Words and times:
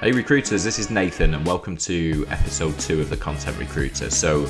Hey 0.00 0.12
recruiters, 0.12 0.64
this 0.64 0.78
is 0.78 0.88
Nathan 0.88 1.34
and 1.34 1.46
welcome 1.46 1.76
to 1.76 2.24
episode 2.30 2.78
2 2.78 3.02
of 3.02 3.10
the 3.10 3.18
Content 3.18 3.58
Recruiter. 3.58 4.08
So, 4.08 4.48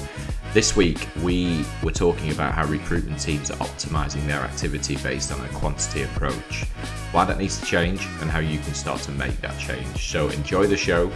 this 0.55 0.77
week 0.77 1.09
we 1.25 1.67
were 1.83 1.91
talking 1.91 2.31
about 2.31 2.55
how 2.55 2.67
recruitment 2.67 3.21
teams 3.21 3.51
are 3.51 3.57
optimizing 3.57 4.25
their 4.29 4.43
activity 4.43 4.97
based 4.99 5.33
on 5.33 5.45
a 5.45 5.49
quantity 5.49 6.05
approach, 6.05 6.67
why 7.11 7.25
that 7.25 7.39
needs 7.39 7.59
to 7.59 7.67
change, 7.67 8.07
and 8.21 8.31
how 8.31 8.39
you 8.39 8.61
can 8.61 8.75
start 8.75 9.01
to 9.01 9.11
make 9.11 9.41
that 9.41 9.59
change. 9.59 10.09
So, 10.09 10.29
enjoy 10.29 10.69
the 10.69 10.77
show 10.77 11.11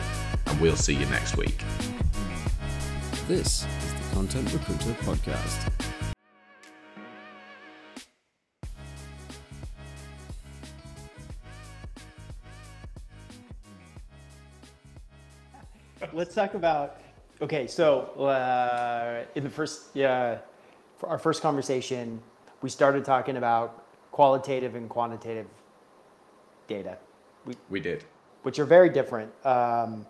and 0.47 0.61
we'll 0.61 0.75
see 0.75 0.95
you 0.95 1.07
next 1.07 1.37
week. 1.37 1.63
This 3.29 3.65
is 3.85 3.95
the 3.95 4.15
Content 4.17 4.53
Recruiter 4.53 4.95
Podcast. 5.05 5.94
Let's 16.37 16.51
talk 16.51 16.59
about. 16.59 16.97
Okay, 17.41 17.69
so 17.69 18.07
uh, 18.19 19.23
in 19.37 19.45
the 19.45 19.51
first, 19.51 19.91
yeah, 19.95 20.39
for 20.99 21.09
our 21.09 21.17
first 21.17 21.41
conversation, 21.43 22.21
we 22.61 22.69
started 22.69 23.05
talking 23.05 23.37
about 23.37 23.85
qualitative 24.11 24.75
and 24.75 24.89
quantitative 24.89 25.47
data, 26.67 26.99
We 27.47 27.55
we 27.71 27.79
did. 27.79 28.03
which 28.43 28.59
are 28.59 28.65
very 28.65 28.89
different. 28.89 29.31
Um, 29.47 30.07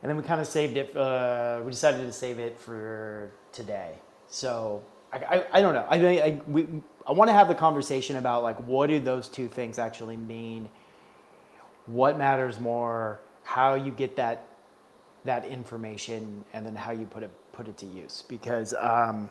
and 0.00 0.08
then 0.08 0.16
we 0.16 0.22
kind 0.22 0.40
of 0.40 0.46
saved 0.46 0.78
it. 0.78 0.96
Uh, 0.96 1.60
we 1.62 1.72
decided 1.72 2.06
to 2.06 2.12
save 2.12 2.38
it 2.38 2.58
for 2.58 3.32
today. 3.52 3.96
So 4.28 4.82
I, 5.12 5.18
I, 5.18 5.44
I 5.58 5.60
don't 5.60 5.74
know. 5.74 5.86
I 5.90 5.98
mean, 5.98 6.22
I, 6.22 6.40
we, 6.46 6.66
I 7.06 7.12
want 7.12 7.28
to 7.28 7.34
have 7.34 7.48
the 7.48 7.54
conversation 7.54 8.16
about 8.16 8.42
like 8.42 8.56
what 8.66 8.86
do 8.86 8.98
those 8.98 9.28
two 9.28 9.48
things 9.48 9.78
actually 9.78 10.16
mean? 10.16 10.70
What 11.84 12.16
matters 12.16 12.58
more? 12.58 13.20
How 13.42 13.74
you 13.74 13.90
get 13.90 14.16
that 14.16 14.46
that 15.24 15.44
information, 15.44 16.44
and 16.52 16.66
then 16.66 16.74
how 16.74 16.92
you 16.92 17.06
put 17.06 17.22
it 17.22 17.30
put 17.52 17.68
it 17.68 17.76
to 17.78 17.86
use. 17.86 18.24
Because 18.28 18.74
um, 18.78 19.30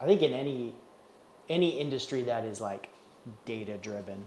I 0.00 0.06
think 0.06 0.22
in 0.22 0.32
any 0.32 0.74
any 1.48 1.78
industry 1.80 2.22
that 2.22 2.44
is 2.44 2.60
like 2.60 2.88
data 3.44 3.76
driven, 3.78 4.24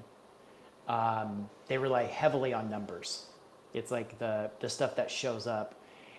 um, 0.88 1.50
they 1.68 1.78
rely 1.78 2.04
heavily 2.04 2.54
on 2.54 2.70
numbers. 2.70 3.28
It's 3.74 3.92
like 3.92 4.18
the 4.20 4.52
the 4.60 4.70
stuff 4.70 4.96
that 4.96 5.10
shows 5.12 5.48
up 5.48 5.76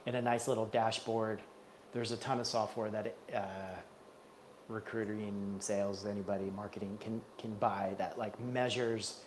in 0.06 0.14
a 0.14 0.22
nice 0.22 0.48
little 0.48 0.67
dashboard. 0.67 1.41
There's 1.92 2.12
a 2.12 2.17
ton 2.17 2.39
of 2.39 2.47
software 2.47 2.91
that 2.91 3.17
uh, 3.34 3.42
recruiting, 4.69 5.56
sales, 5.58 6.06
anybody, 6.06 6.50
marketing 6.55 6.97
can 7.00 7.20
can 7.39 7.55
buy 7.55 7.95
that 7.98 8.19
like 8.19 8.39
measures 8.41 9.20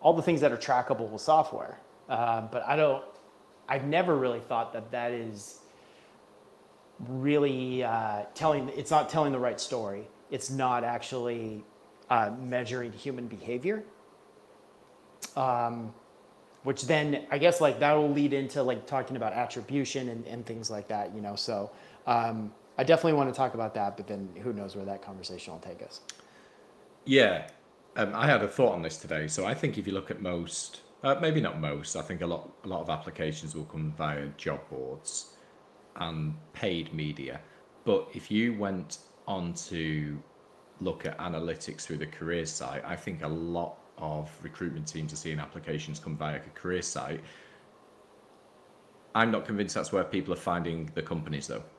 all 0.00 0.12
the 0.12 0.22
things 0.22 0.40
that 0.40 0.52
are 0.52 0.56
trackable 0.56 1.10
with 1.10 1.22
software. 1.22 1.78
Um, 2.08 2.48
but 2.50 2.64
I 2.66 2.76
don't. 2.76 3.04
I've 3.68 3.84
never 3.84 4.16
really 4.16 4.40
thought 4.40 4.72
that 4.74 4.90
that 4.92 5.10
is 5.12 5.60
really 7.08 7.82
uh, 7.82 8.22
telling. 8.34 8.70
It's 8.76 8.90
not 8.90 9.08
telling 9.08 9.32
the 9.32 9.38
right 9.38 9.60
story. 9.60 10.06
It's 10.30 10.50
not 10.50 10.84
actually 10.84 11.64
uh, 12.10 12.30
measuring 12.40 12.92
human 12.92 13.26
behavior. 13.26 13.84
Um, 15.36 15.92
which 16.62 16.82
then 16.82 17.26
I 17.30 17.38
guess 17.38 17.60
like 17.60 17.78
that 17.80 17.92
will 17.92 18.10
lead 18.10 18.32
into 18.32 18.62
like 18.62 18.86
talking 18.86 19.16
about 19.16 19.32
attribution 19.32 20.08
and, 20.08 20.26
and 20.26 20.44
things 20.44 20.70
like 20.70 20.88
that. 20.88 21.14
You 21.14 21.20
know, 21.20 21.36
so 21.36 21.70
um, 22.06 22.52
I 22.78 22.84
definitely 22.84 23.14
want 23.14 23.32
to 23.32 23.36
talk 23.36 23.54
about 23.54 23.74
that. 23.74 23.96
But 23.96 24.06
then 24.06 24.28
who 24.42 24.52
knows 24.52 24.76
where 24.76 24.84
that 24.84 25.02
conversation 25.02 25.52
will 25.52 25.60
take 25.60 25.82
us. 25.82 26.00
Yeah, 27.04 27.48
um, 27.96 28.12
I 28.14 28.26
had 28.26 28.42
a 28.42 28.48
thought 28.48 28.72
on 28.72 28.82
this 28.82 28.96
today. 28.96 29.28
So 29.28 29.46
I 29.46 29.54
think 29.54 29.78
if 29.78 29.86
you 29.86 29.92
look 29.92 30.10
at 30.10 30.20
most, 30.20 30.80
uh, 31.06 31.16
maybe 31.20 31.40
not 31.40 31.60
most, 31.60 31.94
I 31.94 32.02
think 32.02 32.20
a 32.20 32.26
lot, 32.26 32.50
a 32.64 32.68
lot 32.68 32.80
of 32.80 32.90
applications 32.90 33.54
will 33.54 33.64
come 33.66 33.92
via 33.96 34.26
job 34.36 34.60
boards 34.68 35.34
and 35.96 36.34
paid 36.52 36.92
media. 36.92 37.40
But 37.84 38.08
if 38.12 38.28
you 38.28 38.54
went 38.58 38.98
on 39.28 39.54
to 39.70 40.18
look 40.80 41.06
at 41.06 41.16
analytics 41.18 41.82
through 41.82 41.98
the 41.98 42.06
career 42.06 42.44
site, 42.44 42.84
I 42.84 42.96
think 42.96 43.22
a 43.22 43.28
lot 43.28 43.78
of 43.98 44.30
recruitment 44.42 44.88
teams 44.88 45.12
are 45.12 45.16
seeing 45.16 45.38
applications 45.38 46.00
come 46.00 46.16
via 46.16 46.36
a 46.38 46.58
career 46.60 46.82
site. 46.82 47.20
I'm 49.14 49.30
not 49.30 49.46
convinced 49.46 49.76
that's 49.76 49.92
where 49.92 50.02
people 50.02 50.34
are 50.34 50.42
finding 50.52 50.90
the 50.94 51.02
companies 51.02 51.46
though. 51.46 51.62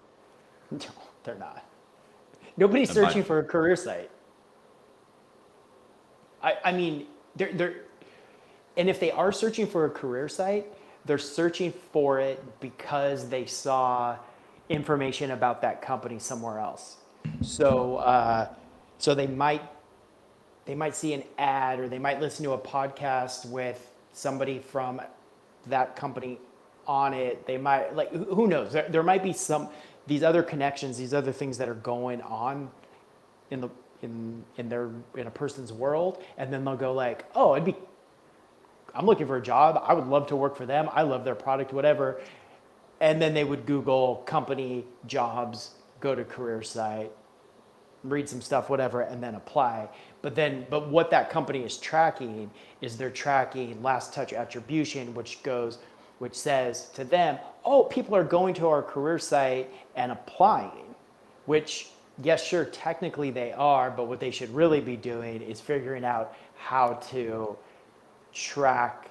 No, 0.71 0.79
they're 1.23 1.35
not. 1.35 1.65
Nobody's 2.55 2.89
And 2.89 3.01
by- 3.01 3.07
searching 3.09 3.23
for 3.23 3.39
a 3.39 3.43
career 3.43 3.75
site. 3.75 4.09
I, 6.41 6.55
I 6.63 6.71
mean, 6.71 7.07
they're, 7.35 7.53
they're, 7.53 7.75
and 8.77 8.89
if 8.89 8.99
they 8.99 9.11
are 9.11 9.31
searching 9.31 9.67
for 9.67 9.85
a 9.85 9.89
career 9.89 10.29
site, 10.29 10.65
they're 11.05 11.17
searching 11.17 11.73
for 11.91 12.19
it 12.19 12.43
because 12.59 13.29
they 13.29 13.45
saw 13.45 14.17
information 14.69 15.31
about 15.31 15.61
that 15.61 15.81
company 15.81 16.19
somewhere 16.19 16.59
else. 16.59 16.97
So, 17.41 17.97
uh, 17.97 18.49
so 18.97 19.15
they 19.15 19.27
might, 19.27 19.61
they 20.65 20.75
might 20.75 20.95
see 20.95 21.13
an 21.13 21.23
ad 21.37 21.79
or 21.79 21.87
they 21.89 21.99
might 21.99 22.19
listen 22.19 22.43
to 22.45 22.51
a 22.51 22.57
podcast 22.57 23.45
with 23.49 23.91
somebody 24.13 24.59
from 24.59 25.01
that 25.67 25.95
company 25.95 26.39
on 26.87 27.13
it. 27.13 27.45
They 27.45 27.57
might 27.57 27.95
like 27.95 28.11
who 28.11 28.47
knows? 28.47 28.71
There, 28.71 28.87
there 28.89 29.03
might 29.03 29.23
be 29.23 29.33
some 29.33 29.69
these 30.07 30.23
other 30.23 30.41
connections, 30.41 30.97
these 30.97 31.13
other 31.13 31.33
things 31.33 31.57
that 31.57 31.67
are 31.67 31.75
going 31.75 32.21
on 32.21 32.69
in 33.51 33.61
the 33.61 33.69
in 34.01 34.43
in 34.57 34.69
their 34.69 34.89
in 35.15 35.27
a 35.27 35.31
person's 35.31 35.73
world, 35.73 36.23
and 36.37 36.51
then 36.51 36.63
they'll 36.63 36.77
go 36.77 36.93
like, 36.93 37.25
oh, 37.35 37.53
it'd 37.55 37.65
be. 37.65 37.75
I'm 38.97 39.05
looking 39.05 39.27
for 39.27 39.37
a 39.37 39.41
job. 39.41 39.79
I 39.85 39.93
would 39.93 40.07
love 40.07 40.27
to 40.27 40.35
work 40.35 40.57
for 40.57 40.65
them. 40.65 40.89
I 40.91 41.03
love 41.03 41.23
their 41.23 41.35
product, 41.35 41.71
whatever. 41.71 42.19
And 42.99 43.21
then 43.21 43.35
they 43.35 43.43
would 43.43 43.67
Google 43.67 44.23
company 44.25 44.85
jobs, 45.05 45.75
go 45.99 46.15
to 46.15 46.23
career 46.23 46.63
site, 46.63 47.11
read 48.03 48.27
some 48.27 48.41
stuff, 48.41 48.71
whatever, 48.71 49.01
and 49.01 49.21
then 49.21 49.35
apply. 49.35 49.89
But 50.23 50.33
then, 50.33 50.65
but 50.71 50.89
what 50.89 51.11
that 51.11 51.29
company 51.29 51.59
is 51.59 51.77
tracking 51.77 52.49
is 52.81 52.97
they're 52.97 53.11
tracking 53.11 53.83
last 53.83 54.15
touch 54.15 54.33
attribution, 54.33 55.13
which 55.13 55.43
goes, 55.43 55.77
which 56.17 56.33
says 56.33 56.89
to 56.95 57.03
them, 57.03 57.37
oh, 57.65 57.83
people 57.83 58.15
are 58.15 58.23
going 58.23 58.55
to 58.55 58.67
our 58.67 58.81
career 58.81 59.19
site 59.19 59.69
and 59.95 60.11
applying, 60.11 60.95
which, 61.45 61.89
yes, 62.23 62.43
sure, 62.43 62.65
technically 62.65 63.29
they 63.29 63.53
are, 63.53 63.91
but 63.91 64.07
what 64.07 64.19
they 64.19 64.31
should 64.31 64.49
really 64.55 64.81
be 64.81 64.95
doing 64.95 65.43
is 65.43 65.61
figuring 65.61 66.03
out 66.03 66.35
how 66.55 66.93
to 67.11 67.55
track 68.33 69.09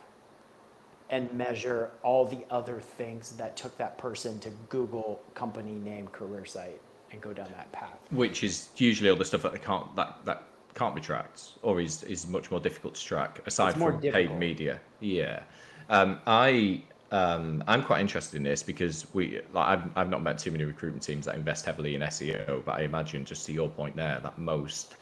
and 1.10 1.32
measure 1.32 1.90
all 2.02 2.24
the 2.24 2.44
other 2.50 2.80
things 2.80 3.32
that 3.32 3.56
took 3.56 3.76
that 3.78 3.96
person 3.98 4.38
to 4.40 4.50
Google 4.68 5.22
company 5.34 5.72
name 5.72 6.08
career 6.08 6.44
site 6.44 6.80
and 7.12 7.20
go 7.20 7.32
down 7.32 7.48
that 7.56 7.70
path. 7.72 7.98
which 8.10 8.42
is 8.42 8.68
usually 8.76 9.08
all 9.10 9.16
the 9.16 9.24
stuff 9.24 9.42
that 9.42 9.52
they 9.52 9.58
can't 9.58 9.94
that 9.96 10.18
that 10.24 10.42
can't 10.74 10.94
be 10.94 11.00
tracked 11.00 11.52
or 11.62 11.80
is 11.80 12.02
is 12.04 12.26
much 12.26 12.50
more 12.50 12.60
difficult 12.60 12.94
to 12.94 13.04
track 13.04 13.40
aside 13.46 13.74
from 13.74 14.00
paid 14.00 14.36
media. 14.36 14.80
Yeah. 15.00 15.42
Um, 15.88 16.18
i 16.26 16.82
um, 17.12 17.62
i'm 17.68 17.84
quite 17.84 18.00
interested 18.00 18.36
in 18.36 18.42
this 18.42 18.64
because 18.64 19.06
we 19.14 19.40
like 19.52 19.68
I've, 19.68 19.84
I've 19.96 20.08
not 20.10 20.22
met 20.22 20.38
too 20.38 20.50
many 20.50 20.64
recruitment 20.64 21.04
teams 21.04 21.26
that 21.26 21.36
invest 21.36 21.64
heavily 21.64 21.94
in 21.94 22.00
seo 22.02 22.64
but 22.64 22.72
i 22.72 22.82
imagine 22.82 23.24
just 23.24 23.46
to 23.46 23.52
your 23.52 23.68
point 23.68 23.94
there 23.94 24.18
that 24.24 24.38
most 24.38 24.96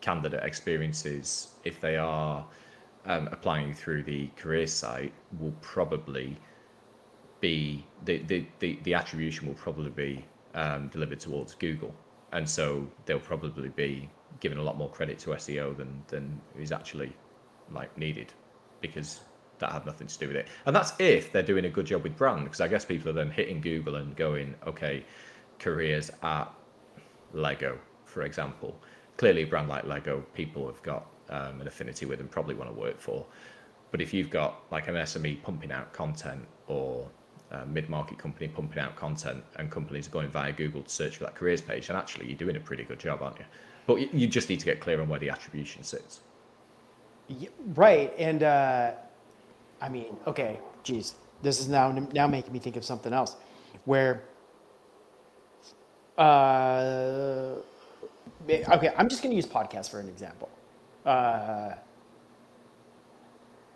candidate 0.00 0.42
experiences 0.42 1.48
if 1.64 1.78
they 1.78 1.98
are 1.98 2.46
um, 3.06 3.28
applying 3.32 3.74
through 3.74 4.02
the 4.04 4.28
career 4.36 4.66
site 4.66 5.12
will 5.38 5.54
probably 5.60 6.36
be 7.40 7.86
the, 8.04 8.18
the, 8.18 8.46
the, 8.58 8.78
the 8.82 8.94
attribution 8.94 9.46
will 9.46 9.54
probably 9.54 9.90
be 9.90 10.24
um, 10.54 10.88
delivered 10.88 11.20
towards 11.20 11.54
Google. 11.54 11.94
And 12.32 12.48
so 12.48 12.86
they'll 13.06 13.18
probably 13.18 13.70
be 13.70 14.08
given 14.40 14.58
a 14.58 14.62
lot 14.62 14.76
more 14.76 14.88
credit 14.88 15.18
to 15.20 15.30
SEO 15.30 15.76
than, 15.76 16.02
than 16.08 16.40
is 16.58 16.72
actually 16.72 17.12
like 17.72 17.96
needed 17.96 18.32
because 18.80 19.20
that 19.58 19.72
had 19.72 19.86
nothing 19.86 20.06
to 20.06 20.18
do 20.18 20.28
with 20.28 20.36
it. 20.36 20.48
And 20.66 20.74
that's 20.74 20.92
if 20.98 21.32
they're 21.32 21.42
doing 21.42 21.64
a 21.66 21.68
good 21.68 21.86
job 21.86 22.02
with 22.02 22.16
brand, 22.16 22.44
because 22.44 22.60
I 22.60 22.68
guess 22.68 22.84
people 22.84 23.10
are 23.10 23.14
then 23.14 23.30
hitting 23.30 23.60
Google 23.60 23.96
and 23.96 24.16
going, 24.16 24.54
okay, 24.66 25.04
careers 25.58 26.10
at 26.22 26.52
Lego, 27.32 27.78
for 28.06 28.22
example. 28.22 28.76
Clearly, 29.16 29.42
a 29.42 29.46
brand 29.46 29.68
like 29.68 29.84
Lego, 29.84 30.24
people 30.34 30.66
have 30.66 30.82
got 30.82 31.06
um, 31.30 31.60
an 31.60 31.66
affinity 31.66 32.06
with 32.06 32.20
and 32.20 32.30
probably 32.30 32.54
want 32.54 32.70
to 32.72 32.78
work 32.78 33.00
for. 33.00 33.24
But 33.90 34.00
if 34.00 34.14
you've 34.14 34.30
got 34.30 34.60
like 34.70 34.88
an 34.88 34.94
SME 34.94 35.42
pumping 35.42 35.72
out 35.72 35.92
content 35.92 36.44
or 36.68 37.08
a 37.50 37.66
mid-market 37.66 38.18
company 38.18 38.46
pumping 38.48 38.78
out 38.78 38.94
content 38.96 39.42
and 39.56 39.70
companies 39.70 40.06
are 40.06 40.10
going 40.10 40.28
via 40.28 40.52
Google 40.52 40.82
to 40.82 40.90
search 40.90 41.16
for 41.16 41.24
that 41.24 41.34
careers 41.34 41.60
page, 41.60 41.88
then 41.88 41.96
actually 41.96 42.26
you're 42.26 42.36
doing 42.36 42.56
a 42.56 42.60
pretty 42.60 42.84
good 42.84 43.00
job, 43.00 43.22
aren't 43.22 43.38
you? 43.38 43.44
But 43.86 44.14
you 44.14 44.26
just 44.28 44.48
need 44.48 44.60
to 44.60 44.66
get 44.66 44.80
clear 44.80 45.00
on 45.00 45.08
where 45.08 45.18
the 45.18 45.30
attribution 45.30 45.82
sits. 45.82 46.20
Y- 47.28 47.48
Right, 47.74 48.12
and 48.18 48.42
uh, 48.42 48.92
I 49.80 49.88
mean, 49.88 50.16
okay, 50.26 50.60
geez, 50.84 51.14
this 51.42 51.58
is 51.60 51.68
now 51.68 51.90
now 52.12 52.26
making 52.26 52.52
me 52.52 52.58
think 52.60 52.76
of 52.76 52.84
something 52.84 53.12
else, 53.12 53.36
where, 53.84 54.22
uh, 56.18 57.56
okay, 58.48 58.92
I'm 58.96 59.08
just 59.08 59.22
going 59.22 59.30
to 59.30 59.36
use 59.36 59.46
podcasts 59.46 59.90
for 59.90 59.98
an 60.00 60.08
example. 60.08 60.48
Uh, 61.04 61.74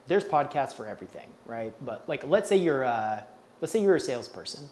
there's 0.06 0.24
podcasts 0.24 0.74
for 0.74 0.86
everything, 0.86 1.28
right? 1.46 1.72
But 1.84 2.08
like, 2.08 2.24
let's 2.26 2.48
say 2.48 2.56
you're 2.56 2.82
a, 2.82 3.26
let's 3.60 3.72
say 3.72 3.82
you're 3.82 3.96
a 3.96 4.00
salesperson, 4.00 4.68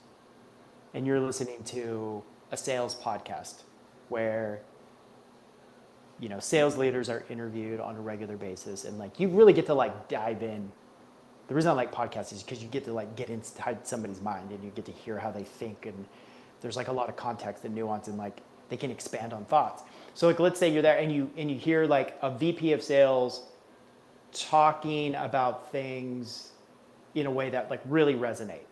and 0.94 1.06
you're 1.06 1.20
listening 1.20 1.62
to 1.64 2.22
a 2.50 2.56
sales 2.56 2.94
podcast 2.94 3.62
where 4.08 4.60
you 6.20 6.28
know 6.28 6.38
sales 6.38 6.76
leaders 6.76 7.08
are 7.08 7.24
interviewed 7.30 7.80
on 7.80 7.96
a 7.96 8.00
regular 8.00 8.36
basis 8.36 8.84
and 8.84 8.98
like 8.98 9.18
you 9.18 9.28
really 9.28 9.52
get 9.52 9.66
to 9.66 9.74
like 9.74 10.08
dive 10.08 10.42
in 10.42 10.70
the 11.48 11.54
reason 11.54 11.70
i 11.70 11.74
like 11.74 11.92
podcasts 11.92 12.32
is 12.32 12.42
because 12.42 12.62
you 12.62 12.68
get 12.68 12.84
to 12.84 12.92
like 12.92 13.16
get 13.16 13.30
inside 13.30 13.86
somebody's 13.86 14.20
mind 14.20 14.50
and 14.50 14.62
you 14.62 14.70
get 14.70 14.84
to 14.84 14.92
hear 14.92 15.18
how 15.18 15.30
they 15.30 15.42
think 15.42 15.86
and 15.86 16.04
there's 16.60 16.76
like 16.76 16.88
a 16.88 16.92
lot 16.92 17.08
of 17.08 17.16
context 17.16 17.64
and 17.64 17.74
nuance 17.74 18.06
and 18.06 18.18
like 18.18 18.40
they 18.68 18.76
can 18.76 18.90
expand 18.90 19.32
on 19.32 19.44
thoughts 19.46 19.82
so 20.14 20.26
like 20.26 20.40
let's 20.40 20.58
say 20.58 20.68
you're 20.70 20.82
there 20.82 20.98
and 20.98 21.12
you 21.12 21.30
and 21.36 21.50
you 21.50 21.56
hear 21.56 21.86
like 21.86 22.18
a 22.22 22.30
vp 22.30 22.72
of 22.72 22.82
sales 22.82 23.44
talking 24.32 25.14
about 25.14 25.70
things 25.72 26.52
in 27.14 27.26
a 27.26 27.30
way 27.30 27.50
that 27.50 27.68
like 27.68 27.82
really 27.84 28.14
resonate. 28.14 28.64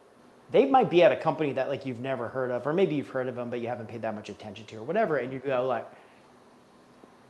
They 0.50 0.64
might 0.64 0.88
be 0.88 1.02
at 1.02 1.12
a 1.12 1.16
company 1.16 1.52
that 1.52 1.68
like 1.68 1.84
you've 1.84 2.00
never 2.00 2.28
heard 2.28 2.50
of 2.50 2.66
or 2.66 2.72
maybe 2.72 2.94
you've 2.94 3.08
heard 3.08 3.28
of 3.28 3.36
them 3.36 3.50
but 3.50 3.60
you 3.60 3.68
haven't 3.68 3.88
paid 3.88 4.02
that 4.02 4.14
much 4.14 4.28
attention 4.28 4.66
to 4.66 4.76
or 4.76 4.82
whatever 4.82 5.18
and 5.18 5.32
you 5.32 5.38
go 5.38 5.66
like 5.66 5.86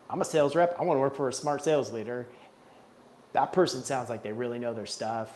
i'm 0.08 0.20
a 0.20 0.24
sales 0.24 0.54
rep. 0.56 0.76
I 0.78 0.84
want 0.84 0.96
to 0.96 1.00
work 1.00 1.16
for 1.16 1.28
a 1.28 1.32
smart 1.32 1.62
sales 1.62 1.92
leader. 1.92 2.26
That 3.32 3.52
person 3.52 3.82
sounds 3.84 4.08
like 4.10 4.22
they 4.22 4.32
really 4.32 4.58
know 4.58 4.74
their 4.74 4.86
stuff 4.86 5.30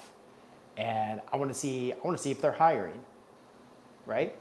and 0.77 1.21
i 1.33 1.37
want 1.37 1.53
to 1.53 1.59
see 1.59 1.93
i 1.93 1.97
want 2.03 2.17
to 2.17 2.23
see 2.23 2.33
if 2.33 2.41
they're 2.41 2.53
hiring 2.53 3.01
right? 4.07 4.35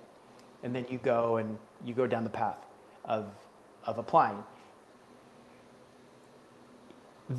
And 0.63 0.73
then 0.75 0.85
you 0.89 0.97
go 0.97 1.37
and 1.37 1.57
you 1.85 1.93
go 1.93 2.07
down 2.07 2.23
the 2.23 2.29
path 2.29 2.57
of 3.05 3.29
of 3.85 3.97
applying. 3.97 4.43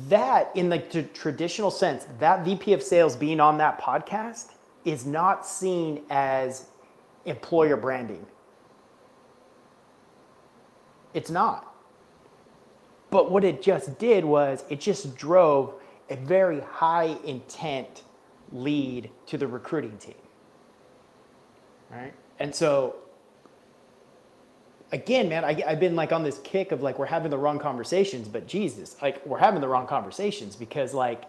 That 0.09 0.51
in 0.55 0.69
the 0.69 0.79
t- 0.79 1.07
traditional 1.13 1.71
sense 1.71 2.07
that 2.19 2.43
vp 2.43 2.73
of 2.73 2.81
sales 2.81 3.15
being 3.15 3.39
on 3.39 3.57
that 3.59 3.79
podcast 3.79 4.51
is 4.83 5.05
not 5.05 5.45
seen 5.45 6.03
as 6.09 6.67
employer 7.25 7.77
branding. 7.77 8.25
It's 11.13 11.29
not. 11.29 11.73
But 13.09 13.31
what 13.31 13.43
it 13.43 13.61
just 13.61 13.97
did 13.97 14.25
was 14.25 14.63
it 14.69 14.81
just 14.81 15.15
drove 15.15 15.75
a 16.09 16.17
very 16.17 16.59
high 16.59 17.15
intent 17.25 18.03
lead 18.51 19.09
to 19.27 19.37
the 19.37 19.47
recruiting 19.47 19.97
team. 19.97 20.15
Right? 21.89 22.13
And 22.39 22.53
so 22.53 22.95
again, 24.91 25.29
man, 25.29 25.43
I, 25.43 25.53
have 25.61 25.79
been 25.79 25.95
like 25.95 26.11
on 26.11 26.23
this 26.23 26.39
kick 26.39 26.71
of 26.71 26.81
like 26.81 26.99
we're 26.99 27.05
having 27.05 27.31
the 27.31 27.37
wrong 27.37 27.59
conversations, 27.59 28.27
but 28.27 28.47
Jesus, 28.47 28.95
like 29.01 29.25
we're 29.25 29.39
having 29.39 29.61
the 29.61 29.67
wrong 29.67 29.87
conversations 29.87 30.55
because 30.55 30.93
like 30.93 31.23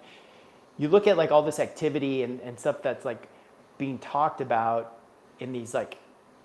you 0.79 0.88
look 0.88 1.06
at 1.06 1.17
like 1.17 1.31
all 1.31 1.43
this 1.43 1.58
activity 1.58 2.23
and, 2.23 2.41
and 2.41 2.58
stuff 2.58 2.82
that's 2.82 3.05
like 3.05 3.29
being 3.79 3.99
talked 3.99 4.41
about 4.41 4.99
in 5.41 5.53
these 5.53 5.75
like 5.75 5.99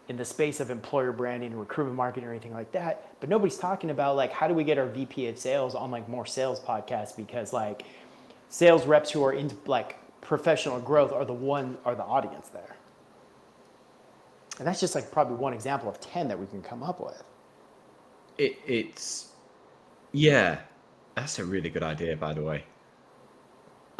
in 0.09 0.17
the 0.17 0.25
space 0.25 0.59
of 0.59 0.69
employer 0.69 1.11
branding 1.11 1.51
and 1.51 1.59
recruitment 1.59 1.95
marketing 1.95 2.27
or 2.27 2.31
anything 2.31 2.53
like 2.53 2.71
that, 2.71 3.13
but 3.19 3.29
nobody's 3.29 3.57
talking 3.57 3.89
about 3.89 4.15
like 4.15 4.31
how 4.31 4.47
do 4.47 4.53
we 4.53 4.63
get 4.63 4.77
our 4.77 4.87
VP 4.87 5.27
of 5.27 5.37
sales 5.37 5.75
on 5.75 5.91
like 5.91 6.07
more 6.09 6.25
sales 6.25 6.59
podcasts 6.59 7.15
because 7.15 7.53
like 7.53 7.83
sales 8.49 8.85
reps 8.85 9.11
who 9.11 9.23
are 9.23 9.33
into 9.33 9.55
like 9.65 9.97
professional 10.21 10.79
growth 10.79 11.11
are 11.11 11.25
the 11.25 11.33
one 11.33 11.77
are 11.85 11.95
the 11.95 12.03
audience 12.03 12.49
there. 12.49 12.70
And 14.61 14.67
that's 14.67 14.79
just 14.79 14.93
like 14.93 15.11
probably 15.11 15.37
one 15.37 15.53
example 15.53 15.89
of 15.89 15.99
10 15.99 16.27
that 16.27 16.39
we 16.39 16.45
can 16.45 16.61
come 16.61 16.83
up 16.83 16.99
with. 16.99 17.23
It, 18.37 18.59
it's, 18.67 19.29
yeah, 20.11 20.59
that's 21.15 21.39
a 21.39 21.43
really 21.43 21.71
good 21.71 21.81
idea, 21.81 22.15
by 22.15 22.35
the 22.35 22.43
way. 22.43 22.63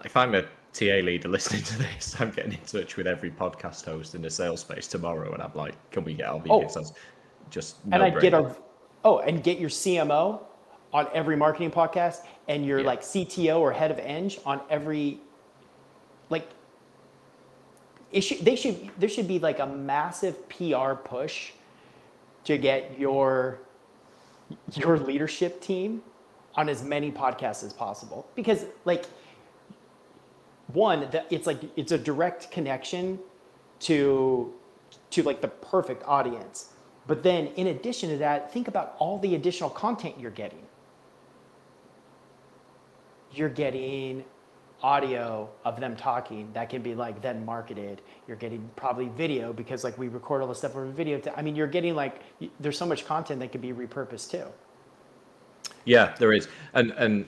If 0.06 0.16
I'm 0.16 0.36
a 0.36 0.44
TA 0.72 1.02
leader 1.02 1.30
listening 1.30 1.64
to 1.64 1.80
this, 1.80 2.16
I'm 2.20 2.30
getting 2.30 2.52
in 2.54 2.60
touch 2.60 2.96
with 2.96 3.08
every 3.08 3.32
podcast 3.32 3.86
host 3.86 4.14
in 4.14 4.22
the 4.22 4.30
sales 4.30 4.62
space 4.62 4.86
tomorrow, 4.86 5.34
and 5.34 5.42
I'm 5.42 5.50
like, 5.56 5.74
can 5.90 6.04
we 6.04 6.14
get 6.14 6.28
our 6.28 6.38
VP 6.38 6.52
oh, 6.52 6.68
sales? 6.68 6.94
Just 7.50 7.84
no 7.88 7.96
and 7.96 8.04
I 8.04 8.20
get 8.20 8.36
our 8.36 8.56
oh, 9.04 9.18
and 9.18 9.44
get 9.44 9.58
your 9.58 9.72
CMO 9.72 10.42
on 10.94 11.08
every 11.12 11.36
marketing 11.36 11.72
podcast, 11.72 12.18
and 12.48 12.64
your 12.64 12.82
yeah. 12.82 12.86
like 12.86 13.02
CTO 13.02 13.60
or 13.60 13.72
head 13.72 13.90
of 13.90 13.98
Eng 13.98 14.32
on 14.46 14.62
every 14.70 15.22
like 16.30 16.48
it 18.12 18.22
should 18.22 18.40
they 18.40 18.56
should 18.56 18.90
there 19.00 19.10
should 19.10 19.28
be 19.28 19.40
like 19.40 19.60
a 19.60 19.66
massive 19.66 20.48
PR 20.50 20.94
push 20.94 21.52
to 22.44 22.58
get 22.58 23.00
your 23.00 23.60
your 24.74 24.98
leadership 24.98 25.62
team 25.62 26.02
on 26.56 26.68
as 26.68 26.84
many 26.84 27.12
podcasts 27.12 27.64
as 27.64 27.74
possible. 27.74 28.28
Because 28.36 28.66
like 28.86 29.06
one 30.68 31.10
that 31.12 31.28
it's 31.30 31.48
like 31.48 31.60
it's 31.76 31.92
a 31.92 31.98
direct 31.98 32.52
connection 32.52 33.20
to 33.80 34.54
to 35.12 35.24
like 35.24 35.42
the 35.42 35.48
perfect 35.48 36.04
audience. 36.06 36.70
But 37.08 37.24
then 37.24 37.48
in 37.56 37.68
addition 37.68 38.10
to 38.10 38.18
that 38.18 38.52
think 38.52 38.68
about 38.68 38.96
all 39.00 39.20
the 39.20 39.36
additional 39.36 39.70
content 39.70 40.16
you're 40.20 40.32
getting. 40.32 40.64
You're 43.34 43.50
getting 43.50 44.26
audio 44.84 45.50
of 45.66 45.80
them 45.80 45.96
talking 45.96 46.50
that 46.54 46.70
can 46.70 46.82
be 46.82 46.96
like 46.96 47.22
then 47.22 47.46
marketed. 47.46 48.02
You're 48.28 48.38
getting 48.38 48.70
probably 48.76 49.10
video 49.10 49.54
because 49.54 49.84
like 49.84 49.98
we 49.98 50.08
record 50.08 50.42
all 50.42 50.48
the 50.48 50.56
stuff 50.56 50.74
from 50.74 50.92
video 50.94 51.20
to, 51.20 51.38
i 51.38 51.42
mean 51.42 51.56
you're 51.56 51.68
getting 51.68 51.96
like 51.96 52.22
there's 52.60 52.78
so 52.78 52.86
much 52.86 53.06
content 53.06 53.40
that 53.42 53.52
could 53.52 53.62
be 53.62 53.74
repurposed 53.74 54.32
too. 54.32 54.46
Yeah 55.86 56.16
there 56.18 56.34
is. 56.34 56.48
And 56.74 56.92
and 56.92 57.26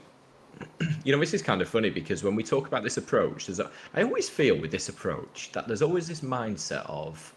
you 1.04 1.12
know 1.14 1.20
this 1.20 1.34
is 1.34 1.42
kind 1.42 1.62
of 1.62 1.70
funny 1.70 1.90
because 1.90 2.24
when 2.24 2.36
we 2.36 2.44
talk 2.44 2.68
about 2.68 2.84
this 2.84 2.98
approach 2.98 3.48
there's 3.48 3.60
a, 3.60 3.72
i 3.96 4.04
always 4.04 4.30
feel 4.30 4.60
with 4.60 4.72
this 4.72 4.90
approach 4.90 5.52
that 5.52 5.68
there's 5.68 5.82
always 5.82 6.08
this 6.08 6.22
mindset 6.22 6.86
of 6.88 7.34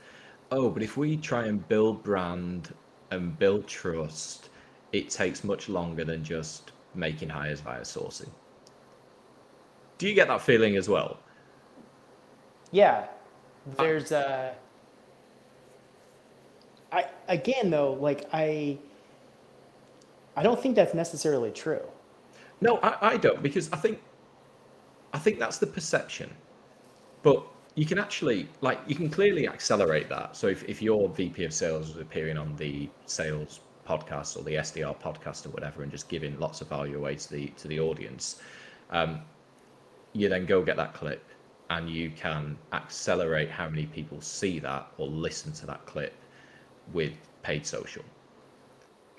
oh 0.50 0.68
but 0.68 0.82
if 0.82 0.96
we 0.96 1.16
try 1.16 1.46
and 1.46 1.66
build 1.68 2.02
brand 2.02 2.74
and 3.10 3.38
build 3.38 3.66
trust 3.66 4.50
it 4.92 5.08
takes 5.08 5.44
much 5.44 5.68
longer 5.68 6.04
than 6.04 6.22
just 6.22 6.72
making 6.94 7.28
hires 7.28 7.60
via 7.60 7.80
sourcing 7.80 8.28
do 9.98 10.08
you 10.08 10.14
get 10.14 10.28
that 10.28 10.42
feeling 10.42 10.76
as 10.76 10.88
well? 10.88 11.18
Yeah, 12.72 13.06
there's 13.78 14.12
a. 14.12 14.54
Uh, 16.92 16.96
I 16.96 17.06
again 17.28 17.70
though, 17.70 17.94
like 17.94 18.28
I. 18.32 18.78
I 20.36 20.42
don't 20.42 20.60
think 20.60 20.76
that's 20.76 20.94
necessarily 20.94 21.50
true. 21.50 21.82
No, 22.60 22.78
I, 22.82 23.12
I 23.12 23.16
don't 23.16 23.42
because 23.42 23.72
I 23.72 23.76
think. 23.76 24.00
I 25.12 25.18
think 25.18 25.38
that's 25.38 25.58
the 25.58 25.66
perception, 25.66 26.30
but 27.22 27.42
you 27.76 27.86
can 27.86 27.98
actually 27.98 28.48
like 28.60 28.80
you 28.86 28.94
can 28.94 29.08
clearly 29.08 29.48
accelerate 29.48 30.08
that. 30.08 30.36
So 30.36 30.48
if, 30.48 30.64
if 30.64 30.82
your 30.82 31.08
VP 31.08 31.44
of 31.44 31.52
sales 31.52 31.90
is 31.90 31.96
appearing 31.96 32.36
on 32.36 32.56
the 32.56 32.88
sales 33.06 33.60
podcast 33.86 34.36
or 34.36 34.42
the 34.42 34.54
SDR 34.54 34.98
podcast 35.00 35.46
or 35.46 35.50
whatever, 35.50 35.82
and 35.82 35.92
just 35.92 36.08
giving 36.08 36.38
lots 36.38 36.60
of 36.60 36.68
value 36.68 36.96
away 36.98 37.14
to 37.14 37.30
the 37.30 37.46
to 37.48 37.68
the 37.68 37.78
audience, 37.80 38.40
um, 38.90 39.20
you 40.16 40.28
then 40.28 40.46
go 40.46 40.62
get 40.62 40.76
that 40.76 40.94
clip 40.94 41.22
and 41.70 41.90
you 41.90 42.10
can 42.10 42.56
accelerate 42.72 43.50
how 43.50 43.68
many 43.68 43.86
people 43.86 44.20
see 44.20 44.58
that 44.60 44.88
or 44.98 45.08
listen 45.08 45.52
to 45.52 45.66
that 45.66 45.84
clip 45.84 46.14
with 46.92 47.12
paid 47.42 47.66
social. 47.66 48.04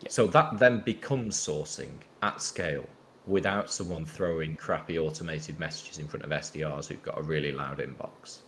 Yeah. 0.02 0.10
So 0.10 0.28
that 0.28 0.58
then 0.58 0.82
becomes 0.82 1.36
sourcing 1.38 1.92
at 2.24 2.42
scale 2.42 2.88
without 3.26 3.70
someone 3.70 4.06
throwing 4.06 4.56
crappy 4.56 4.98
automated 4.98 5.60
messages 5.60 6.00
in 6.00 6.08
front 6.08 6.24
of 6.24 6.32
SDRs 6.32 6.88
who've 6.88 7.04
got 7.04 7.18
a 7.18 7.22
really 7.22 7.52
loud 7.52 7.80
inbox. 7.80 8.40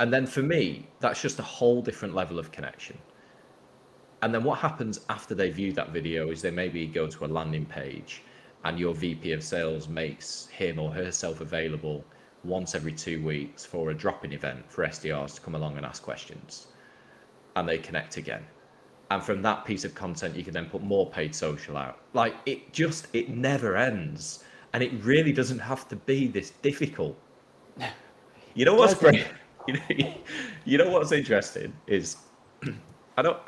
And 0.00 0.12
then 0.12 0.26
for 0.26 0.42
me, 0.42 0.86
that's 1.00 1.22
just 1.22 1.38
a 1.38 1.42
whole 1.42 1.80
different 1.80 2.14
level 2.14 2.38
of 2.38 2.52
connection. 2.52 2.98
And 4.20 4.34
then 4.34 4.44
what 4.44 4.58
happens 4.58 5.00
after 5.08 5.34
they 5.34 5.50
view 5.50 5.72
that 5.72 5.90
video 5.90 6.30
is 6.30 6.42
they 6.42 6.50
maybe 6.50 6.86
go 6.86 7.06
to 7.06 7.24
a 7.24 7.26
landing 7.26 7.64
page 7.64 8.22
and 8.64 8.78
your 8.78 8.94
VP 8.94 9.32
of 9.32 9.42
sales 9.42 9.88
makes 9.88 10.46
him 10.46 10.78
or 10.78 10.92
herself 10.92 11.40
available 11.40 12.04
once 12.44 12.74
every 12.74 12.92
two 12.92 13.22
weeks 13.22 13.64
for 13.64 13.90
a 13.90 13.94
drop-in 13.94 14.32
event 14.32 14.64
for 14.70 14.84
SDRs 14.84 15.34
to 15.36 15.40
come 15.40 15.54
along 15.54 15.76
and 15.76 15.86
ask 15.86 16.02
questions, 16.02 16.68
and 17.56 17.68
they 17.68 17.78
connect 17.78 18.16
again. 18.16 18.44
And 19.10 19.22
from 19.22 19.42
that 19.42 19.64
piece 19.64 19.84
of 19.84 19.94
content, 19.94 20.34
you 20.34 20.42
can 20.42 20.54
then 20.54 20.66
put 20.66 20.82
more 20.82 21.08
paid 21.08 21.34
social 21.34 21.76
out. 21.76 22.00
Like 22.14 22.34
it 22.46 22.72
just 22.72 23.08
it 23.12 23.28
never 23.28 23.76
ends, 23.76 24.44
and 24.72 24.82
it 24.82 24.92
really 25.04 25.32
doesn't 25.32 25.58
have 25.58 25.88
to 25.88 25.96
be 25.96 26.26
this 26.26 26.50
difficult. 26.62 27.16
You 28.54 28.66
know 28.66 28.74
what's 28.74 28.94
great? 28.94 29.26
You 29.66 29.74
know, 29.74 30.14
you 30.64 30.78
know 30.78 30.90
what's 30.90 31.12
interesting 31.12 31.72
is 31.86 32.16
I 33.16 33.22
don't. 33.22 33.38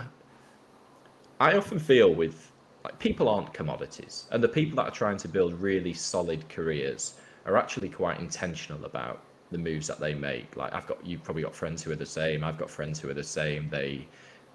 I 1.40 1.56
often 1.56 1.78
feel 1.78 2.14
with 2.14 2.52
like 2.85 2.99
people 2.99 3.29
aren't 3.29 3.53
commodities 3.53 4.26
and 4.31 4.43
the 4.43 4.49
people 4.49 4.76
that 4.76 4.87
are 4.87 4.95
trying 4.95 5.17
to 5.17 5.29
build 5.29 5.55
really 5.55 5.95
solid 5.95 6.47
careers 6.49 7.14
are 7.47 7.57
actually 7.57 7.88
quite 7.88 8.19
intentional 8.21 8.85
about 8.85 9.23
the 9.50 9.59
moves 9.59 9.87
that 9.87 10.00
they 10.00 10.14
make 10.14 10.57
like 10.57 10.73
i've 10.75 10.87
got 10.87 11.05
you've 11.07 11.23
probably 11.23 11.43
got 11.43 11.55
friends 11.55 11.83
who 11.83 11.91
are 11.91 11.97
the 11.97 12.07
same 12.07 12.43
i've 12.45 12.59
got 12.59 12.71
friends 12.71 12.99
who 13.00 13.09
are 13.09 13.14
the 13.14 13.23
same 13.23 13.69
they 13.71 14.07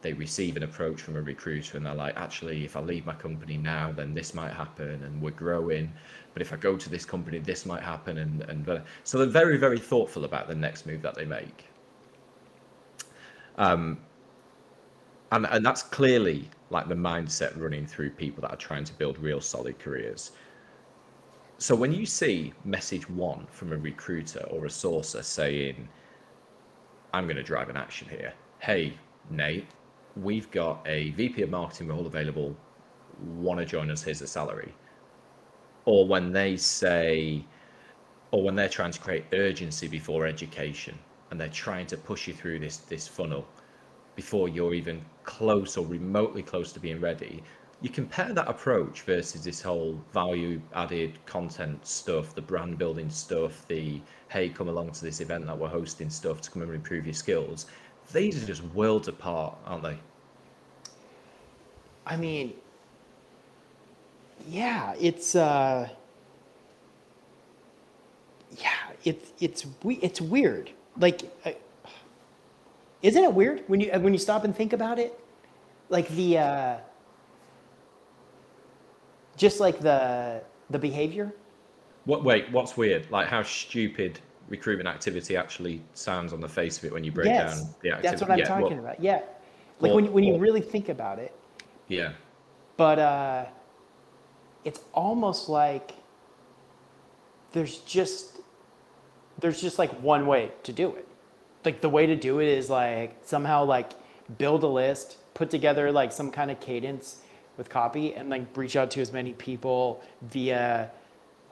they 0.01 0.13
receive 0.13 0.55
an 0.55 0.63
approach 0.63 1.01
from 1.01 1.15
a 1.15 1.21
recruiter 1.21 1.77
and 1.77 1.85
they're 1.85 1.93
like, 1.93 2.15
actually, 2.15 2.63
if 2.63 2.75
I 2.75 2.79
leave 2.79 3.05
my 3.05 3.13
company 3.13 3.57
now, 3.57 3.91
then 3.91 4.13
this 4.13 4.33
might 4.33 4.53
happen 4.53 5.03
and 5.03 5.21
we're 5.21 5.31
growing. 5.31 5.91
But 6.33 6.41
if 6.41 6.53
I 6.53 6.55
go 6.55 6.77
to 6.77 6.89
this 6.89 7.05
company, 7.05 7.39
this 7.39 7.65
might 7.65 7.83
happen. 7.83 8.19
And, 8.19 8.41
and 8.43 8.81
so 9.03 9.17
they're 9.17 9.27
very, 9.27 9.57
very 9.57 9.79
thoughtful 9.79 10.25
about 10.25 10.47
the 10.47 10.55
next 10.55 10.85
move 10.85 11.01
that 11.01 11.15
they 11.15 11.25
make. 11.25 11.65
Um, 13.57 13.99
and, 15.31 15.45
and 15.47 15.65
that's 15.65 15.83
clearly 15.83 16.49
like 16.69 16.87
the 16.87 16.95
mindset 16.95 17.59
running 17.59 17.85
through 17.85 18.11
people 18.11 18.41
that 18.41 18.51
are 18.51 18.57
trying 18.57 18.83
to 18.85 18.93
build 18.93 19.17
real 19.19 19.41
solid 19.41 19.79
careers. 19.79 20.31
So 21.57 21.75
when 21.75 21.91
you 21.91 22.05
see 22.05 22.53
message 22.63 23.09
one 23.09 23.45
from 23.51 23.73
a 23.73 23.77
recruiter 23.77 24.41
or 24.49 24.65
a 24.65 24.69
sourcer 24.69 25.23
saying, 25.23 25.87
I'm 27.13 27.25
going 27.25 27.37
to 27.37 27.43
drive 27.43 27.69
an 27.69 27.77
action 27.77 28.07
here. 28.07 28.33
Hey, 28.59 28.93
Nate, 29.29 29.67
we've 30.15 30.49
got 30.51 30.81
a 30.87 31.11
VP 31.11 31.41
of 31.41 31.49
marketing 31.49 31.89
role 31.89 32.07
available. 32.07 32.55
Want 33.35 33.59
to 33.59 33.65
join 33.65 33.91
us? 33.91 34.03
Here's 34.03 34.19
the 34.19 34.27
salary. 34.27 34.73
Or 35.85 36.07
when 36.07 36.31
they 36.31 36.55
say, 36.55 37.43
or 38.31 38.43
when 38.43 38.55
they're 38.55 38.69
trying 38.69 38.91
to 38.91 38.99
create 38.99 39.25
urgency 39.33 39.87
before 39.87 40.25
education 40.25 40.97
and 41.31 41.39
they're 41.39 41.49
trying 41.49 41.87
to 41.87 41.97
push 41.97 42.27
you 42.27 42.33
through 42.33 42.59
this 42.59 42.77
this 42.77 43.07
funnel 43.07 43.45
before 44.21 44.47
you're 44.49 44.73
even 44.73 44.97
close 45.23 45.77
or 45.77 45.85
remotely 45.85 46.43
close 46.51 46.71
to 46.71 46.79
being 46.79 47.01
ready 47.09 47.43
you 47.81 47.89
compare 47.89 48.33
that 48.33 48.47
approach 48.55 49.01
versus 49.03 49.41
this 49.43 49.61
whole 49.61 49.93
value 50.13 50.61
added 50.75 51.11
content 51.25 51.77
stuff 51.85 52.35
the 52.35 52.41
brand 52.41 52.77
building 52.77 53.09
stuff 53.09 53.53
the 53.67 54.01
hey 54.29 54.49
come 54.49 54.67
along 54.67 54.91
to 54.91 55.03
this 55.09 55.21
event 55.21 55.45
that 55.45 55.57
we're 55.57 55.75
hosting 55.79 56.09
stuff 56.09 56.41
to 56.41 56.51
come 56.51 56.61
and 56.61 56.73
improve 56.73 57.05
your 57.05 57.19
skills 57.25 57.67
these 58.11 58.41
are 58.41 58.45
just 58.45 58.63
worlds 58.73 59.07
apart, 59.07 59.55
aren't 59.65 59.83
they? 59.83 59.97
I 62.05 62.17
mean, 62.17 62.53
yeah, 64.47 64.95
it's 64.99 65.35
uh, 65.35 65.89
yeah, 68.57 68.73
it's 69.03 69.31
it's 69.39 69.65
we 69.83 69.95
it's 69.95 70.19
weird. 70.21 70.71
Like, 70.97 71.21
uh, 71.45 71.51
isn't 73.01 73.23
it 73.23 73.33
weird 73.33 73.63
when 73.67 73.79
you 73.79 73.91
when 73.99 74.13
you 74.13 74.19
stop 74.19 74.43
and 74.43 74.55
think 74.55 74.73
about 74.73 74.99
it? 74.99 75.19
Like 75.89 76.07
the 76.09 76.37
uh, 76.37 76.77
just 79.37 79.59
like 79.59 79.79
the 79.79 80.41
the 80.69 80.79
behavior. 80.79 81.33
What? 82.05 82.23
Wait, 82.23 82.51
what's 82.51 82.77
weird? 82.77 83.09
Like 83.11 83.27
how 83.27 83.43
stupid 83.43 84.19
recruitment 84.49 84.89
activity 84.89 85.37
actually 85.37 85.81
sounds 85.93 86.33
on 86.33 86.41
the 86.41 86.49
face 86.49 86.77
of 86.77 86.85
it 86.85 86.91
when 86.91 87.03
you 87.03 87.11
break 87.11 87.27
yes, 87.27 87.61
down 87.61 87.75
the 87.81 87.89
activity. 87.91 88.07
That's 88.09 88.21
what 88.21 88.31
I'm 88.31 88.39
yeah, 88.39 88.45
talking 88.45 88.79
about. 88.79 89.01
Yeah. 89.01 89.21
Like 89.79 89.93
when, 89.93 90.11
when 90.11 90.23
you 90.23 90.37
really 90.37 90.61
think 90.61 90.89
about 90.89 91.19
it. 91.19 91.33
Yeah. 91.87 92.13
But 92.75 92.99
uh, 92.99 93.45
it's 94.65 94.81
almost 94.93 95.47
like 95.49 95.93
there's 97.51 97.77
just 97.79 98.39
there's 99.39 99.61
just 99.61 99.79
like 99.79 99.91
one 100.01 100.27
way 100.27 100.51
to 100.63 100.73
do 100.73 100.95
it. 100.95 101.07
Like 101.65 101.81
the 101.81 101.89
way 101.89 102.05
to 102.05 102.15
do 102.15 102.39
it 102.39 102.47
is 102.47 102.69
like 102.69 103.17
somehow 103.25 103.65
like 103.65 103.91
build 104.37 104.63
a 104.63 104.67
list, 104.67 105.17
put 105.33 105.49
together 105.49 105.91
like 105.91 106.11
some 106.11 106.31
kind 106.31 106.51
of 106.51 106.59
cadence 106.59 107.21
with 107.57 107.69
copy 107.69 108.13
and 108.13 108.29
like 108.29 108.45
reach 108.55 108.75
out 108.75 108.89
to 108.91 109.01
as 109.01 109.11
many 109.11 109.33
people 109.33 110.01
via 110.21 110.89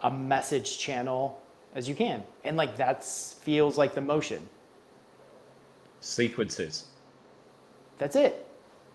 a 0.04 0.12
message 0.12 0.78
channel 0.78 1.42
as 1.76 1.90
you 1.90 1.96
can. 1.96 2.24
And 2.44 2.56
like 2.56 2.78
that 2.78 3.04
feels 3.04 3.78
like 3.78 3.94
the 3.94 4.02
motion. 4.02 4.48
Sequences. 6.00 6.86
That's 7.98 8.16
it. 8.16 8.46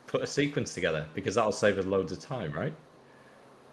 Put 0.06 0.22
a 0.22 0.26
sequence 0.26 0.74
together 0.74 1.06
because 1.14 1.34
that'll 1.34 1.52
save 1.52 1.78
us 1.78 1.84
loads 1.84 2.12
of 2.12 2.20
time, 2.20 2.52
right? 2.52 2.74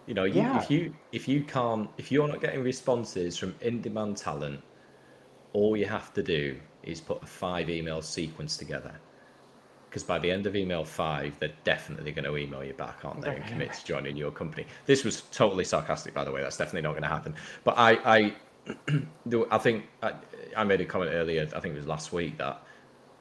You 0.06 0.14
know, 0.14 0.24
you, 0.24 0.40
yeah. 0.40 0.60
if 0.60 0.70
you 0.70 0.94
if 1.12 1.28
you 1.28 1.42
can't 1.44 1.88
if 1.96 2.10
you're 2.10 2.26
not 2.28 2.40
getting 2.40 2.62
responses 2.62 3.36
from 3.36 3.54
in-demand 3.60 4.16
talent, 4.16 4.60
all 5.52 5.76
you 5.76 5.86
have 5.86 6.12
to 6.14 6.22
do 6.22 6.56
is 6.82 7.00
put 7.00 7.22
a 7.22 7.26
five 7.26 7.70
email 7.70 8.02
sequence 8.02 8.56
together. 8.56 8.92
Because 9.88 10.04
by 10.04 10.20
the 10.20 10.30
end 10.30 10.46
of 10.46 10.54
email 10.54 10.84
five, 10.84 11.36
they're 11.40 11.52
definitely 11.64 12.12
going 12.12 12.24
to 12.24 12.36
email 12.36 12.62
you 12.62 12.74
back, 12.74 13.04
aren't 13.04 13.22
they, 13.22 13.34
and 13.34 13.44
commit 13.46 13.72
to 13.72 13.84
joining 13.84 14.16
your 14.16 14.30
company. 14.30 14.64
This 14.86 15.02
was 15.02 15.22
totally 15.32 15.64
sarcastic, 15.64 16.14
by 16.14 16.22
the 16.22 16.30
way. 16.30 16.42
That's 16.42 16.56
definitely 16.56 16.82
not 16.82 16.92
going 16.92 17.02
to 17.02 17.08
happen. 17.08 17.34
But 17.64 17.76
I, 17.76 17.98
I 18.04 18.34
I 19.50 19.58
think 19.58 19.88
I, 20.02 20.12
I 20.56 20.64
made 20.64 20.80
a 20.80 20.84
comment 20.84 21.12
earlier. 21.12 21.48
I 21.54 21.60
think 21.60 21.74
it 21.74 21.78
was 21.78 21.88
last 21.88 22.12
week 22.12 22.38
that 22.38 22.62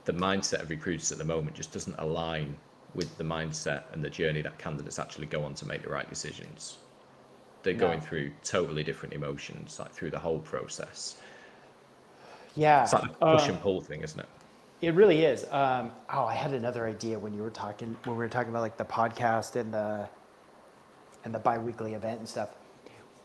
the 0.05 0.13
mindset 0.13 0.61
of 0.61 0.69
recruiters 0.69 1.11
at 1.11 1.17
the 1.17 1.23
moment 1.23 1.55
just 1.55 1.71
doesn't 1.71 1.95
align 1.97 2.55
with 2.95 3.17
the 3.17 3.23
mindset 3.23 3.83
and 3.93 4.03
the 4.03 4.09
journey 4.09 4.41
that 4.41 4.57
candidates 4.57 4.99
actually 4.99 5.27
go 5.27 5.43
on 5.43 5.53
to 5.55 5.67
make 5.67 5.83
the 5.83 5.89
right 5.89 6.09
decisions. 6.09 6.77
They're 7.63 7.73
no. 7.73 7.87
going 7.87 8.01
through 8.01 8.31
totally 8.43 8.83
different 8.83 9.13
emotions, 9.13 9.79
like 9.79 9.91
through 9.91 10.11
the 10.11 10.19
whole 10.19 10.39
process. 10.39 11.17
Yeah, 12.55 12.83
it's 12.83 12.93
like 12.93 13.03
a 13.03 13.07
push 13.07 13.47
uh, 13.47 13.51
and 13.51 13.61
pull 13.61 13.81
thing, 13.81 14.01
isn't 14.01 14.19
it? 14.19 14.27
It 14.81 14.93
really 14.93 15.25
is. 15.25 15.43
Um, 15.51 15.91
oh, 16.11 16.23
I 16.23 16.33
had 16.33 16.53
another 16.53 16.87
idea 16.87 17.19
when 17.19 17.33
you 17.33 17.41
were 17.41 17.49
talking 17.49 17.95
when 18.03 18.15
we 18.15 18.23
were 18.23 18.29
talking 18.29 18.49
about 18.49 18.61
like 18.61 18.77
the 18.77 18.85
podcast 18.85 19.55
and 19.55 19.73
the 19.73 20.07
and 21.25 21.33
the 21.33 21.39
biweekly 21.39 21.93
event 21.93 22.19
and 22.19 22.29
stuff. 22.29 22.49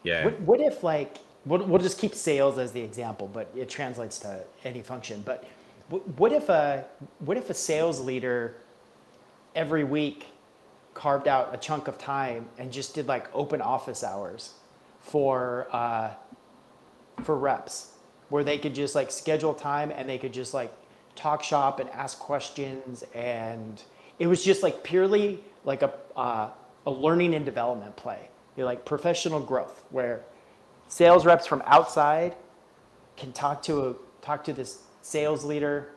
Yeah. 0.02 0.24
What, 0.24 0.40
what 0.40 0.60
if 0.60 0.82
like 0.82 1.18
we'll, 1.46 1.64
we'll 1.64 1.80
just 1.80 1.98
keep 1.98 2.14
sales 2.14 2.58
as 2.58 2.72
the 2.72 2.80
example, 2.80 3.28
but 3.32 3.50
it 3.56 3.68
translates 3.68 4.18
to 4.20 4.42
any 4.64 4.82
function. 4.82 5.22
But 5.24 5.44
what 6.16 6.32
if 6.32 6.48
a 6.48 6.84
what 7.20 7.36
if 7.36 7.50
a 7.50 7.54
sales 7.54 8.00
leader 8.00 8.56
every 9.54 9.84
week 9.84 10.26
carved 10.94 11.28
out 11.28 11.52
a 11.52 11.56
chunk 11.56 11.88
of 11.88 11.98
time 11.98 12.46
and 12.58 12.72
just 12.72 12.94
did 12.94 13.06
like 13.06 13.28
open 13.34 13.60
office 13.60 14.02
hours 14.02 14.54
for 15.00 15.68
uh, 15.72 16.10
for 17.22 17.36
reps, 17.36 17.90
where 18.28 18.44
they 18.44 18.58
could 18.58 18.74
just 18.74 18.94
like 18.94 19.10
schedule 19.10 19.54
time 19.54 19.90
and 19.90 20.08
they 20.08 20.18
could 20.18 20.32
just 20.32 20.54
like 20.54 20.72
talk 21.16 21.42
shop 21.42 21.80
and 21.80 21.88
ask 21.90 22.18
questions, 22.18 23.04
and 23.14 23.82
it 24.18 24.26
was 24.26 24.44
just 24.44 24.62
like 24.62 24.82
purely 24.82 25.42
like 25.64 25.82
a 25.82 25.92
uh, 26.16 26.50
a 26.86 26.90
learning 26.90 27.34
and 27.34 27.44
development 27.44 27.96
play, 27.96 28.28
you 28.56 28.62
know, 28.62 28.66
like 28.66 28.84
professional 28.84 29.40
growth, 29.40 29.82
where 29.90 30.22
sales 30.88 31.24
reps 31.24 31.46
from 31.46 31.62
outside 31.66 32.34
can 33.16 33.32
talk 33.32 33.62
to 33.62 33.88
a 33.88 33.94
talk 34.22 34.44
to 34.44 34.52
this 34.52 34.78
sales 35.02 35.44
leader 35.44 35.90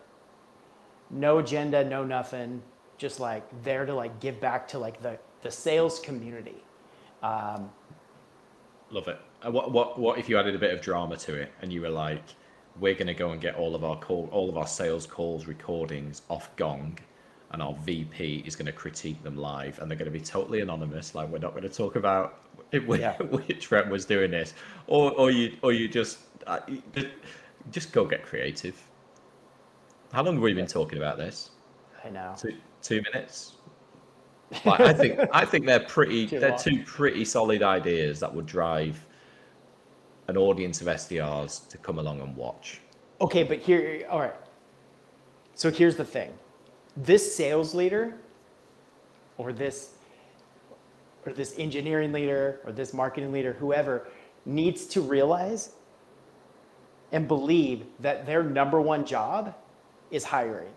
no 1.09 1.37
agenda 1.39 1.83
no 1.83 2.03
nothing 2.03 2.61
just 2.97 3.19
like 3.19 3.43
there 3.63 3.85
to 3.85 3.93
like 3.93 4.19
give 4.19 4.39
back 4.41 4.67
to 4.67 4.79
like 4.79 5.01
the 5.01 5.17
the 5.43 5.51
sales 5.51 5.99
community. 5.99 6.63
Um, 7.21 7.69
love 8.91 9.07
it 9.07 9.19
what 9.43 9.71
what 9.71 9.99
what 9.99 10.17
if 10.17 10.29
you 10.29 10.37
added 10.37 10.55
a 10.55 10.59
bit 10.59 10.73
of 10.73 10.81
drama 10.81 11.17
to 11.17 11.35
it 11.35 11.51
and 11.61 11.71
you 11.71 11.81
were 11.81 11.89
like 11.89 12.23
we're 12.79 12.93
going 12.93 13.07
to 13.07 13.13
go 13.13 13.31
and 13.31 13.41
get 13.41 13.55
all 13.55 13.75
of 13.75 13.83
our 13.83 13.97
call 13.97 14.29
all 14.31 14.49
of 14.49 14.57
our 14.57 14.67
sales 14.67 15.05
calls 15.05 15.47
recordings 15.47 16.21
off 16.29 16.55
gong 16.55 16.97
and 17.51 17.61
our 17.61 17.73
vp 17.75 18.43
is 18.45 18.55
going 18.55 18.65
to 18.65 18.71
critique 18.71 19.21
them 19.23 19.37
live 19.37 19.79
and 19.79 19.89
they're 19.89 19.97
going 19.97 20.11
to 20.11 20.19
be 20.19 20.23
totally 20.23 20.61
anonymous 20.61 21.15
like 21.15 21.27
we're 21.29 21.37
not 21.37 21.51
going 21.51 21.63
to 21.63 21.69
talk 21.69 21.95
about 21.95 22.41
yeah. 22.71 23.17
which 23.17 23.71
rep 23.71 23.89
was 23.89 24.05
doing 24.05 24.31
this, 24.31 24.53
or 24.87 25.11
or 25.13 25.31
you 25.31 25.57
or 25.61 25.71
you 25.71 25.87
just 25.87 26.19
uh, 26.45 26.59
just 27.71 27.91
go 27.91 28.05
get 28.05 28.23
creative. 28.23 28.81
How 30.11 30.23
long 30.23 30.35
have 30.35 30.43
we 30.43 30.53
been 30.53 30.67
talking 30.67 30.97
about 30.97 31.17
this? 31.17 31.51
I 32.03 32.09
know. 32.09 32.35
Two 32.37 32.55
two 32.81 33.01
minutes. 33.13 33.53
Like, 34.65 34.79
I 34.79 34.93
think 34.93 35.19
I 35.33 35.45
think 35.45 35.65
they're 35.65 35.79
pretty. 35.81 36.25
they're 36.25 36.49
long. 36.49 36.59
two 36.59 36.83
pretty 36.83 37.25
solid 37.25 37.63
ideas 37.63 38.19
that 38.19 38.33
would 38.33 38.45
drive 38.45 39.05
an 40.27 40.37
audience 40.37 40.81
of 40.81 40.87
SDRs 40.87 41.67
to 41.69 41.77
come 41.77 41.99
along 41.99 42.21
and 42.21 42.35
watch. 42.35 42.81
Okay, 43.21 43.43
but 43.43 43.59
here, 43.59 44.05
all 44.09 44.19
right. 44.19 44.35
So 45.55 45.71
here's 45.71 45.95
the 45.95 46.05
thing: 46.05 46.31
this 46.95 47.35
sales 47.35 47.73
leader, 47.73 48.15
or 49.37 49.53
this 49.53 49.91
or 51.25 51.33
this 51.33 51.55
engineering 51.57 52.11
leader 52.11 52.61
or 52.65 52.71
this 52.71 52.93
marketing 52.93 53.31
leader, 53.31 53.53
whoever, 53.53 54.07
needs 54.45 54.85
to 54.85 55.01
realize 55.01 55.71
and 57.11 57.27
believe 57.27 57.85
that 57.99 58.25
their 58.25 58.43
number 58.43 58.81
one 58.81 59.05
job 59.05 59.53
is 60.09 60.23
hiring. 60.23 60.71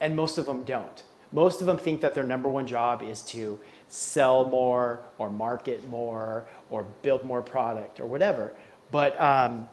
And 0.00 0.14
most 0.14 0.36
of 0.36 0.44
them 0.44 0.62
don't. 0.64 1.02
Most 1.32 1.60
of 1.60 1.66
them 1.66 1.78
think 1.78 2.02
that 2.02 2.14
their 2.14 2.24
number 2.24 2.48
one 2.48 2.66
job 2.66 3.02
is 3.02 3.22
to 3.22 3.58
sell 3.88 4.46
more 4.48 5.00
or 5.18 5.30
market 5.30 5.88
more 5.88 6.46
or 6.70 6.84
build 7.02 7.24
more 7.24 7.42
product 7.42 8.00
or 8.00 8.06
whatever. 8.06 8.54
But 8.90 9.20
um, 9.20 9.68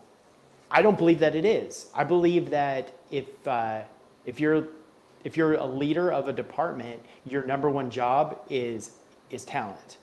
I 0.71 0.81
don't 0.81 0.97
believe 0.97 1.19
that 1.19 1.35
it 1.35 1.45
is. 1.45 1.87
I 1.95 2.03
believe 2.05 2.49
that 2.51 2.93
if 3.11 3.25
uh, 3.47 3.81
if 4.25 4.39
you're 4.39 4.67
if 5.23 5.37
you're 5.37 5.55
a 5.55 5.65
leader 5.65 6.11
of 6.11 6.27
a 6.29 6.33
department, 6.33 7.01
your 7.25 7.45
number 7.45 7.69
one 7.69 7.89
job 7.91 8.39
is 8.49 8.91
is 9.31 9.45
talent. 9.45 9.97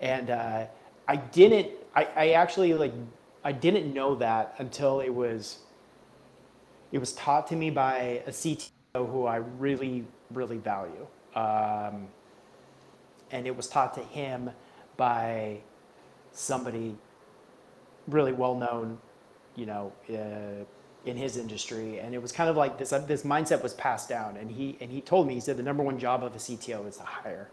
And 0.00 0.30
uh, 0.30 0.66
I 1.08 1.16
didn't, 1.16 1.70
I, 1.94 2.08
I 2.16 2.30
actually 2.32 2.74
like, 2.74 2.94
I 3.44 3.52
didn't 3.52 3.94
know 3.94 4.14
that 4.16 4.54
until 4.58 5.00
it 5.00 5.10
was, 5.10 5.60
it 6.92 6.98
was 6.98 7.12
taught 7.14 7.46
to 7.48 7.56
me 7.56 7.70
by 7.70 8.22
a 8.26 8.30
CTO 8.30 8.70
who 8.94 9.26
I 9.26 9.36
really, 9.36 10.06
really 10.32 10.58
value. 10.58 11.06
um, 11.36 12.08
and 13.30 13.46
it 13.46 13.56
was 13.56 13.68
taught 13.68 13.94
to 13.94 14.00
him 14.00 14.50
by 14.96 15.58
somebody 16.32 16.96
really 18.08 18.32
well 18.32 18.54
known, 18.54 18.98
you 19.56 19.66
know, 19.66 19.92
uh, 20.10 20.64
in 21.04 21.16
his 21.16 21.36
industry, 21.36 21.98
and 22.00 22.14
it 22.14 22.22
was 22.22 22.32
kind 22.32 22.50
of 22.50 22.56
like 22.56 22.78
this. 22.78 22.90
this 22.90 23.22
mindset 23.22 23.62
was 23.62 23.74
passed 23.74 24.08
down, 24.08 24.36
and 24.36 24.50
he 24.50 24.76
and 24.80 24.90
he 24.90 25.00
told 25.00 25.26
me 25.26 25.34
he 25.34 25.40
said 25.40 25.56
the 25.56 25.62
number 25.62 25.82
one 25.82 25.98
job 25.98 26.24
of 26.24 26.34
a 26.34 26.38
CTO 26.38 26.86
is 26.88 26.96
to 26.96 27.04
hire, 27.04 27.48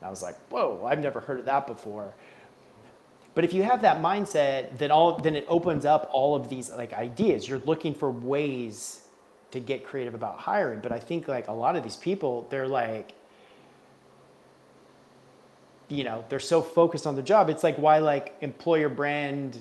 and 0.00 0.06
I 0.06 0.10
was 0.10 0.22
like, 0.22 0.36
whoa, 0.50 0.84
I've 0.84 1.00
never 1.00 1.20
heard 1.20 1.38
of 1.38 1.44
that 1.46 1.66
before. 1.66 2.14
But 3.34 3.44
if 3.44 3.52
you 3.52 3.62
have 3.62 3.82
that 3.82 4.02
mindset, 4.02 4.78
then 4.78 4.90
all 4.90 5.16
then 5.16 5.36
it 5.36 5.44
opens 5.48 5.84
up 5.84 6.10
all 6.12 6.34
of 6.34 6.48
these 6.48 6.70
like 6.70 6.92
ideas. 6.92 7.48
You're 7.48 7.60
looking 7.60 7.94
for 7.94 8.10
ways 8.10 9.02
to 9.50 9.60
get 9.60 9.84
creative 9.84 10.14
about 10.14 10.38
hiring. 10.38 10.80
But 10.80 10.92
I 10.92 10.98
think 10.98 11.28
like 11.28 11.48
a 11.48 11.52
lot 11.52 11.76
of 11.76 11.82
these 11.82 11.96
people, 11.96 12.46
they're 12.50 12.68
like, 12.68 13.12
you 15.88 16.04
know, 16.04 16.24
they're 16.28 16.40
so 16.40 16.62
focused 16.62 17.06
on 17.06 17.16
the 17.16 17.22
job. 17.22 17.48
It's 17.50 17.64
like 17.64 17.76
why 17.76 17.98
like 17.98 18.36
employer 18.40 18.88
brand 18.88 19.58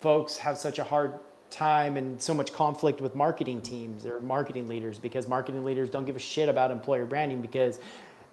folks 0.00 0.36
have 0.36 0.58
such 0.58 0.78
a 0.78 0.84
hard 0.84 1.14
time 1.50 1.96
and 1.96 2.20
so 2.20 2.34
much 2.34 2.52
conflict 2.52 3.00
with 3.00 3.14
marketing 3.14 3.60
teams 3.62 4.04
or 4.04 4.20
marketing 4.20 4.68
leaders 4.68 4.98
because 4.98 5.26
marketing 5.26 5.64
leaders 5.64 5.88
don't 5.88 6.04
give 6.04 6.16
a 6.16 6.20
shit 6.20 6.48
about 6.48 6.70
employer 6.70 7.06
branding 7.06 7.40
because 7.40 7.80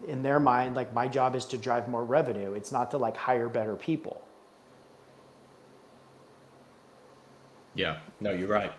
in 0.09 0.21
their 0.21 0.38
mind 0.38 0.75
like 0.75 0.93
my 0.93 1.07
job 1.07 1.33
is 1.33 1.45
to 1.45 1.57
drive 1.57 1.88
more 1.88 2.03
revenue 2.03 2.51
it's 2.53 2.74
not 2.74 2.91
to 2.91 2.97
like 2.97 3.15
hire 3.15 3.47
better 3.47 3.77
people 3.77 4.21
Yeah, 7.75 7.97
no, 8.21 8.31
you're 8.31 8.47
right. 8.47 8.71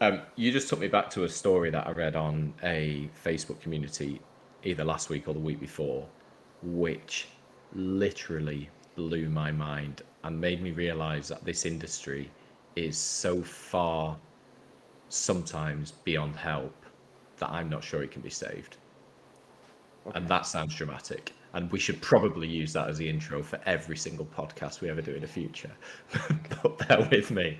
Um, 0.00 0.22
you 0.36 0.52
just 0.52 0.68
took 0.68 0.80
me 0.80 0.88
back 0.88 1.08
to 1.10 1.24
a 1.24 1.28
story 1.28 1.70
that 1.70 1.86
I 1.86 1.92
read 1.92 2.16
on 2.16 2.52
a 2.62 3.08
Facebook 3.24 3.60
community 3.60 4.20
either 4.64 4.84
last 4.84 5.08
week 5.08 5.28
or 5.28 5.34
the 5.34 5.40
week 5.40 5.60
before, 5.60 6.06
which 6.62 7.28
literally 7.74 8.68
blew 8.96 9.28
my 9.28 9.52
mind 9.52 10.02
and 10.24 10.40
made 10.40 10.62
me 10.62 10.72
realize 10.72 11.28
that 11.28 11.44
this 11.44 11.64
industry 11.64 12.30
is 12.76 12.96
so 12.96 13.42
far 13.42 14.16
sometimes 15.08 15.92
beyond 16.04 16.36
help 16.36 16.74
that 17.38 17.50
I'm 17.50 17.68
not 17.68 17.82
sure 17.82 18.02
it 18.02 18.10
can 18.10 18.22
be 18.22 18.30
saved. 18.30 18.76
Okay. 20.06 20.18
And 20.18 20.28
that 20.28 20.46
sounds 20.46 20.74
dramatic. 20.74 21.32
And 21.54 21.70
we 21.70 21.78
should 21.78 22.00
probably 22.00 22.46
use 22.46 22.72
that 22.74 22.88
as 22.88 22.98
the 22.98 23.08
intro 23.08 23.42
for 23.42 23.58
every 23.64 23.96
single 23.96 24.26
podcast 24.26 24.80
we 24.80 24.90
ever 24.90 25.00
do 25.00 25.14
in 25.14 25.20
the 25.20 25.26
future. 25.28 25.70
but 26.62 26.88
bear 26.88 27.08
with 27.10 27.30
me. 27.30 27.58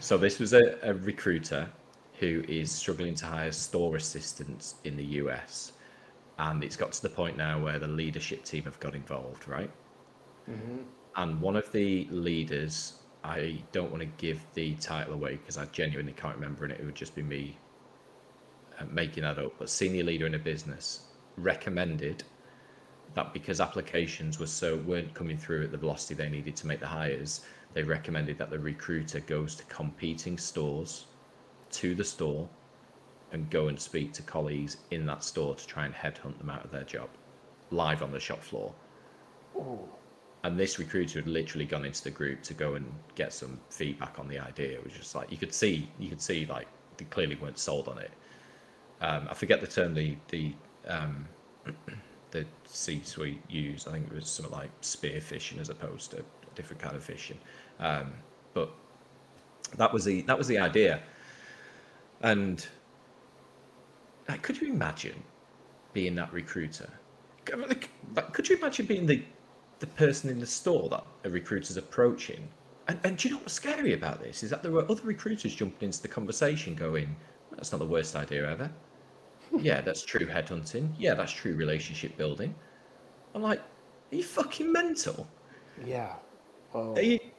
So 0.00 0.18
this 0.18 0.38
was 0.38 0.52
a, 0.52 0.78
a 0.82 0.94
recruiter 0.94 1.68
who 2.18 2.44
is 2.48 2.70
struggling 2.70 3.14
to 3.16 3.26
hire 3.26 3.52
store 3.52 3.96
assistants 3.96 4.76
in 4.84 4.96
the 4.96 5.04
US. 5.04 5.72
And 6.38 6.64
it's 6.64 6.76
got 6.76 6.92
to 6.92 7.02
the 7.02 7.10
point 7.10 7.36
now 7.36 7.62
where 7.62 7.78
the 7.78 7.86
leadership 7.86 8.44
team 8.44 8.64
have 8.64 8.80
got 8.80 8.94
involved, 8.94 9.46
right? 9.46 9.70
Mm-hmm. 10.50 10.78
And 11.16 11.40
one 11.40 11.56
of 11.56 11.70
the 11.72 12.06
leaders, 12.10 12.94
I 13.22 13.62
don't 13.72 13.90
want 13.90 14.00
to 14.00 14.08
give 14.16 14.40
the 14.54 14.74
title 14.76 15.14
away 15.14 15.36
because 15.36 15.58
I 15.58 15.66
genuinely 15.66 16.12
can't 16.12 16.34
remember, 16.34 16.64
and 16.64 16.72
it 16.72 16.84
would 16.84 16.94
just 16.94 17.14
be 17.14 17.22
me 17.22 17.58
uh, 18.78 18.84
making 18.90 19.24
that 19.24 19.38
up. 19.38 19.52
But 19.58 19.68
senior 19.68 20.04
leader 20.04 20.26
in 20.26 20.34
a 20.34 20.38
business 20.38 21.02
recommended 21.36 22.24
that 23.14 23.34
because 23.34 23.60
applications 23.60 24.38
were 24.38 24.46
so 24.46 24.76
weren't 24.76 25.12
coming 25.12 25.36
through 25.36 25.64
at 25.64 25.70
the 25.70 25.76
velocity 25.76 26.14
they 26.14 26.30
needed 26.30 26.56
to 26.56 26.66
make 26.66 26.80
the 26.80 26.86
hires, 26.86 27.42
they 27.74 27.82
recommended 27.82 28.38
that 28.38 28.50
the 28.50 28.58
recruiter 28.58 29.20
goes 29.20 29.54
to 29.56 29.64
competing 29.64 30.38
stores 30.38 31.06
to 31.70 31.94
the 31.94 32.04
store 32.04 32.48
and 33.32 33.48
go 33.50 33.68
and 33.68 33.80
speak 33.80 34.12
to 34.12 34.22
colleagues 34.22 34.76
in 34.90 35.06
that 35.06 35.24
store 35.24 35.54
to 35.54 35.66
try 35.66 35.86
and 35.86 35.94
headhunt 35.94 36.38
them 36.38 36.50
out 36.50 36.64
of 36.64 36.70
their 36.70 36.84
job 36.84 37.08
live 37.70 38.02
on 38.02 38.12
the 38.12 38.20
shop 38.20 38.42
floor. 38.42 38.72
Ooh. 39.56 39.88
And 40.44 40.58
this 40.58 40.78
recruiter 40.78 41.20
had 41.20 41.28
literally 41.28 41.64
gone 41.64 41.84
into 41.84 42.02
the 42.04 42.10
group 42.10 42.42
to 42.42 42.54
go 42.54 42.74
and 42.74 42.84
get 43.14 43.32
some 43.32 43.58
feedback 43.70 44.18
on 44.18 44.28
the 44.28 44.38
idea. 44.38 44.72
It 44.72 44.84
was 44.84 44.92
just 44.92 45.14
like 45.14 45.30
you 45.30 45.38
could 45.38 45.54
see, 45.54 45.88
you 45.98 46.08
could 46.08 46.20
see 46.20 46.46
like 46.46 46.66
they 46.96 47.04
clearly 47.06 47.36
weren't 47.36 47.58
sold 47.58 47.88
on 47.88 47.98
it. 47.98 48.10
Um, 49.00 49.28
I 49.30 49.34
forget 49.34 49.60
the 49.60 49.66
term 49.66 49.94
the 49.94 50.16
the 50.28 50.54
um, 50.88 51.26
the 52.32 52.44
C-suite 52.64 53.40
used. 53.48 53.88
I 53.88 53.92
think 53.92 54.06
it 54.06 54.14
was 54.14 54.28
something 54.28 54.52
like 54.52 54.70
spear 54.80 55.20
fishing 55.20 55.58
as 55.58 55.68
opposed 55.68 56.10
to 56.10 56.18
a 56.18 56.54
different 56.54 56.82
kind 56.82 56.96
of 56.96 57.04
fishing. 57.04 57.38
Um, 57.78 58.12
but 58.52 58.72
that 59.76 59.92
was 59.92 60.04
the 60.04 60.22
that 60.22 60.36
was 60.36 60.48
the 60.48 60.58
idea. 60.58 61.02
And 62.22 62.66
like, 64.32 64.42
could 64.42 64.60
you 64.60 64.72
imagine 64.72 65.22
being 65.92 66.14
that 66.14 66.32
recruiter? 66.32 66.88
Could 67.44 68.48
you 68.48 68.56
imagine 68.56 68.86
being 68.86 69.06
the 69.06 69.22
the 69.80 69.86
person 69.88 70.30
in 70.30 70.38
the 70.38 70.46
store 70.46 70.88
that 70.88 71.04
a 71.24 71.30
recruiter's 71.30 71.76
approaching? 71.76 72.48
And, 72.88 72.98
and 73.04 73.16
do 73.16 73.28
you 73.28 73.34
know 73.34 73.40
what's 73.40 73.52
scary 73.52 73.92
about 73.94 74.22
this 74.22 74.42
is 74.42 74.50
that 74.50 74.62
there 74.62 74.72
were 74.72 74.90
other 74.90 75.02
recruiters 75.02 75.54
jumping 75.54 75.86
into 75.86 76.00
the 76.00 76.08
conversation, 76.08 76.74
going, 76.74 77.14
"That's 77.50 77.72
not 77.72 77.78
the 77.78 77.86
worst 77.86 78.16
idea 78.16 78.50
ever." 78.50 78.70
yeah, 79.58 79.82
that's 79.82 80.02
true 80.02 80.26
headhunting. 80.26 80.88
Yeah, 80.98 81.14
that's 81.14 81.32
true 81.32 81.54
relationship 81.54 82.16
building. 82.16 82.54
I'm 83.34 83.42
like, 83.42 83.60
are 83.60 84.16
you 84.16 84.22
fucking 84.22 84.70
mental? 84.72 85.28
Yeah. 85.84 86.14
Oh. 86.74 86.94
Are 86.94 87.02
you, 87.02 87.18
oh. 87.22 87.31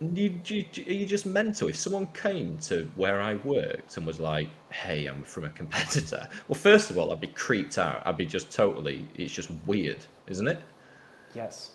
You, 0.00 0.40
you, 0.46 0.64
are 0.86 0.92
you 0.92 1.06
just 1.06 1.26
mental? 1.26 1.68
If 1.68 1.76
someone 1.76 2.06
came 2.08 2.56
to 2.58 2.90
where 2.96 3.20
I 3.20 3.34
worked 3.36 3.96
and 3.96 4.06
was 4.06 4.18
like, 4.18 4.48
"Hey, 4.70 5.06
I'm 5.06 5.22
from 5.22 5.44
a 5.44 5.50
competitor," 5.50 6.26
well, 6.48 6.58
first 6.58 6.90
of 6.90 6.96
all, 6.96 7.12
I'd 7.12 7.20
be 7.20 7.26
creeped 7.26 7.76
out. 7.76 8.02
I'd 8.06 8.16
be 8.16 8.26
just 8.26 8.50
totally. 8.50 9.06
It's 9.14 9.32
just 9.32 9.50
weird, 9.66 9.98
isn't 10.26 10.48
it? 10.48 10.60
Yes, 11.34 11.72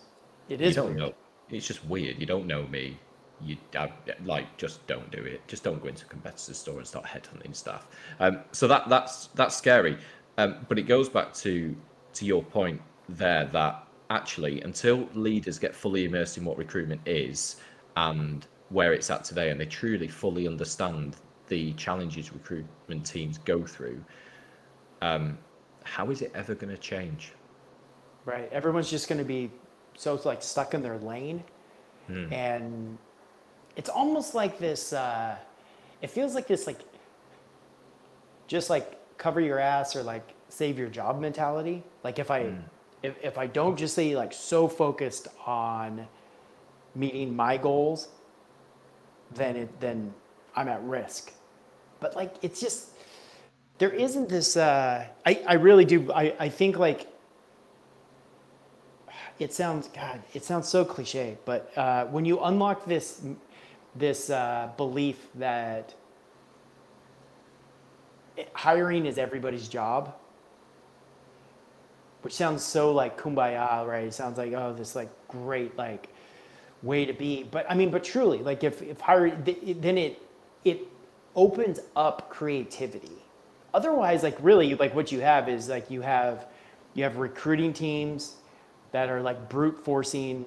it 0.48 0.60
is. 0.60 0.70
You 0.74 0.82
don't 0.82 0.86
weird. 0.94 0.98
know. 0.98 1.14
It's 1.50 1.66
just 1.66 1.84
weird. 1.84 2.18
You 2.18 2.26
don't 2.26 2.46
know 2.46 2.66
me. 2.66 2.98
You 3.40 3.56
I, 3.78 3.92
like 4.24 4.56
just 4.56 4.84
don't 4.88 5.10
do 5.12 5.22
it. 5.22 5.46
Just 5.46 5.62
don't 5.62 5.80
go 5.80 5.88
into 5.88 6.04
a 6.04 6.08
competitor's 6.08 6.58
store 6.58 6.78
and 6.78 6.86
start 6.86 7.04
headhunting 7.04 7.54
stuff. 7.54 7.86
Um, 8.18 8.40
so 8.50 8.66
that 8.66 8.88
that's 8.88 9.28
that's 9.28 9.54
scary. 9.56 9.98
Um, 10.38 10.66
but 10.68 10.78
it 10.80 10.82
goes 10.82 11.08
back 11.08 11.32
to 11.34 11.76
to 12.14 12.24
your 12.24 12.42
point 12.42 12.80
there 13.08 13.44
that 13.52 13.86
actually 14.10 14.60
until 14.62 15.08
leaders 15.14 15.58
get 15.58 15.74
fully 15.74 16.04
immersed 16.04 16.38
in 16.38 16.44
what 16.44 16.56
recruitment 16.58 17.00
is 17.06 17.56
and 17.96 18.46
where 18.68 18.92
it's 18.92 19.10
at 19.10 19.24
today, 19.24 19.50
and 19.50 19.60
they 19.60 19.66
truly 19.66 20.08
fully 20.08 20.46
understand 20.46 21.16
the 21.48 21.72
challenges 21.74 22.32
recruitment 22.32 23.06
teams 23.06 23.38
go 23.38 23.64
through, 23.64 24.02
um, 25.02 25.38
how 25.84 26.10
is 26.10 26.22
it 26.22 26.32
ever 26.34 26.54
going 26.54 26.74
to 26.74 26.80
change? 26.80 27.32
Right. 28.24 28.52
Everyone's 28.52 28.90
just 28.90 29.08
going 29.08 29.18
to 29.18 29.24
be 29.24 29.50
so 29.96 30.20
like 30.24 30.42
stuck 30.42 30.74
in 30.74 30.82
their 30.82 30.98
lane, 30.98 31.42
hmm. 32.06 32.32
and 32.32 32.98
it's 33.76 33.88
almost 33.88 34.34
like 34.34 34.58
this. 34.58 34.92
Uh, 34.92 35.36
it 36.02 36.10
feels 36.10 36.34
like 36.34 36.46
this, 36.46 36.66
like 36.66 36.80
just 38.46 38.68
like 38.68 38.98
cover 39.16 39.40
your 39.40 39.58
ass 39.58 39.96
or 39.96 40.02
like 40.02 40.34
save 40.48 40.78
your 40.78 40.88
job 40.88 41.20
mentality. 41.20 41.82
Like 42.02 42.18
if 42.18 42.30
I 42.30 42.44
hmm. 42.44 42.60
if 43.02 43.14
if 43.22 43.38
I 43.38 43.46
don't 43.46 43.76
just 43.76 43.94
say 43.94 44.16
like 44.16 44.32
so 44.32 44.66
focused 44.66 45.28
on 45.46 46.06
meeting 46.96 47.36
my 47.36 47.56
goals, 47.56 48.08
then 49.34 49.56
it 49.56 49.80
then 49.80 50.12
I'm 50.56 50.68
at 50.68 50.82
risk. 50.82 51.32
But 52.00 52.16
like 52.16 52.34
it's 52.42 52.60
just 52.60 52.90
there 53.78 53.90
isn't 53.90 54.28
this 54.28 54.56
uh 54.56 55.06
I, 55.24 55.42
I 55.46 55.54
really 55.54 55.84
do 55.84 56.10
I, 56.12 56.34
I 56.38 56.48
think 56.48 56.78
like 56.78 57.08
it 59.38 59.52
sounds 59.52 59.88
God, 59.88 60.22
it 60.34 60.44
sounds 60.44 60.68
so 60.68 60.84
cliche, 60.84 61.36
but 61.44 61.76
uh, 61.76 62.06
when 62.06 62.24
you 62.24 62.40
unlock 62.40 62.86
this 62.86 63.20
this 63.94 64.30
uh, 64.30 64.70
belief 64.76 65.28
that 65.34 65.94
hiring 68.54 69.06
is 69.06 69.18
everybody's 69.18 69.68
job, 69.68 70.14
which 72.22 72.34
sounds 72.34 72.62
so 72.62 72.92
like 72.92 73.18
kumbaya, 73.20 73.86
right? 73.86 74.06
It 74.06 74.14
sounds 74.14 74.38
like 74.38 74.52
oh, 74.52 74.74
this 74.74 74.96
like 74.96 75.10
great 75.28 75.76
like 75.76 76.08
way 76.82 77.04
to 77.04 77.12
be. 77.12 77.42
But 77.44 77.66
I 77.70 77.74
mean, 77.74 77.90
but 77.90 78.04
truly, 78.04 78.38
like 78.38 78.64
if 78.64 78.82
if 78.82 79.00
hire, 79.00 79.30
then 79.30 79.98
it 79.98 80.22
it 80.64 80.82
opens 81.34 81.80
up 81.94 82.30
creativity. 82.30 83.22
Otherwise, 83.74 84.22
like 84.22 84.36
really, 84.40 84.74
like 84.74 84.94
what 84.94 85.12
you 85.12 85.20
have 85.20 85.48
is 85.48 85.68
like 85.68 85.90
you 85.90 86.02
have 86.02 86.46
you 86.94 87.04
have 87.04 87.16
recruiting 87.16 87.72
teams 87.72 88.36
that 88.92 89.10
are 89.10 89.20
like 89.20 89.48
brute 89.48 89.78
forcing 89.84 90.46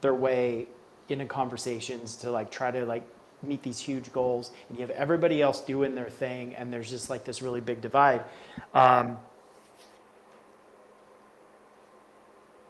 their 0.00 0.14
way 0.14 0.66
into 1.08 1.24
conversations 1.26 2.16
to 2.16 2.30
like 2.30 2.50
try 2.50 2.70
to 2.70 2.84
like 2.84 3.04
meet 3.42 3.62
these 3.62 3.78
huge 3.78 4.12
goals 4.12 4.50
and 4.68 4.78
you 4.78 4.82
have 4.82 4.90
everybody 4.90 5.42
else 5.42 5.60
doing 5.60 5.94
their 5.94 6.08
thing 6.08 6.54
and 6.56 6.72
there's 6.72 6.90
just 6.90 7.10
like 7.10 7.24
this 7.24 7.42
really 7.42 7.60
big 7.60 7.80
divide 7.80 8.24
um, 8.72 9.18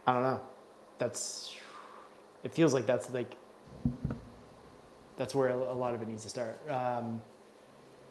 i 0.06 0.12
don't 0.12 0.22
know 0.22 0.40
that's 0.98 1.54
it 2.44 2.52
feels 2.52 2.72
like 2.74 2.86
that's 2.86 3.10
like 3.10 3.34
that's 5.16 5.34
where 5.34 5.48
a 5.48 5.72
lot 5.72 5.94
of 5.94 6.02
it 6.02 6.08
needs 6.08 6.22
to 6.24 6.28
start. 6.28 6.60
Um, 6.70 7.20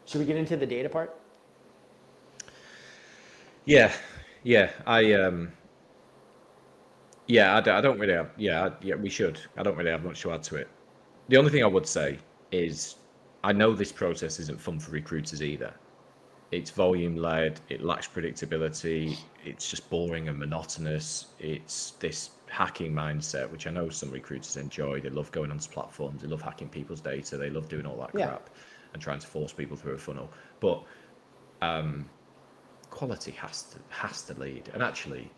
should 0.06 0.19
we 0.19 0.26
get 0.26 0.38
into 0.38 0.58
the 0.58 0.65
data 0.65 0.89
part? 0.89 1.17
Yeah, 3.65 3.93
Yeah, 4.43 4.72
I 4.86 5.13
um, 5.13 5.54
yeah, 7.28 7.56
I 7.56 7.82
don't 7.82 8.00
really 8.00 8.13
have. 8.13 8.32
Yeah, 8.38 8.65
I, 8.65 8.72
yeah, 8.82 8.96
we 8.96 9.10
should. 9.10 9.39
I 9.58 9.63
don't 9.63 9.78
really 9.78 9.91
have 9.91 10.04
much 10.04 10.22
to 10.22 10.32
add 10.34 10.43
to 10.43 10.58
it. 10.58 10.67
The 11.30 11.38
only 11.38 11.50
thing 11.52 11.63
I 11.63 11.67
would 11.67 11.88
say 11.88 12.19
is, 12.52 12.96
I 13.43 13.54
know 13.54 13.74
this 13.74 13.91
process 13.91 14.39
isn't 14.39 14.60
fun 14.60 14.80
for 14.80 14.91
recruiters 14.91 15.41
either. 15.41 15.74
It's 16.52 16.69
volume 16.69 17.15
led. 17.15 17.62
It 17.69 17.82
lacks 17.82 18.08
predictability. 18.08 19.17
It's 19.46 19.69
just 19.69 19.89
boring 19.89 20.28
and 20.28 20.38
monotonous. 20.38 21.28
It's 21.39 21.91
this 21.91 22.32
hacking 22.54 22.94
mindset, 22.94 23.50
which 23.50 23.66
I 23.66 23.72
know 23.72 23.89
some 23.89 24.12
recruiters 24.12 24.58
enjoy. 24.58 25.02
They 25.02 25.10
love 25.10 25.32
going 25.32 25.50
onto 25.50 25.68
platforms. 25.70 26.22
They 26.22 26.28
love 26.28 26.42
hacking 26.44 26.70
people's 26.70 27.02
data. 27.02 27.36
They 27.36 27.50
love 27.50 27.68
doing 27.68 27.88
all 27.88 27.98
that 28.02 28.13
Yeah. 28.13 28.28
crap 28.28 28.52
and 28.94 29.02
trying 29.02 29.20
to 29.20 29.28
force 29.28 29.52
people 29.52 29.76
through 29.76 29.96
a 29.96 29.98
funnel. 29.98 30.32
But 30.60 30.84
um, 31.63 32.12
quality 32.92 33.32
has 33.32 33.63
to 33.63 33.80
has 33.89 34.22
to 34.26 34.36
lead. 34.39 34.70
And 34.74 34.84
actually, 34.84 35.34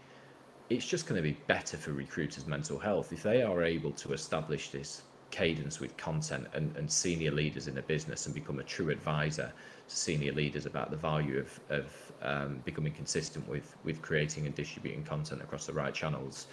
it's 0.70 0.86
just 0.86 1.08
going 1.08 1.18
to 1.18 1.24
be 1.24 1.40
better 1.48 1.78
for 1.78 1.94
recruiters' 1.94 2.46
mental 2.48 2.78
health 2.78 3.14
if 3.14 3.24
they 3.24 3.42
are 3.44 3.64
able 3.64 3.94
to 3.94 4.12
establish 4.12 4.72
this 4.72 5.04
cadence 5.32 5.80
with 5.80 5.96
content 5.98 6.48
and, 6.54 6.76
and 6.78 6.92
senior 6.92 7.32
leaders 7.32 7.68
in 7.68 7.78
a 7.78 7.82
business 7.82 8.26
and 8.26 8.36
become 8.36 8.60
a 8.60 8.64
true 8.64 8.90
advisor 8.90 9.54
to 9.88 9.96
senior 9.96 10.34
leaders 10.34 10.66
about 10.66 10.92
the 10.92 10.98
value 10.98 11.40
of, 11.40 11.60
of 11.70 12.12
um, 12.22 12.62
becoming 12.66 12.94
consistent 12.94 13.48
with 13.48 13.78
with 13.86 14.02
creating 14.02 14.46
and 14.48 14.54
distributing 14.56 15.04
content 15.04 15.42
across 15.42 15.66
the 15.66 15.74
right 15.74 15.94
channels. 15.94 16.48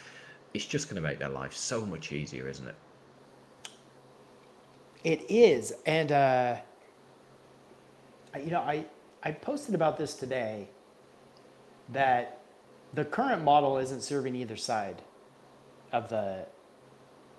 It's 0.54 0.66
just 0.66 0.88
going 0.88 1.02
to 1.02 1.06
make 1.08 1.18
their 1.18 1.28
life 1.28 1.54
so 1.54 1.84
much 1.86 2.12
easier, 2.12 2.48
isn't 2.48 2.68
it? 2.68 2.74
It 5.04 5.24
is, 5.28 5.72
and 5.84 6.12
uh, 6.12 6.56
you 8.38 8.50
know, 8.50 8.60
I 8.60 8.84
I 9.22 9.32
posted 9.32 9.74
about 9.74 9.96
this 9.98 10.14
today 10.14 10.68
that 11.88 12.40
the 12.94 13.04
current 13.04 13.42
model 13.42 13.78
isn't 13.78 14.02
serving 14.02 14.36
either 14.36 14.56
side 14.56 15.02
of 15.92 16.08
the 16.08 16.46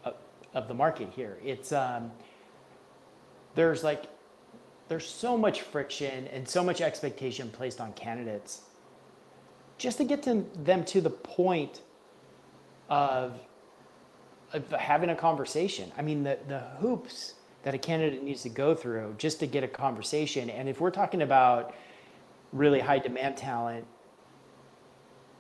of, 0.04 0.16
of 0.54 0.68
the 0.68 0.74
market 0.74 1.10
here. 1.16 1.38
It's 1.44 1.72
um, 1.72 2.12
there's 3.56 3.84
like 3.84 4.06
there's 4.90 5.08
so 5.08 5.38
much 5.38 5.62
friction 5.62 6.28
and 6.28 6.48
so 6.48 6.64
much 6.64 6.82
expectation 6.82 7.50
placed 7.50 7.80
on 7.80 7.94
candidates 7.94 8.62
just 9.78 9.98
to 9.98 10.04
get 10.04 10.22
to 10.24 10.46
them 10.64 10.84
to 10.86 11.02
the 11.02 11.10
point 11.10 11.82
of 12.90 13.40
of 14.54 14.70
having 14.72 15.10
a 15.10 15.16
conversation. 15.16 15.92
I 15.98 16.04
mean, 16.04 16.24
the, 16.24 16.38
the 16.48 16.60
hoops 16.80 17.34
that 17.64 17.74
a 17.74 17.78
candidate 17.78 18.24
needs 18.24 18.44
to 18.44 18.50
go 18.50 18.76
through 18.76 19.16
just 19.18 19.40
to 19.40 19.48
get 19.48 19.64
a 19.64 19.68
conversation. 19.68 20.50
And 20.50 20.70
if 20.70 20.80
we're 20.80 20.92
talking 20.92 21.24
about 21.24 21.74
really 22.52 22.80
high 22.80 23.00
demand 23.00 23.36
talent, 23.36 23.86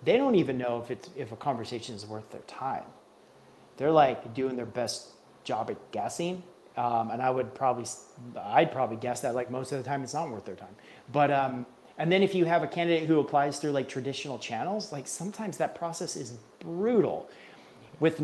they 0.03 0.17
don't 0.17 0.35
even 0.35 0.57
know 0.57 0.81
if 0.81 0.91
it's 0.91 1.09
if 1.15 1.31
a 1.31 1.35
conversation 1.35 1.95
is 1.95 2.05
worth 2.05 2.29
their 2.31 2.41
time. 2.41 2.83
They're 3.77 3.91
like 3.91 4.33
doing 4.33 4.55
their 4.55 4.65
best 4.65 5.09
job 5.43 5.69
at 5.69 5.91
guessing. 5.91 6.43
Um, 6.75 7.11
and 7.11 7.21
I 7.21 7.29
would 7.29 7.53
probably, 7.53 7.85
I'd 8.35 8.71
probably 8.71 8.97
guess 8.97 9.21
that 9.21 9.35
like 9.35 9.51
most 9.51 9.71
of 9.71 9.77
the 9.77 9.83
time 9.83 10.03
it's 10.03 10.13
not 10.13 10.29
worth 10.29 10.45
their 10.45 10.55
time. 10.55 10.75
But, 11.11 11.31
um, 11.31 11.65
and 11.99 12.11
then 12.11 12.23
if 12.23 12.33
you 12.33 12.45
have 12.45 12.63
a 12.63 12.67
candidate 12.67 13.07
who 13.07 13.19
applies 13.19 13.59
through 13.59 13.71
like 13.71 13.87
traditional 13.87 14.39
channels, 14.39 14.91
like 14.91 15.07
sometimes 15.07 15.57
that 15.57 15.75
process 15.75 16.15
is 16.15 16.39
brutal 16.63 17.29
with 17.99 18.21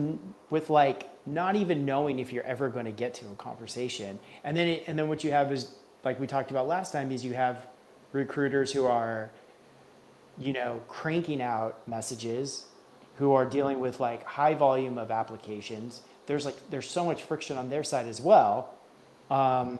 with 0.49 0.69
like 0.69 1.09
not 1.25 1.55
even 1.55 1.85
knowing 1.85 2.19
if 2.19 2.33
you're 2.33 2.43
ever 2.43 2.69
going 2.69 2.85
to 2.85 2.91
get 2.91 3.13
to 3.15 3.25
a 3.27 3.35
conversation. 3.35 4.19
And 4.43 4.55
then 4.57 4.67
it, 4.67 4.83
and 4.87 4.97
then 4.97 5.07
what 5.07 5.23
you 5.23 5.31
have 5.31 5.51
is 5.51 5.71
like 6.03 6.19
we 6.19 6.27
talked 6.27 6.51
about 6.51 6.67
last 6.67 6.91
time 6.91 7.11
is 7.11 7.23
you 7.23 7.33
have 7.33 7.67
recruiters 8.11 8.71
who 8.71 8.85
are 8.85 9.29
you 10.37 10.53
know 10.53 10.81
cranking 10.87 11.41
out 11.41 11.87
messages 11.87 12.65
who 13.15 13.33
are 13.33 13.45
dealing 13.45 13.79
with 13.79 13.99
like 13.99 14.23
high 14.23 14.53
volume 14.53 14.97
of 14.97 15.11
applications. 15.11 16.01
There's 16.25 16.45
like 16.45 16.55
there's 16.69 16.89
so 16.89 17.05
much 17.05 17.21
friction 17.23 17.57
on 17.57 17.69
their 17.69 17.83
side 17.83 18.07
as 18.07 18.21
well. 18.21 18.73
Um, 19.29 19.79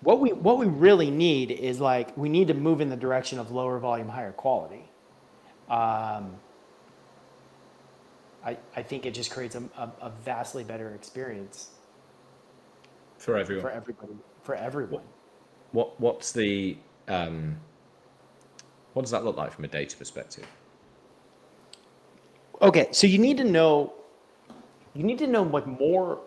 what 0.00 0.20
we 0.20 0.32
what 0.32 0.58
we 0.58 0.66
really 0.66 1.10
need 1.10 1.50
is 1.50 1.80
like 1.80 2.16
we 2.16 2.28
need 2.28 2.48
to 2.48 2.54
move 2.54 2.80
in 2.80 2.88
the 2.88 2.96
direction 2.96 3.38
of 3.38 3.50
lower 3.50 3.78
volume 3.78 4.08
higher 4.08 4.32
quality. 4.32 4.84
Um, 5.68 6.36
I, 8.46 8.56
I 8.76 8.82
think 8.82 9.04
it 9.06 9.12
just 9.12 9.30
creates 9.32 9.56
a, 9.56 9.64
a, 9.76 9.90
a 10.02 10.12
vastly 10.24 10.64
better 10.64 10.94
experience 10.94 11.70
For 13.18 13.36
everyone. 13.36 13.62
for 13.62 13.70
everybody, 13.70 14.12
for 14.42 14.54
everyone. 14.54 15.02
What 15.72 16.00
what's 16.00 16.32
the 16.32 16.78
um, 17.08 17.56
what 18.94 19.02
does 19.02 19.10
that 19.10 19.24
look 19.24 19.36
like 19.36 19.52
from 19.52 19.64
a 19.64 19.68
data 19.68 19.96
perspective? 19.96 20.46
Okay, 22.62 22.88
so 22.92 23.06
you 23.06 23.18
need 23.18 23.36
to 23.36 23.44
know, 23.44 23.92
you 24.94 25.02
need 25.02 25.18
to 25.18 25.26
know 25.26 25.42
what 25.42 25.66
more, 25.66 26.20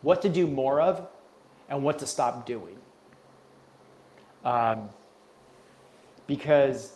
what 0.00 0.22
to 0.22 0.30
do 0.30 0.46
more 0.46 0.80
of, 0.80 1.06
and 1.68 1.82
what 1.82 1.98
to 1.98 2.06
stop 2.06 2.46
doing. 2.46 2.78
Um, 4.44 4.88
because, 6.26 6.92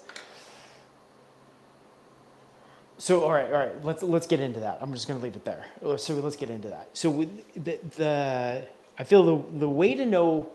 so 3.00 3.24
all 3.24 3.32
right, 3.32 3.46
all 3.46 3.58
right, 3.58 3.84
let's 3.84 4.02
let's 4.02 4.26
get 4.26 4.40
into 4.40 4.60
that. 4.60 4.78
I'm 4.82 4.92
just 4.92 5.08
going 5.08 5.18
to 5.18 5.24
leave 5.24 5.34
it 5.34 5.44
there. 5.46 5.64
So 5.96 6.14
let's 6.16 6.36
get 6.36 6.50
into 6.50 6.68
that. 6.68 6.90
So 6.92 7.08
with 7.08 7.64
the 7.64 7.78
the, 7.96 8.68
I 8.98 9.04
feel 9.04 9.24
the 9.24 9.58
the 9.58 9.68
way 9.68 9.94
to 9.94 10.04
know 10.04 10.50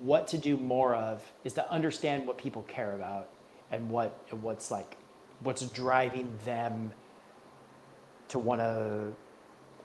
what 0.00 0.26
to 0.28 0.38
do 0.38 0.56
more 0.56 0.94
of 0.94 1.22
is 1.44 1.52
to 1.52 1.70
understand 1.70 2.26
what 2.26 2.38
people 2.38 2.62
care 2.62 2.94
about 2.94 3.28
and 3.70 3.90
what 3.90 4.18
what's 4.40 4.70
like 4.70 4.96
what's 5.40 5.62
driving 5.68 6.32
them 6.46 6.92
to 8.28 8.38
want 8.38 8.62
to 8.62 9.12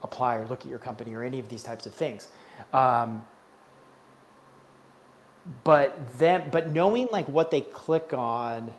apply 0.02 0.36
or 0.36 0.48
look 0.48 0.62
at 0.62 0.68
your 0.68 0.80
company 0.80 1.14
or 1.14 1.24
any 1.24 1.40
of 1.40 1.50
these 1.50 1.64
types 1.64 1.86
of 1.86 1.94
things 1.94 2.30
um, 2.74 3.26
but 5.66 5.98
then 6.18 6.50
but 6.52 6.72
knowing 6.72 7.08
like 7.12 7.28
what 7.28 7.52
they 7.52 7.62
click 7.62 8.14
on 8.14 8.72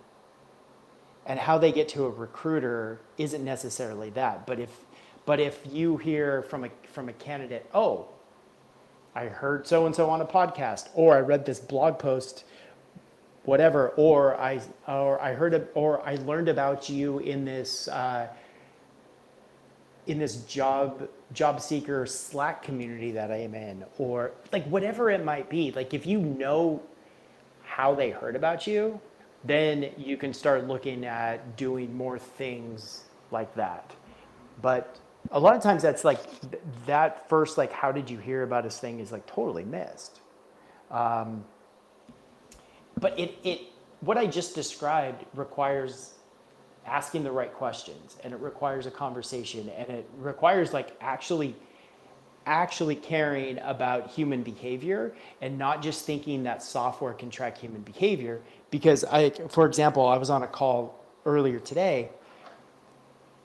and 1.26 1.38
how 1.38 1.58
they 1.58 1.72
get 1.72 1.88
to 1.88 2.04
a 2.04 2.10
recruiter 2.10 3.00
isn't 3.18 3.44
necessarily 3.44 4.10
that 4.10 4.46
but 4.46 4.58
if 4.58 4.70
but 5.24 5.40
if 5.40 5.60
you 5.70 5.96
hear 5.96 6.42
from 6.42 6.64
a 6.64 6.70
from 6.92 7.08
a 7.08 7.12
candidate 7.14 7.68
oh 7.74 8.08
I 9.16 9.28
heard 9.28 9.66
so 9.66 9.86
and 9.86 9.96
so 9.96 10.10
on 10.10 10.20
a 10.20 10.26
podcast, 10.26 10.90
or 10.92 11.16
I 11.16 11.20
read 11.20 11.46
this 11.46 11.58
blog 11.58 11.98
post, 11.98 12.44
whatever, 13.44 13.88
or 13.96 14.38
I 14.38 14.60
or 14.86 15.18
I 15.22 15.32
heard 15.32 15.68
or 15.74 16.06
I 16.06 16.16
learned 16.16 16.50
about 16.50 16.90
you 16.90 17.20
in 17.20 17.46
this 17.46 17.88
uh, 17.88 18.28
in 20.06 20.18
this 20.18 20.36
job 20.42 21.08
job 21.32 21.62
seeker 21.62 22.04
Slack 22.04 22.62
community 22.62 23.12
that 23.12 23.32
I 23.32 23.36
am 23.36 23.54
in, 23.54 23.86
or 23.96 24.32
like 24.52 24.66
whatever 24.66 25.08
it 25.08 25.24
might 25.24 25.48
be. 25.48 25.72
Like 25.72 25.94
if 25.94 26.04
you 26.04 26.20
know 26.20 26.82
how 27.64 27.94
they 27.94 28.10
heard 28.10 28.36
about 28.36 28.66
you, 28.66 29.00
then 29.46 29.90
you 29.96 30.16
can 30.16 30.32
start 30.32 30.66
looking 30.66 31.04
at 31.04 31.56
doing 31.56 31.94
more 31.96 32.18
things 32.18 33.04
like 33.30 33.54
that. 33.54 33.92
But 34.62 34.98
a 35.30 35.40
lot 35.40 35.56
of 35.56 35.62
times 35.62 35.82
that's 35.82 36.04
like 36.04 36.22
th- 36.50 36.62
that 36.86 37.28
first 37.28 37.58
like 37.58 37.72
how 37.72 37.92
did 37.92 38.08
you 38.08 38.18
hear 38.18 38.42
about 38.42 38.64
this 38.64 38.78
thing 38.78 39.00
is 39.00 39.12
like 39.12 39.26
totally 39.26 39.64
missed 39.64 40.20
um, 40.90 41.44
but 43.00 43.18
it 43.18 43.34
it 43.44 43.60
what 44.00 44.16
i 44.16 44.26
just 44.26 44.54
described 44.54 45.24
requires 45.34 46.14
asking 46.86 47.24
the 47.24 47.32
right 47.32 47.52
questions 47.52 48.16
and 48.22 48.32
it 48.32 48.40
requires 48.40 48.86
a 48.86 48.90
conversation 48.90 49.68
and 49.76 49.88
it 49.88 50.08
requires 50.18 50.72
like 50.72 50.96
actually 51.00 51.54
actually 52.46 52.94
caring 52.94 53.58
about 53.60 54.08
human 54.08 54.42
behavior 54.42 55.12
and 55.40 55.58
not 55.58 55.82
just 55.82 56.04
thinking 56.04 56.44
that 56.44 56.62
software 56.62 57.12
can 57.12 57.28
track 57.28 57.58
human 57.58 57.80
behavior 57.80 58.40
because 58.78 59.04
i 59.04 59.30
for 59.48 59.64
example 59.66 60.06
i 60.06 60.18
was 60.18 60.28
on 60.28 60.42
a 60.42 60.46
call 60.46 61.02
earlier 61.24 61.58
today 61.58 62.10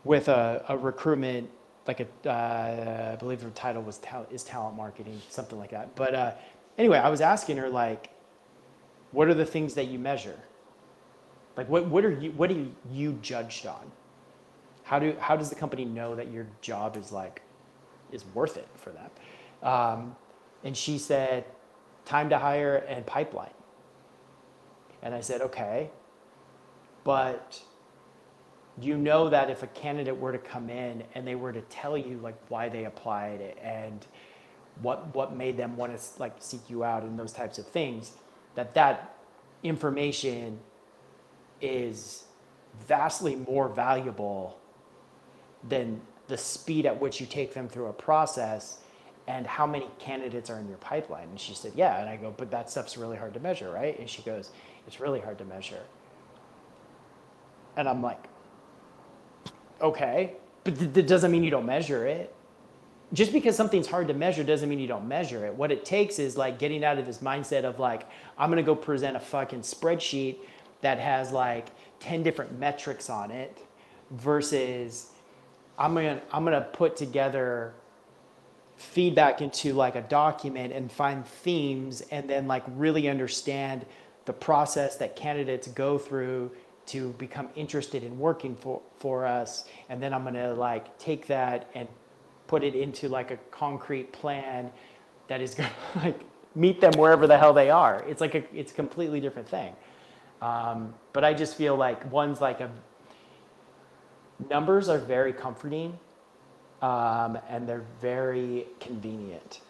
with 0.03 0.27
a, 0.27 0.65
a 0.67 0.77
recruitment 0.77 1.49
like 1.87 2.01
a 2.01 2.29
uh, 2.29 3.13
I 3.13 3.15
believe 3.15 3.41
her 3.41 3.49
title 3.51 3.81
was 3.81 4.01
is 4.29 4.43
talent 4.43 4.75
marketing 4.75 5.21
something 5.29 5.57
like 5.57 5.71
that. 5.71 5.95
But 5.95 6.13
uh, 6.13 6.31
anyway 6.77 6.99
i 6.99 7.09
was 7.09 7.21
asking 7.21 7.57
her 7.57 7.69
like 7.69 8.09
what 9.11 9.27
are 9.27 9.33
the 9.33 9.45
things 9.45 9.73
that 9.75 9.87
you 9.87 9.99
measure? 9.99 10.39
Like 11.57 11.69
what, 11.69 11.85
what 11.87 12.05
are 12.05 12.11
you 12.11 12.31
what 12.31 12.51
are 12.51 12.65
you 12.91 13.19
judged 13.21 13.65
on? 13.67 13.91
How 14.83 14.99
do 14.99 15.15
how 15.19 15.35
does 15.37 15.49
the 15.49 15.55
company 15.55 15.85
know 15.85 16.15
that 16.15 16.31
your 16.31 16.47
job 16.61 16.97
is 16.97 17.11
like 17.11 17.41
is 18.11 18.25
worth 18.33 18.57
it 18.57 18.67
for 18.75 18.91
them? 18.91 19.09
Um, 19.63 20.15
and 20.63 20.75
she 20.75 20.97
said 20.97 21.45
time 22.05 22.29
to 22.29 22.37
hire 22.37 22.77
and 22.87 23.05
pipeline 23.05 23.53
and 25.01 25.13
i 25.13 25.21
said 25.21 25.41
okay 25.41 25.89
but 27.03 27.61
you 28.79 28.97
know 28.97 29.29
that 29.29 29.49
if 29.49 29.63
a 29.63 29.67
candidate 29.67 30.17
were 30.17 30.31
to 30.31 30.37
come 30.37 30.69
in 30.69 31.03
and 31.13 31.27
they 31.27 31.35
were 31.35 31.51
to 31.51 31.61
tell 31.61 31.97
you 31.97 32.17
like 32.17 32.37
why 32.49 32.69
they 32.69 32.85
applied 32.85 33.41
and 33.61 34.05
what 34.81 35.13
what 35.13 35.35
made 35.35 35.57
them 35.57 35.75
want 35.75 35.97
to 35.97 36.19
like 36.19 36.33
seek 36.39 36.61
you 36.69 36.83
out 36.83 37.03
and 37.03 37.19
those 37.19 37.33
types 37.33 37.57
of 37.57 37.67
things 37.67 38.13
that 38.55 38.73
that 38.73 39.15
information 39.63 40.59
is 41.61 42.23
vastly 42.87 43.35
more 43.35 43.67
valuable 43.69 44.57
than 45.67 46.01
the 46.27 46.37
speed 46.37 46.85
at 46.85 46.99
which 46.99 47.19
you 47.19 47.25
take 47.27 47.53
them 47.53 47.67
through 47.67 47.87
a 47.87 47.93
process 47.93 48.79
and 49.27 49.45
how 49.45 49.67
many 49.67 49.87
candidates 49.99 50.49
are 50.49 50.59
in 50.59 50.67
your 50.67 50.77
pipeline. 50.77 51.29
And 51.29 51.39
she 51.39 51.53
said, 51.53 51.73
Yeah. 51.75 51.99
And 51.99 52.09
I 52.09 52.17
go, 52.17 52.33
But 52.35 52.51
that 52.51 52.69
stuff's 52.69 52.97
really 52.97 53.17
hard 53.17 53.33
to 53.35 53.39
measure, 53.39 53.69
right? 53.69 53.97
And 53.99 54.09
she 54.09 54.21
goes, 54.23 54.51
It's 54.87 54.99
really 54.99 55.19
hard 55.19 55.37
to 55.39 55.45
measure. 55.45 55.81
And 57.77 57.87
I'm 57.87 58.01
like, 58.01 58.27
Okay. 59.81 60.33
But 60.63 60.77
th- 60.77 60.93
that 60.93 61.07
doesn't 61.07 61.31
mean 61.31 61.43
you 61.43 61.49
don't 61.51 61.65
measure 61.65 62.05
it. 62.05 62.33
Just 63.13 63.33
because 63.33 63.55
something's 63.55 63.87
hard 63.87 64.07
to 64.07 64.13
measure 64.13 64.43
doesn't 64.43 64.69
mean 64.69 64.79
you 64.79 64.87
don't 64.87 65.07
measure 65.07 65.45
it. 65.45 65.53
What 65.53 65.71
it 65.71 65.83
takes 65.83 66.19
is 66.19 66.37
like 66.37 66.59
getting 66.59 66.83
out 66.85 66.97
of 66.97 67.05
this 67.05 67.17
mindset 67.17 67.65
of 67.65 67.79
like, 67.79 68.07
I'm 68.37 68.49
gonna 68.49 68.63
go 68.63 68.75
present 68.75 69.17
a 69.17 69.19
fucking 69.19 69.61
spreadsheet 69.61 70.37
that 70.81 70.99
has 70.99 71.31
like 71.31 71.67
10 71.99 72.23
different 72.23 72.57
metrics 72.57 73.09
on 73.09 73.31
it 73.31 73.57
versus 74.11 75.07
I'm 75.77 75.93
gonna 75.93 76.21
I'm 76.31 76.43
gonna 76.45 76.61
put 76.73 76.95
together 76.95 77.73
feedback 78.77 79.41
into 79.41 79.73
like 79.73 79.95
a 79.95 80.01
document 80.01 80.73
and 80.73 80.91
find 80.91 81.25
themes 81.25 82.01
and 82.11 82.29
then 82.29 82.47
like 82.47 82.63
really 82.69 83.09
understand 83.09 83.85
the 84.25 84.33
process 84.33 84.95
that 84.97 85.15
candidates 85.15 85.67
go 85.67 85.97
through 85.97 86.51
to 86.87 87.13
become 87.13 87.49
interested 87.55 88.03
in 88.03 88.17
working 88.19 88.55
for, 88.55 88.81
for 88.99 89.25
us. 89.25 89.65
And 89.89 90.01
then 90.01 90.13
i'm 90.13 90.23
going 90.23 90.35
to 90.35 90.53
like 90.53 90.97
take 90.97 91.27
that 91.27 91.69
and 91.75 91.87
put 92.47 92.63
it 92.63 92.75
into 92.75 93.07
like 93.07 93.31
a 93.31 93.37
concrete 93.49 94.11
plan 94.11 94.71
that 95.27 95.41
is 95.41 95.55
going 95.55 95.69
to 95.69 95.99
like 95.99 96.19
meet 96.55 96.81
them 96.81 96.91
wherever 96.97 97.27
the 97.27 97.37
hell 97.37 97.53
they 97.53 97.69
are. 97.69 98.03
It's 98.07 98.21
like 98.21 98.35
a 98.35 98.43
it's 98.53 98.71
a 98.71 98.75
completely 98.75 99.19
different 99.19 99.47
thing. 99.47 99.73
Um, 100.41 100.95
but 101.13 101.23
i 101.23 101.35
just 101.35 101.55
feel 101.55 101.75
like 101.75 102.11
one's 102.11 102.41
like 102.41 102.61
a 102.61 102.71
numbers 104.49 104.89
are 104.89 104.97
very 104.97 105.31
comforting 105.31 105.99
um, 106.81 107.37
and 107.47 107.69
they're 107.69 107.85
very 108.01 108.65
convenient. 108.79 109.61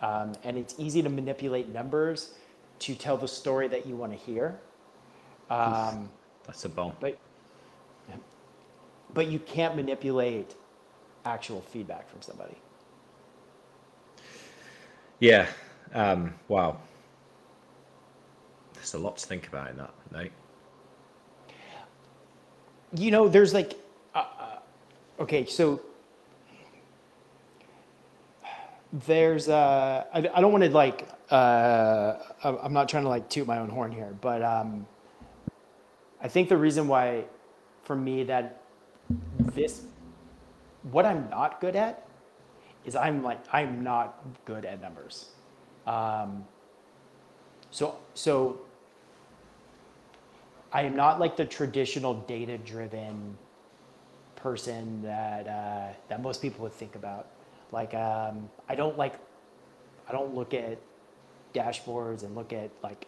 Um, 0.00 0.32
and 0.44 0.56
it's 0.56 0.74
easy 0.78 1.02
to 1.02 1.08
manipulate 1.08 1.68
numbers 1.68 2.34
to 2.80 2.94
tell 2.94 3.16
the 3.16 3.28
story 3.28 3.68
that 3.68 3.86
you 3.86 3.96
want 3.96 4.12
to 4.12 4.18
hear. 4.18 4.58
Um, 5.50 6.08
That's 6.46 6.64
a 6.64 6.68
bomb. 6.68 6.92
but, 7.00 7.18
but 9.14 9.28
you 9.28 9.38
can't 9.38 9.76
manipulate 9.76 10.54
actual 11.24 11.60
feedback 11.60 12.08
from 12.10 12.22
somebody. 12.22 12.56
Yeah. 15.20 15.46
Um, 15.94 16.34
wow. 16.48 16.76
There's 18.74 18.94
a 18.94 18.98
lot 18.98 19.16
to 19.16 19.26
think 19.26 19.48
about 19.48 19.70
in 19.70 19.76
that, 19.78 19.94
Nate. 20.12 20.32
You 22.94 23.10
know, 23.10 23.28
there's 23.28 23.52
like, 23.52 23.74
uh, 24.14 24.24
uh, 24.38 24.58
okay, 25.22 25.44
so 25.46 25.80
there's 28.92 29.48
uh 29.48 30.04
I, 30.12 30.18
I 30.18 30.40
don't 30.40 30.52
want 30.52 30.64
to 30.64 30.70
like 30.70 31.08
uh 31.30 32.14
i'm 32.42 32.72
not 32.72 32.88
trying 32.88 33.02
to 33.02 33.08
like 33.08 33.28
toot 33.28 33.46
my 33.46 33.58
own 33.58 33.68
horn 33.68 33.90
here 33.90 34.14
but 34.20 34.42
um 34.42 34.86
i 36.22 36.28
think 36.28 36.48
the 36.48 36.56
reason 36.56 36.86
why 36.86 37.24
for 37.82 37.96
me 37.96 38.24
that 38.24 38.62
this 39.40 39.82
what 40.90 41.04
i'm 41.04 41.28
not 41.30 41.60
good 41.60 41.76
at 41.76 42.06
is 42.84 42.94
i'm 42.94 43.22
like 43.22 43.40
i'm 43.52 43.82
not 43.82 44.22
good 44.44 44.64
at 44.64 44.80
numbers 44.80 45.30
um 45.86 46.44
so 47.70 47.96
so 48.14 48.60
i 50.72 50.82
am 50.82 50.94
not 50.94 51.18
like 51.18 51.36
the 51.36 51.44
traditional 51.44 52.14
data 52.14 52.56
driven 52.58 53.36
person 54.36 55.02
that 55.02 55.48
uh, 55.48 55.92
that 56.08 56.22
most 56.22 56.40
people 56.40 56.62
would 56.62 56.72
think 56.72 56.94
about. 56.94 57.26
Like 57.72 57.94
um, 57.94 58.48
I 58.68 58.74
don't 58.74 58.96
like 58.96 59.14
I 60.08 60.12
don't 60.12 60.34
look 60.34 60.54
at 60.54 60.78
dashboards 61.54 62.22
and 62.22 62.34
look 62.34 62.52
at 62.52 62.70
like 62.82 63.06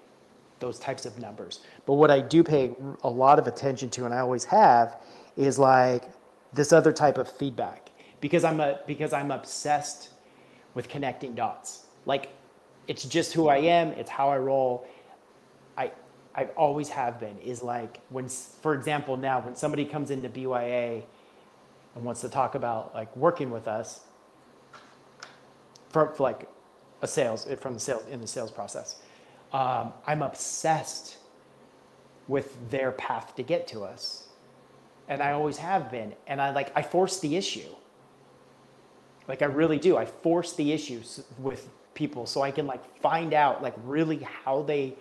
those 0.61 0.79
types 0.79 1.07
of 1.07 1.18
numbers. 1.18 1.61
But 1.87 1.94
what 1.94 2.11
I 2.11 2.21
do 2.21 2.42
pay 2.42 2.75
a 3.03 3.11
lot 3.11 3.38
of 3.38 3.47
attention 3.47 3.90
to, 3.90 4.05
and 4.05 4.14
I 4.14 4.18
always 4.18 4.44
have, 4.44 4.97
is 5.37 5.59
like 5.59 6.05
this 6.53 6.73
other 6.73 6.92
type 6.92 7.18
of 7.18 7.31
feedback 7.31 7.90
because 8.21 8.44
I'm 8.44 8.61
a 8.61 8.81
because 8.87 9.12
I'm 9.12 9.31
obsessed 9.31 10.11
with 10.75 10.88
connecting 10.88 11.35
dots. 11.35 11.87
Like 12.07 12.31
it's 12.88 13.05
just 13.05 13.33
who 13.35 13.49
I 13.49 13.59
am. 13.59 13.88
It's 13.92 14.11
how 14.11 14.29
I 14.31 14.38
roll. 14.38 14.87
I 15.77 15.92
I 16.35 16.44
always 16.57 16.88
have 16.88 17.21
been. 17.21 17.38
Is 17.38 17.62
like 17.62 18.01
when, 18.09 18.29
for 18.29 18.75
example, 18.75 19.16
now 19.16 19.40
when 19.40 19.55
somebody 19.55 19.85
comes 19.85 20.11
into 20.11 20.29
BYA 20.29 21.03
and 21.94 22.05
wants 22.05 22.21
to 22.23 22.29
talk 22.29 22.55
about 22.55 22.94
like 22.94 23.14
working 23.16 23.51
with 23.51 23.68
us 23.68 24.01
for, 25.90 26.09
for 26.14 26.22
like 26.22 26.48
a 27.03 27.09
sales 27.09 27.46
from 27.61 27.74
the 27.74 27.81
sales 27.81 28.05
in 28.11 28.20
the 28.20 28.27
sales 28.27 28.51
process. 28.51 28.96
Um, 29.53 29.92
I'm 30.07 30.22
obsessed 30.22 31.16
with 32.27 32.70
their 32.70 32.92
path 32.92 33.35
to 33.37 33.42
get 33.42 33.66
to 33.68 33.83
us, 33.85 34.29
and 35.09 35.22
I 35.22 35.33
always 35.33 35.57
have 35.59 35.90
been. 35.90 36.14
And 36.27 36.40
I 36.40 36.51
like 36.51 36.70
I 36.77 36.83
force 36.83 37.20
the 37.20 37.37
issue. 37.37 37.68
Like 39.27 39.42
I 39.42 39.46
really 39.46 39.79
do. 39.79 39.96
I 39.96 40.07
force 40.07 40.55
the 40.55 40.72
issues 40.72 41.22
with 41.38 41.68
people 41.94 42.27
so 42.27 42.42
I 42.42 42.51
can 42.51 42.66
like 42.66 42.85
find 43.01 43.35
out 43.35 43.62
like 43.62 43.74
really 43.85 44.18
how 44.44 44.62
they, 44.62 44.94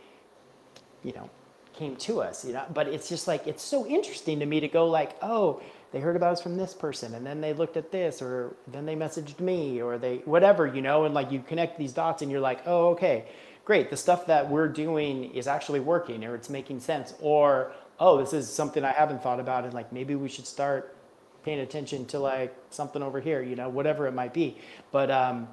you 1.04 1.14
know, 1.14 1.30
came 1.74 1.96
to 1.98 2.22
us. 2.22 2.46
You 2.46 2.54
know, 2.54 2.66
but 2.74 2.88
it's 2.88 3.10
just 3.10 3.28
like 3.28 3.48
it's 3.48 3.64
so 3.64 3.86
interesting 3.86 4.40
to 4.40 4.46
me 4.46 4.60
to 4.60 4.68
go 4.68 4.88
like, 4.88 5.16
oh, 5.22 5.62
they 5.92 6.00
heard 6.00 6.16
about 6.16 6.34
us 6.34 6.42
from 6.42 6.58
this 6.58 6.74
person, 6.74 7.14
and 7.16 7.26
then 7.26 7.42
they 7.42 7.54
looked 7.54 7.78
at 7.78 7.92
this, 7.92 8.22
or 8.22 8.56
then 8.68 8.86
they 8.86 8.96
messaged 8.96 9.40
me, 9.40 9.82
or 9.82 9.98
they 9.98 10.18
whatever, 10.26 10.68
you 10.68 10.82
know, 10.82 11.06
and 11.06 11.14
like 11.14 11.32
you 11.32 11.40
connect 11.42 11.78
these 11.78 11.94
dots, 11.94 12.22
and 12.22 12.32
you're 12.32 12.42
like, 12.42 12.62
oh, 12.66 12.90
okay, 12.90 13.26
great. 13.66 13.90
The 13.90 13.98
stuff 13.98 14.28
that 14.28 14.50
we're 14.50 14.68
doing 14.68 15.34
is 15.34 15.48
actually 15.48 15.80
working, 15.80 16.24
or 16.26 16.36
it's 16.36 16.50
making 16.50 16.82
sense, 16.82 17.14
or 17.22 17.72
oh, 18.00 18.18
this 18.20 18.34
is 18.34 18.50
something 18.50 18.84
I 18.84 18.92
haven't 18.92 19.24
thought 19.24 19.40
about, 19.40 19.64
and 19.64 19.74
like 19.74 19.94
maybe 19.94 20.16
we 20.16 20.30
should 20.30 20.48
start 20.48 20.96
paying 21.44 21.60
attention 21.60 22.06
to 22.08 22.20
like 22.20 22.56
something 22.70 23.02
over 23.02 23.22
here, 23.22 23.42
you 23.42 23.56
know, 23.56 23.70
whatever 23.70 24.08
it 24.08 24.14
might 24.14 24.34
be. 24.34 24.58
But 24.92 25.10
um, 25.10 25.48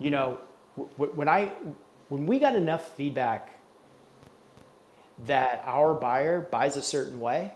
you 0.00 0.10
know, 0.10 0.38
w- 0.76 1.12
when 1.14 1.28
I 1.28 1.52
when 2.08 2.26
we 2.26 2.40
got 2.40 2.56
enough 2.56 2.96
feedback 2.96 3.56
that 5.26 5.62
our 5.66 5.94
buyer 5.94 6.40
buys 6.40 6.76
a 6.76 6.82
certain 6.82 7.20
way 7.20 7.52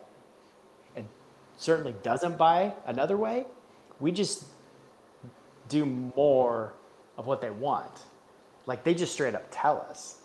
certainly 1.57 1.95
doesn't 2.03 2.37
buy 2.37 2.73
another 2.87 3.17
way, 3.17 3.47
we 4.01 4.11
just 4.13 4.45
do 5.69 5.85
more 5.87 6.75
of 7.17 7.27
what 7.27 7.41
they 7.41 7.51
want. 7.51 8.03
Like 8.67 8.85
they 8.85 8.95
just 8.95 9.13
straight 9.13 9.35
up 9.35 9.47
tell 9.51 9.87
us. 9.91 10.19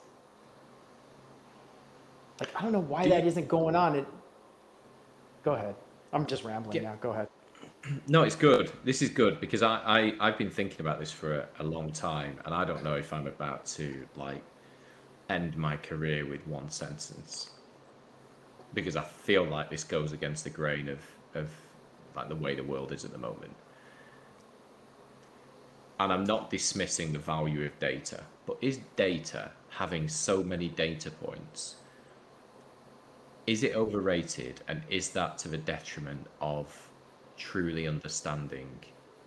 Like 2.40 2.50
I 2.56 2.62
don't 2.62 2.72
know 2.72 2.80
why 2.80 3.04
Do 3.04 3.10
that 3.10 3.24
you- 3.24 3.30
isn't 3.30 3.48
going 3.48 3.76
on. 3.76 3.96
It. 3.96 4.06
Go 5.44 5.54
ahead. 5.54 5.76
I'm 6.14 6.26
just 6.26 6.44
rambling 6.44 6.76
Yeah. 6.78 6.90
now. 6.92 6.96
Go 7.02 7.12
ahead. 7.12 7.28
No, 8.08 8.24
it's 8.24 8.36
good. 8.36 8.72
This 8.84 9.02
is 9.02 9.10
good 9.10 9.40
because 9.40 9.64
I, 9.64 9.76
I 9.86 10.14
I've 10.20 10.38
been 10.38 10.50
thinking 10.50 10.82
about 10.82 11.00
this 11.00 11.12
for 11.12 11.40
a, 11.40 11.48
a 11.60 11.64
long 11.64 11.92
time, 11.92 12.38
and 12.46 12.54
I 12.54 12.66
don't 12.66 12.84
know 12.84 12.96
if 12.96 13.14
I'm 13.14 13.26
about 13.28 13.66
to 13.78 14.06
like 14.16 14.44
end 15.30 15.56
my 15.58 15.78
career 15.78 16.26
with 16.26 16.46
one 16.48 16.70
sentence 16.70 17.52
because 18.74 18.96
I 18.98 19.04
feel 19.04 19.46
like 19.46 19.70
this 19.70 19.84
goes 19.84 20.12
against 20.12 20.44
the 20.44 20.50
grain 20.50 20.90
of 20.90 21.00
of 21.36 21.50
like 22.16 22.30
the 22.30 22.36
way 22.36 22.56
the 22.56 22.64
world 22.64 22.92
is 22.92 23.06
at 23.06 23.12
the 23.12 23.18
moment. 23.18 23.56
And 26.00 26.14
I'm 26.14 26.24
not 26.24 26.50
dismissing 26.50 27.12
the 27.12 27.20
value 27.20 27.66
of 27.66 27.78
data, 27.80 28.24
but 28.46 28.58
is 28.62 28.80
data 28.96 29.52
having 29.70 30.08
so 30.08 30.44
many 30.44 30.70
data 30.70 31.12
points? 31.12 31.76
Is 33.46 33.64
it 33.64 33.76
overrated, 33.76 34.62
and 34.68 34.84
is 34.90 35.10
that 35.12 35.38
to 35.40 35.48
the 35.48 35.58
detriment 35.58 36.28
of 36.40 36.90
truly 37.38 37.88
understanding 37.88 38.68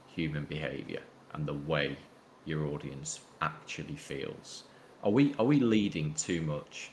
human 0.07 0.45
behavior 0.45 1.03
and 1.33 1.47
the 1.47 1.55
way 1.55 1.97
your 2.45 2.67
audience 2.67 3.21
actually 3.41 3.97
feels? 3.97 4.65
Are 5.03 5.11
we 5.11 5.35
are 5.39 5.45
we 5.45 5.59
leading 5.61 6.15
too 6.15 6.41
much 6.43 6.91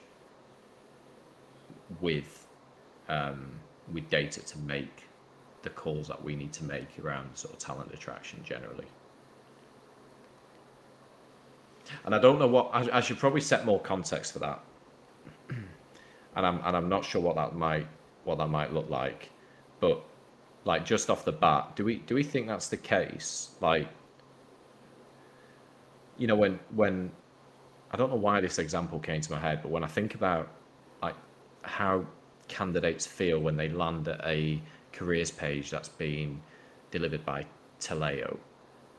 with 2.02 2.48
um, 3.08 3.60
with 3.94 4.10
data 4.10 4.42
to 4.46 4.58
make 4.60 5.06
the 5.62 5.70
calls 5.70 6.08
that 6.08 6.24
we 6.24 6.36
need 6.36 6.54
to 6.54 6.64
make 6.64 6.88
around 7.00 7.36
sort 7.36 7.54
of 7.54 7.60
talent 7.60 7.94
attraction 7.94 8.42
generally? 8.44 8.86
And 12.06 12.14
I 12.14 12.20
don't 12.20 12.40
know 12.40 12.48
what 12.48 12.70
I, 12.74 12.98
I 12.98 13.02
should 13.02 13.18
probably 13.18 13.42
set 13.42 13.66
more 13.66 13.80
context 13.80 14.34
for 14.34 14.40
that. 14.40 14.60
and 15.50 16.46
I'm 16.46 16.62
and 16.64 16.78
I'm 16.78 16.90
not 16.90 17.04
sure 17.04 17.22
what 17.22 17.36
that 17.36 17.56
might 17.56 17.88
what 18.24 18.38
that 18.38 18.48
might 18.48 18.74
look 18.74 18.90
like, 18.90 19.30
but 19.80 20.04
like 20.66 20.86
just 20.86 21.10
off 21.10 21.26
the 21.26 21.32
bat, 21.32 21.76
do 21.76 21.84
we 21.84 21.96
do 22.00 22.16
we 22.16 22.24
think 22.24 22.48
that's 22.48 22.68
the 22.68 22.78
case? 22.78 23.52
Like, 23.62 23.88
you 26.18 26.28
know, 26.28 26.36
when 26.36 26.60
when 26.76 27.12
I 27.92 27.98
don't 27.98 28.10
know 28.10 28.18
why 28.18 28.40
this 28.42 28.60
example 28.60 29.00
came 29.00 29.22
to 29.22 29.32
my 29.32 29.40
head, 29.40 29.62
but 29.64 29.72
when 29.72 29.84
I 29.84 29.88
think 29.88 30.16
about 30.16 30.50
like 31.02 31.16
how 31.64 32.06
candidates 32.50 33.06
feel 33.08 33.40
when 33.40 33.56
they 33.56 33.70
land 33.70 34.08
at 34.08 34.20
a 34.26 34.62
careers 34.92 35.32
page 35.32 35.70
that's 35.70 35.90
been 35.90 36.42
delivered 36.92 37.26
by 37.26 37.46
Taleo, 37.80 38.38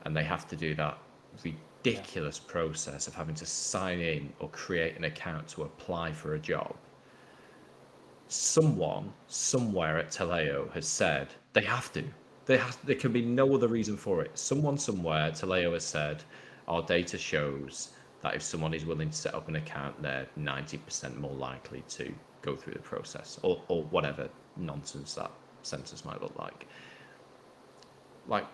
and 0.05 0.17
they 0.17 0.25
have 0.25 0.49
to 0.49 0.57
do 0.57 0.75
that 0.77 0.97
ridiculous 1.45 2.39
process 2.39 3.07
of 3.07 3.15
having 3.15 3.35
to 3.35 3.47
sign 3.47 4.01
in 4.01 4.33
or 4.39 4.49
create 4.51 4.97
an 4.97 5.05
account 5.05 5.49
to 5.49 5.63
apply 5.63 6.13
for 6.13 6.35
a 6.35 6.39
job. 6.39 6.75
Someone 8.29 9.13
somewhere 9.27 9.99
at 9.99 10.11
Taleo 10.11 10.73
has 10.73 10.87
said 10.87 11.29
they 11.53 11.65
have 11.65 11.93
to. 11.93 12.05
There, 12.47 12.59
has, 12.59 12.77
there 12.77 12.97
can 12.97 13.13
be 13.13 13.23
no 13.23 13.55
other 13.55 13.69
reason 13.69 13.97
for 13.97 14.23
it. 14.23 14.31
Someone 14.39 14.79
somewhere 14.79 15.27
at 15.27 15.35
Taleo 15.35 15.73
has 15.75 15.85
said 15.85 16.23
our 16.69 16.83
data 16.83 17.19
shows 17.19 17.91
that 18.23 18.35
if 18.35 18.43
someone 18.43 18.75
is 18.75 18.85
willing 18.85 19.11
to 19.11 19.17
set 19.17 19.35
up 19.35 19.49
an 19.49 19.57
account, 19.57 20.01
they're 20.03 20.27
90% 20.39 21.17
more 21.19 21.35
likely 21.35 21.83
to 21.89 22.13
go 22.43 22.57
through 22.57 22.75
the 22.75 22.81
process 22.81 23.39
or, 23.43 23.63
or 23.69 23.83
whatever 23.85 24.29
nonsense 24.57 25.15
that 25.15 25.31
sentence 25.63 26.05
might 26.05 26.21
look 26.23 26.37
like. 26.39 26.67
Like, 28.27 28.47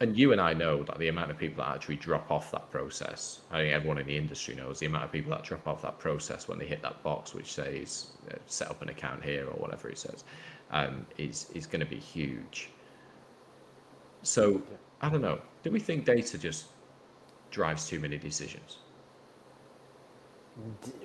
and 0.00 0.16
you 0.16 0.32
and 0.32 0.40
I 0.40 0.52
know 0.52 0.84
that 0.84 0.98
the 0.98 1.08
amount 1.08 1.30
of 1.30 1.38
people 1.38 1.64
that 1.64 1.74
actually 1.74 1.96
drop 1.96 2.30
off 2.30 2.52
that 2.52 2.70
process, 2.70 3.40
I 3.50 3.58
think 3.58 3.74
everyone 3.74 3.98
in 3.98 4.06
the 4.06 4.16
industry 4.16 4.54
knows 4.54 4.78
the 4.78 4.86
amount 4.86 5.04
of 5.04 5.12
people 5.12 5.30
that 5.32 5.42
drop 5.42 5.66
off 5.66 5.82
that 5.82 5.98
process 5.98 6.46
when 6.46 6.58
they 6.58 6.66
hit 6.66 6.82
that 6.82 7.02
box 7.02 7.34
which 7.34 7.52
says 7.52 8.12
uh, 8.30 8.36
set 8.46 8.70
up 8.70 8.80
an 8.80 8.90
account 8.90 9.24
here 9.24 9.46
or 9.46 9.54
whatever 9.54 9.88
it 9.88 9.98
says, 9.98 10.24
um, 10.70 11.04
is, 11.16 11.46
is 11.54 11.66
going 11.66 11.80
to 11.80 11.86
be 11.86 11.98
huge. 11.98 12.70
So, 14.22 14.62
I 15.00 15.08
don't 15.08 15.22
know. 15.22 15.40
Do 15.62 15.70
we 15.70 15.80
think 15.80 16.04
data 16.04 16.38
just 16.38 16.66
drives 17.50 17.88
too 17.88 17.98
many 17.98 18.18
decisions? 18.18 18.78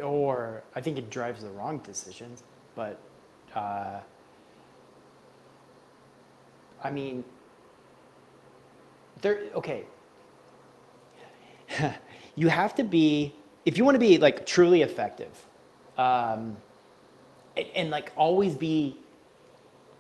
Or 0.02 0.64
I 0.76 0.82
think 0.82 0.98
it 0.98 1.10
drives 1.10 1.44
the 1.44 1.50
wrong 1.50 1.80
decisions. 1.80 2.44
But 2.76 3.00
uh, 3.56 4.00
I 6.84 6.92
mean, 6.92 7.24
there. 9.22 9.42
Okay, 9.56 9.84
you 12.36 12.48
have 12.48 12.76
to 12.76 12.84
be 12.84 13.34
if 13.66 13.78
you 13.78 13.86
want 13.86 13.96
to 13.96 14.00
be 14.00 14.18
like 14.18 14.46
truly 14.46 14.82
effective, 14.82 15.46
um, 15.98 16.58
and, 17.56 17.68
and 17.76 17.90
like 17.90 18.12
always 18.16 18.56
be 18.56 18.98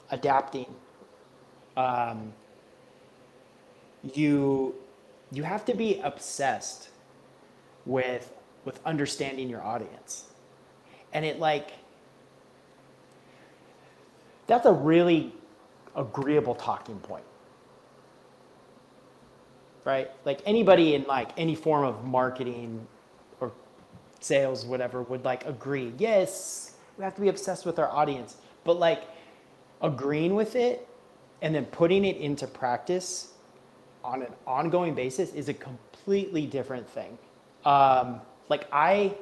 adapting. 0.10 0.74
Um, 1.78 2.34
you 4.14 4.76
you 5.32 5.44
have 5.44 5.66
to 5.66 5.74
be 5.74 6.00
obsessed 6.02 6.90
with 7.86 8.32
with 8.66 8.80
understanding 8.86 9.50
your 9.50 9.62
audience. 9.62 10.26
And 11.14 11.26
it 11.26 11.40
like 11.40 11.72
that's 14.48 14.66
a 14.66 14.74
really 14.74 15.34
agreeable 15.96 16.56
talking 16.56 17.00
point. 17.00 17.24
Right? 19.86 20.10
Like 20.26 20.42
anybody 20.46 20.96
in 20.96 21.04
like 21.04 21.32
any 21.38 21.56
form 21.56 21.84
of 21.84 22.04
marketing 22.04 22.88
or 23.40 23.52
sales 24.20 24.66
whatever 24.66 25.02
would 25.04 25.24
like 25.26 25.46
agree. 25.46 25.94
Yes 25.98 26.74
we 26.98 27.04
have 27.04 27.16
to 27.16 27.22
be 27.22 27.30
obsessed 27.30 27.66
with 27.66 27.80
our 27.80 27.90
audience. 27.90 28.38
But 28.64 28.80
like 28.80 29.04
agreeing 29.82 30.36
with 30.36 30.56
it 30.56 30.88
and 31.42 31.54
then 31.54 31.66
putting 31.66 32.06
it 32.06 32.18
into 32.18 32.48
practice 32.48 33.30
on 34.04 34.22
an 34.22 34.34
ongoing 34.46 34.94
basis 34.94 35.34
is 35.34 35.50
a 35.50 35.54
completely 35.54 36.46
different 36.46 36.90
thing. 36.90 37.18
Um, 37.66 38.22
like 38.50 38.68
I, 38.72 39.16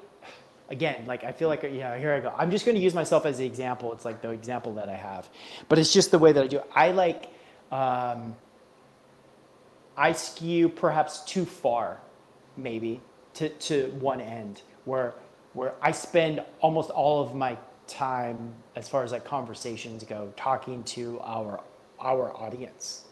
again, 0.70 1.06
like 1.08 1.24
I 1.24 1.32
feel 1.32 1.50
like 1.50 1.64
yeah, 1.64 1.98
here 1.98 2.14
I 2.14 2.20
go. 2.20 2.34
I'm 2.38 2.52
just 2.52 2.66
going 2.66 2.76
to 2.76 2.82
use 2.84 2.94
myself 2.94 3.26
as 3.26 3.38
the 3.38 3.46
example. 3.46 3.94
It's 3.94 4.06
like 4.06 4.22
the 4.22 4.32
example 4.32 4.74
that 4.76 4.90
I 4.90 4.96
have, 4.96 5.30
but 5.70 5.80
it's 5.80 5.94
just 5.94 6.12
the 6.12 6.20
way 6.20 6.32
that 6.32 6.44
I 6.44 6.48
do. 6.48 6.62
I 6.74 6.92
like, 6.92 7.30
um, 7.72 8.36
I 9.98 10.14
skew 10.14 10.70
perhaps 10.70 11.22
too 11.22 11.46
far, 11.46 12.00
maybe 12.58 13.02
to 13.36 13.50
to 13.50 13.88
one 14.00 14.22
end 14.22 14.62
where 14.86 15.14
where 15.54 15.74
I 15.82 15.92
spend 15.92 16.44
almost 16.62 16.90
all 16.90 17.22
of 17.22 17.36
my 17.36 17.58
time 17.92 18.54
as 18.76 18.88
far 18.88 19.04
as 19.04 19.12
like 19.12 19.26
conversations 19.26 20.04
go 20.04 20.32
talking 20.38 20.84
to 20.84 21.20
our 21.24 21.60
our 22.00 22.36
audience 22.38 23.04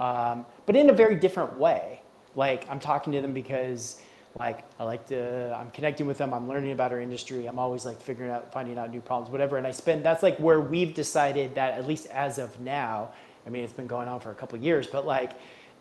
um, 0.00 0.46
but 0.66 0.76
in 0.76 0.88
a 0.88 0.92
very 0.92 1.16
different 1.16 1.58
way 1.58 2.00
like 2.36 2.64
i'm 2.70 2.78
talking 2.78 3.12
to 3.12 3.20
them 3.20 3.32
because 3.32 4.00
like 4.38 4.64
I 4.78 4.84
like 4.84 5.06
to 5.08 5.54
I'm 5.54 5.70
connecting 5.70 6.06
with 6.06 6.18
them, 6.18 6.34
I'm 6.34 6.48
learning 6.48 6.72
about 6.72 6.92
our 6.92 7.00
industry, 7.00 7.46
I'm 7.46 7.58
always 7.58 7.84
like 7.84 8.00
figuring 8.00 8.30
out 8.30 8.52
finding 8.52 8.78
out 8.78 8.90
new 8.90 9.00
problems, 9.00 9.30
whatever. 9.30 9.56
And 9.56 9.66
I 9.66 9.70
spend 9.70 10.04
that's 10.04 10.22
like 10.22 10.38
where 10.38 10.60
we've 10.60 10.92
decided 10.94 11.54
that 11.54 11.74
at 11.74 11.86
least 11.86 12.06
as 12.06 12.38
of 12.38 12.58
now, 12.60 13.10
I 13.46 13.50
mean 13.50 13.62
it's 13.62 13.72
been 13.72 13.86
going 13.86 14.08
on 14.08 14.20
for 14.20 14.30
a 14.30 14.34
couple 14.34 14.58
years, 14.58 14.86
but 14.86 15.06
like 15.06 15.32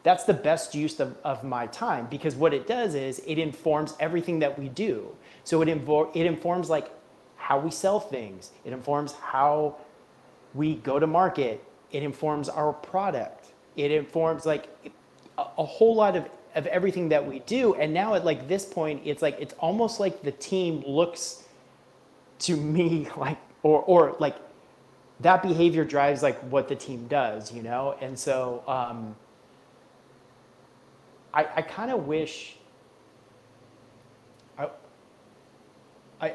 that's 0.04 0.26
the 0.26 0.34
best 0.34 0.76
use 0.76 1.00
of, 1.00 1.18
of 1.24 1.44
my 1.44 1.66
time 1.68 2.08
because 2.12 2.36
what 2.36 2.54
it 2.54 2.68
does 2.68 2.94
is 2.94 3.22
it 3.26 3.40
informs 3.40 3.96
everything 4.00 4.40
that 4.40 4.60
we 4.60 4.70
do. 4.70 5.16
So 5.46 5.62
it 5.62 5.68
invo- 5.68 6.16
it 6.16 6.26
informs 6.26 6.70
like 6.70 6.92
how 7.38 7.60
we 7.60 7.72
sell 7.72 8.00
things, 8.00 8.52
it 8.66 8.74
informs 8.74 9.14
how 9.14 9.78
we 10.54 10.76
go 10.76 11.00
to 11.00 11.08
market, 11.08 11.64
it 11.92 12.04
informs 12.04 12.50
our 12.50 12.72
product, 12.72 13.48
it 13.76 13.92
informs 13.92 14.46
like 14.46 14.68
a, 15.38 15.42
a 15.58 15.66
whole 15.66 15.96
lot 15.96 16.16
of 16.16 16.30
of 16.56 16.68
everything 16.68 17.10
that 17.10 17.26
we 17.26 17.40
do. 17.40 17.74
And 17.76 17.94
now 17.94 18.14
at 18.14 18.26
like 18.26 18.48
this 18.48 18.66
point, 18.66 19.02
it's 19.06 19.22
like 19.22 19.38
it's 19.40 19.54
almost 19.60 20.00
like 20.00 20.22
the 20.24 20.32
team 20.32 20.84
looks 20.86 21.44
to 22.40 22.56
me 22.56 23.08
like 23.18 23.38
or 23.64 23.82
or 23.82 24.16
like 24.20 24.36
that 25.20 25.42
behavior 25.42 25.86
drives 25.86 26.22
like 26.24 26.40
what 26.42 26.68
the 26.68 26.76
team 26.76 27.08
does, 27.08 27.52
you 27.52 27.64
know? 27.64 27.96
And 28.02 28.18
so 28.18 28.64
um 28.68 29.16
I 31.34 31.48
I 31.56 31.62
kind 31.62 31.92
of 31.92 32.08
wish 32.08 32.56
I 34.58 34.70
I 36.22 36.34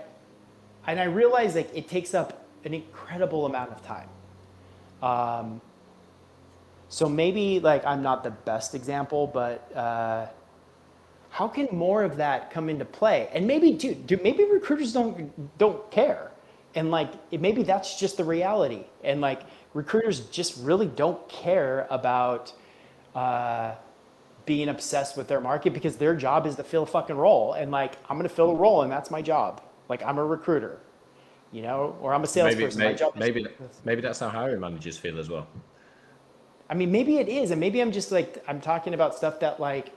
and 0.86 0.98
I 0.98 1.04
realize 1.04 1.54
like 1.54 1.70
it 1.74 1.88
takes 1.88 2.14
up 2.14 2.44
an 2.64 2.74
incredible 2.74 3.46
amount 3.46 3.70
of 3.70 3.84
time. 3.84 4.08
Um, 5.02 5.60
so 6.88 7.08
maybe 7.08 7.60
like 7.60 7.84
I'm 7.84 8.02
not 8.02 8.24
the 8.24 8.30
best 8.30 8.74
example, 8.74 9.26
but 9.26 9.70
uh, 9.76 10.26
how 11.30 11.48
can 11.48 11.68
more 11.70 12.02
of 12.02 12.16
that 12.16 12.50
come 12.50 12.68
into 12.68 12.84
play? 12.84 13.28
And 13.32 13.46
maybe, 13.46 13.72
dude, 13.72 14.06
dude, 14.06 14.22
maybe 14.22 14.44
recruiters 14.44 14.92
don't 14.92 15.58
don't 15.58 15.90
care, 15.90 16.30
and 16.74 16.90
like 16.90 17.12
it, 17.30 17.40
maybe 17.40 17.62
that's 17.62 17.98
just 17.98 18.16
the 18.16 18.24
reality. 18.24 18.84
And 19.04 19.20
like 19.20 19.42
recruiters 19.74 20.20
just 20.20 20.56
really 20.58 20.86
don't 20.86 21.28
care 21.28 21.86
about 21.90 22.52
uh, 23.14 23.74
being 24.46 24.70
obsessed 24.70 25.16
with 25.16 25.28
their 25.28 25.40
market 25.40 25.74
because 25.74 25.96
their 25.96 26.16
job 26.16 26.46
is 26.46 26.56
to 26.56 26.64
fill 26.64 26.84
a 26.84 26.86
fucking 26.86 27.16
role. 27.16 27.52
And 27.52 27.70
like 27.70 27.96
I'm 28.08 28.16
gonna 28.16 28.30
fill 28.30 28.50
a 28.50 28.56
role, 28.56 28.82
and 28.82 28.90
that's 28.90 29.10
my 29.10 29.20
job. 29.20 29.60
Like 29.90 30.02
I'm 30.02 30.16
a 30.16 30.24
recruiter, 30.24 30.78
you 31.52 31.60
know, 31.60 31.96
or 32.00 32.14
I'm 32.14 32.24
a 32.24 32.26
salesperson. 32.26 32.78
Maybe, 32.78 32.92
my 32.92 32.98
job 32.98 33.14
maybe, 33.14 33.42
maybe, 33.42 33.54
maybe 33.84 34.00
that's 34.00 34.20
how 34.20 34.30
hiring 34.30 34.60
managers 34.60 34.96
feel 34.96 35.18
as 35.18 35.28
well. 35.28 35.46
I 36.70 36.74
mean, 36.74 36.92
maybe 36.92 37.18
it 37.18 37.28
is, 37.28 37.50
and 37.50 37.60
maybe 37.60 37.80
I'm 37.80 37.92
just 37.92 38.12
like 38.12 38.42
I'm 38.48 38.60
talking 38.60 38.94
about 38.94 39.14
stuff 39.14 39.40
that 39.40 39.60
like 39.60 39.92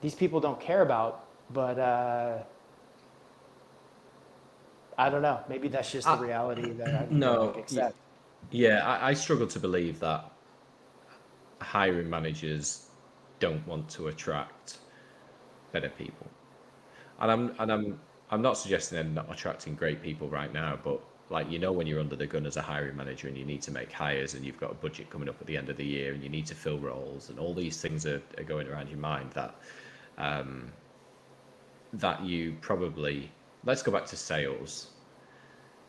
these 0.00 0.14
people 0.14 0.40
don't 0.40 0.60
care 0.60 0.82
about, 0.82 1.26
but 1.50 1.78
uh, 1.78 2.38
I 4.98 5.10
don't 5.10 5.22
know. 5.22 5.40
Maybe 5.48 5.68
that's 5.68 5.90
just 5.92 6.10
the 6.10 6.16
Uh, 6.16 6.18
reality 6.18 6.72
that 6.72 6.94
I 6.94 7.06
no, 7.10 7.44
like, 7.46 7.56
accept. 7.56 7.96
Yeah, 8.50 8.84
I, 8.86 9.10
I 9.10 9.14
struggle 9.14 9.46
to 9.48 9.60
believe 9.60 10.00
that 10.00 10.32
hiring 11.60 12.08
managers 12.10 12.90
don't 13.38 13.66
want 13.66 13.88
to 13.90 14.08
attract 14.08 14.78
better 15.72 15.88
people. 15.90 16.28
And 17.20 17.30
I'm 17.30 17.54
and 17.58 17.72
I'm 17.72 18.00
I'm 18.30 18.42
not 18.42 18.58
suggesting 18.58 18.96
they're 18.96 19.04
not 19.04 19.32
attracting 19.32 19.74
great 19.76 20.02
people 20.02 20.28
right 20.28 20.52
now, 20.52 20.78
but 20.82 21.00
like 21.28 21.50
you 21.50 21.58
know 21.58 21.72
when 21.72 21.86
you're 21.86 22.00
under 22.00 22.16
the 22.16 22.26
gun 22.26 22.46
as 22.46 22.56
a 22.56 22.62
hiring 22.62 22.96
manager 22.96 23.26
and 23.28 23.36
you 23.36 23.44
need 23.44 23.62
to 23.62 23.70
make 23.70 23.90
hires 23.90 24.34
and 24.34 24.44
you've 24.44 24.60
got 24.60 24.70
a 24.70 24.74
budget 24.74 25.10
coming 25.10 25.28
up 25.28 25.40
at 25.40 25.46
the 25.46 25.56
end 25.56 25.68
of 25.68 25.76
the 25.76 25.84
year 25.84 26.12
and 26.12 26.22
you 26.22 26.28
need 26.28 26.46
to 26.46 26.54
fill 26.54 26.78
roles 26.78 27.30
and 27.30 27.38
all 27.38 27.52
these 27.52 27.80
things 27.80 28.06
are, 28.06 28.22
are 28.38 28.44
going 28.44 28.68
around 28.68 28.88
your 28.88 28.98
mind 28.98 29.30
that 29.32 29.54
um, 30.18 30.70
that 31.92 32.24
you 32.24 32.56
probably 32.60 33.30
let's 33.64 33.82
go 33.82 33.90
back 33.90 34.06
to 34.06 34.16
sales. 34.16 34.88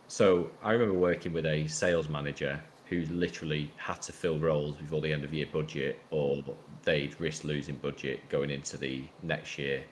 So 0.08 0.50
i 0.64 0.72
remember 0.72 0.98
working 0.98 1.34
with 1.34 1.46
a 1.46 1.68
sales 1.68 2.10
manager 2.10 2.60
who 2.86 3.02
literally 3.12 3.72
had 3.76 4.02
to 4.02 4.14
fill 4.14 4.40
roles 4.40 4.76
before 4.76 5.02
the 5.02 5.12
end 5.12 5.24
of 5.24 5.34
year 5.34 5.48
budget 5.52 6.00
or 6.10 6.42
they'd 6.84 7.20
risk 7.20 7.44
losing 7.44 7.76
budget 7.76 8.28
going 8.30 8.50
into 8.50 8.78
the 8.78 9.04
next 9.22 9.58
year 9.58 9.84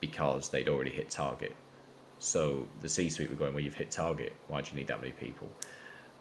because 0.00 0.48
they'd 0.48 0.68
already 0.68 0.90
hit 0.90 1.10
target 1.10 1.56
so 2.26 2.66
the 2.80 2.88
C-suite 2.88 3.30
were 3.30 3.36
going, 3.36 3.54
well, 3.54 3.62
you've 3.62 3.74
hit 3.74 3.90
target. 3.92 4.34
Why 4.48 4.60
do 4.60 4.70
you 4.72 4.76
need 4.78 4.88
that 4.88 5.00
many 5.00 5.12
people? 5.12 5.48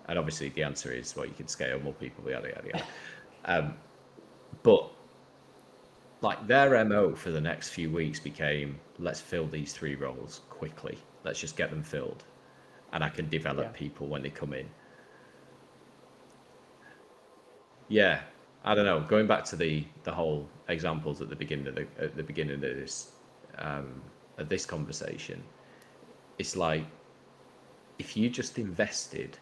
And 0.08 0.20
obviously 0.20 0.50
the 0.50 0.62
answer 0.64 0.92
is, 0.92 1.16
well, 1.16 1.26
you 1.26 1.34
can 1.34 1.48
scale 1.48 1.80
more 1.80 1.94
people, 1.94 2.30
yada 2.30 2.50
yada 2.50 2.68
yada. 2.68 2.84
Um, 3.46 3.74
but 4.62 4.92
like 6.22 6.48
their 6.48 6.84
mo 6.86 7.16
for 7.16 7.32
the 7.32 7.42
next 7.42 7.70
few 7.70 7.90
weeks 7.92 8.20
became 8.20 8.80
let's 9.00 9.20
fill 9.20 9.48
these 9.48 9.74
three 9.74 9.96
roles 9.96 10.42
quickly 10.50 10.98
let's 11.24 11.40
just 11.40 11.56
get 11.56 11.70
them 11.70 11.84
filled 11.84 12.24
and 12.94 13.04
i 13.04 13.10
can 13.10 13.30
develop 13.30 13.66
Yeah. 13.66 13.72
people 13.80 14.08
when 14.08 14.24
they 14.24 14.30
come 14.30 14.54
in 14.54 14.68
yeah 17.90 18.22
i 18.64 18.74
don't 18.74 18.86
know 18.86 19.02
going 19.02 19.28
back 19.28 19.44
to 19.46 19.56
the 19.56 19.86
the 20.04 20.12
whole 20.12 20.50
examples 20.70 21.22
at 21.22 21.30
the 21.30 21.36
beginning 21.36 21.68
of 21.68 21.76
the 21.76 21.88
at 22.00 22.16
the 22.16 22.24
beginning 22.24 22.56
of 22.56 22.62
this 22.62 23.12
um 23.60 24.02
of 24.38 24.50
this 24.50 24.66
conversation 24.66 25.44
it's 26.38 26.56
like 26.56 26.86
if 28.00 28.18
you 28.18 28.30
just 28.30 28.60
invested 28.60 29.38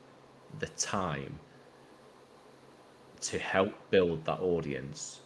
the 0.60 0.68
time 0.68 1.40
to 3.22 3.40
help 3.40 3.74
build 3.90 4.24
that 4.26 4.40
audience 4.42 5.22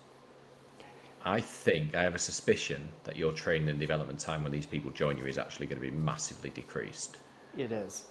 I 1.27 1.41
think 1.41 1.93
I 1.93 2.03
have 2.03 2.15
a 2.15 2.19
suspicion 2.19 2.87
that 3.03 3.17
your 3.17 3.33
training 3.33 3.67
and 3.67 3.79
development 3.79 4.17
time 4.17 4.43
when 4.43 4.51
these 4.51 4.65
people 4.65 4.91
join 4.91 5.17
you 5.17 5.25
is 5.25 5.37
actually 5.37 5.67
going 5.67 5.81
to 5.81 5.91
be 5.91 5.95
massively 5.95 6.49
decreased. 6.51 7.17
It 7.57 7.73
is. 7.73 8.05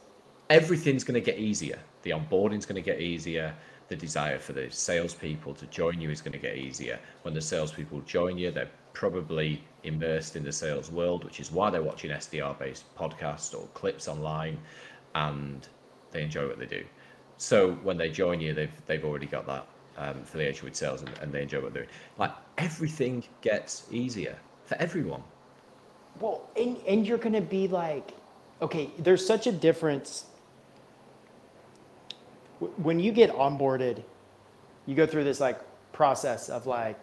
Everything's 0.50 1.02
going 1.02 1.14
to 1.14 1.20
get 1.22 1.38
easier. 1.38 1.78
The 2.02 2.10
onboarding's 2.10 2.66
going 2.66 2.76
to 2.76 2.82
get 2.82 3.00
easier. 3.00 3.54
The 3.88 3.96
desire 3.96 4.38
for 4.38 4.52
the 4.52 4.70
salespeople 4.70 5.54
to 5.54 5.66
join 5.68 5.98
you 5.98 6.10
is 6.10 6.20
going 6.20 6.32
to 6.32 6.38
get 6.38 6.58
easier. 6.58 6.98
When 7.22 7.32
the 7.32 7.40
salespeople 7.40 8.00
join 8.02 8.36
you, 8.36 8.50
they're 8.50 8.70
probably 8.96 9.62
immersed 9.84 10.36
in 10.36 10.42
the 10.42 10.50
sales 10.50 10.90
world, 10.90 11.22
which 11.22 11.38
is 11.38 11.52
why 11.52 11.68
they're 11.68 11.82
watching 11.82 12.10
SDR 12.10 12.58
based 12.58 12.84
podcasts 12.96 13.54
or 13.54 13.66
clips 13.74 14.08
online 14.08 14.56
and 15.14 15.68
they 16.12 16.22
enjoy 16.22 16.48
what 16.48 16.58
they 16.58 16.64
do. 16.64 16.82
So 17.36 17.72
when 17.82 17.98
they 17.98 18.08
join 18.08 18.40
you, 18.40 18.54
they've, 18.54 18.72
they've 18.86 19.04
already 19.04 19.26
got 19.26 19.46
that 19.48 19.66
um, 19.98 20.22
affiliation 20.22 20.64
with 20.64 20.74
sales 20.74 21.02
and, 21.02 21.10
and 21.20 21.30
they 21.30 21.42
enjoy 21.42 21.60
what 21.60 21.74
they're 21.74 21.82
doing. 21.82 21.94
Like 22.16 22.32
everything 22.56 23.22
gets 23.42 23.84
easier 23.90 24.38
for 24.64 24.76
everyone. 24.76 25.22
Well, 26.18 26.48
and, 26.56 26.78
and 26.88 27.06
you're 27.06 27.18
going 27.18 27.34
to 27.34 27.42
be 27.42 27.68
like, 27.68 28.14
okay, 28.62 28.88
there's 28.98 29.26
such 29.26 29.46
a 29.46 29.52
difference. 29.52 30.24
When 32.78 32.98
you 32.98 33.12
get 33.12 33.30
onboarded, 33.30 34.02
you 34.86 34.94
go 34.94 35.06
through 35.06 35.24
this 35.24 35.38
like 35.38 35.60
process 35.92 36.48
of 36.48 36.66
like 36.66 36.98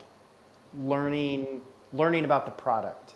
learning 0.76 1.62
learning 1.94 2.26
about 2.26 2.46
the 2.46 2.52
product. 2.52 3.14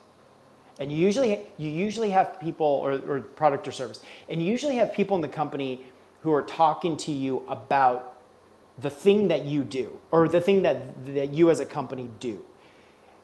And 0.80 0.92
you 0.92 0.98
usually 0.98 1.42
you 1.58 1.70
usually 1.70 2.12
have 2.12 2.40
people 2.40 2.68
or, 2.68 2.94
or 3.08 3.22
product 3.22 3.68
or 3.68 3.72
service, 3.72 4.02
and 4.30 4.42
you 4.42 4.50
usually 4.50 4.76
have 4.76 4.94
people 4.94 5.16
in 5.16 5.22
the 5.22 5.28
company 5.28 5.82
who 6.22 6.32
are 6.32 6.44
talking 6.44 6.96
to 6.98 7.12
you 7.12 7.44
about 7.48 8.18
the 8.80 8.90
thing 8.90 9.28
that 9.28 9.46
you 9.46 9.64
do 9.64 10.00
or 10.12 10.28
the 10.28 10.40
thing 10.40 10.62
that 10.62 11.06
that 11.16 11.34
you 11.34 11.50
as 11.50 11.60
a 11.60 11.66
company 11.66 12.10
do. 12.20 12.44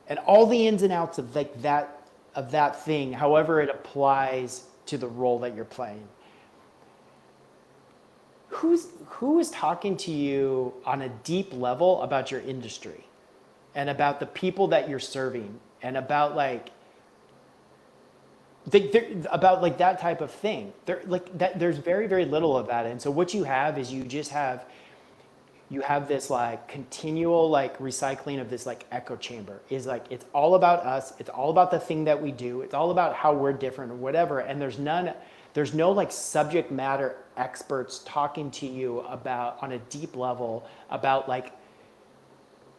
And 0.07 0.19
all 0.19 0.47
the 0.47 0.67
ins 0.67 0.81
and 0.81 0.91
outs 0.91 1.19
of 1.19 1.35
like 1.35 1.61
that 1.61 2.07
of 2.33 2.49
that 2.51 2.83
thing 2.83 3.13
however 3.13 3.61
it 3.61 3.69
applies 3.69 4.63
to 4.87 4.97
the 4.97 5.07
role 5.07 5.37
that 5.39 5.55
you're 5.55 5.65
playing. 5.65 6.07
Who's 8.49 8.87
who 9.05 9.39
is 9.39 9.51
talking 9.51 9.95
to 9.97 10.11
you 10.11 10.73
on 10.85 11.03
a 11.03 11.09
deep 11.09 11.53
level 11.53 12.01
about 12.01 12.31
your 12.31 12.41
industry 12.41 13.05
and 13.75 13.89
about 13.89 14.19
the 14.19 14.25
people 14.25 14.67
that 14.69 14.89
you're 14.89 14.99
serving 14.99 15.59
and 15.81 15.97
about 15.97 16.35
like 16.35 16.69
they, 18.65 19.21
about 19.29 19.61
like 19.61 19.77
that 19.79 19.99
type 19.99 20.21
of 20.21 20.31
thing. 20.31 20.71
There 20.85 21.01
like 21.05 21.37
that 21.37 21.59
there's 21.59 21.77
very 21.77 22.07
very 22.07 22.25
little 22.25 22.57
of 22.57 22.67
that. 22.67 22.85
And 22.85 23.01
so 23.01 23.11
what 23.11 23.33
you 23.33 23.43
have 23.43 23.77
is 23.77 23.91
you 23.91 24.03
just 24.03 24.31
have 24.31 24.65
you 25.69 25.81
have 25.81 26.07
this 26.07 26.29
like 26.29 26.67
continual 26.67 27.49
like 27.49 27.77
recycling 27.79 28.39
of 28.39 28.49
this 28.49 28.65
like 28.65 28.85
echo 28.91 29.15
chamber. 29.17 29.59
Is 29.69 29.85
like 29.85 30.05
it's 30.09 30.25
all 30.33 30.55
about 30.55 30.85
us. 30.85 31.13
It's 31.19 31.29
all 31.29 31.49
about 31.49 31.71
the 31.71 31.79
thing 31.79 32.05
that 32.05 32.21
we 32.21 32.31
do. 32.31 32.61
It's 32.61 32.73
all 32.73 32.91
about 32.91 33.15
how 33.15 33.33
we're 33.33 33.53
different 33.53 33.91
or 33.91 33.95
whatever. 33.95 34.39
And 34.39 34.61
there's 34.61 34.79
none 34.79 35.13
there's 35.53 35.73
no 35.73 35.91
like 35.91 36.11
subject 36.11 36.71
matter 36.71 37.15
experts 37.37 38.01
talking 38.05 38.49
to 38.51 38.65
you 38.65 39.01
about 39.01 39.61
on 39.61 39.73
a 39.73 39.79
deep 39.79 40.15
level 40.15 40.67
about 40.89 41.27
like 41.27 41.51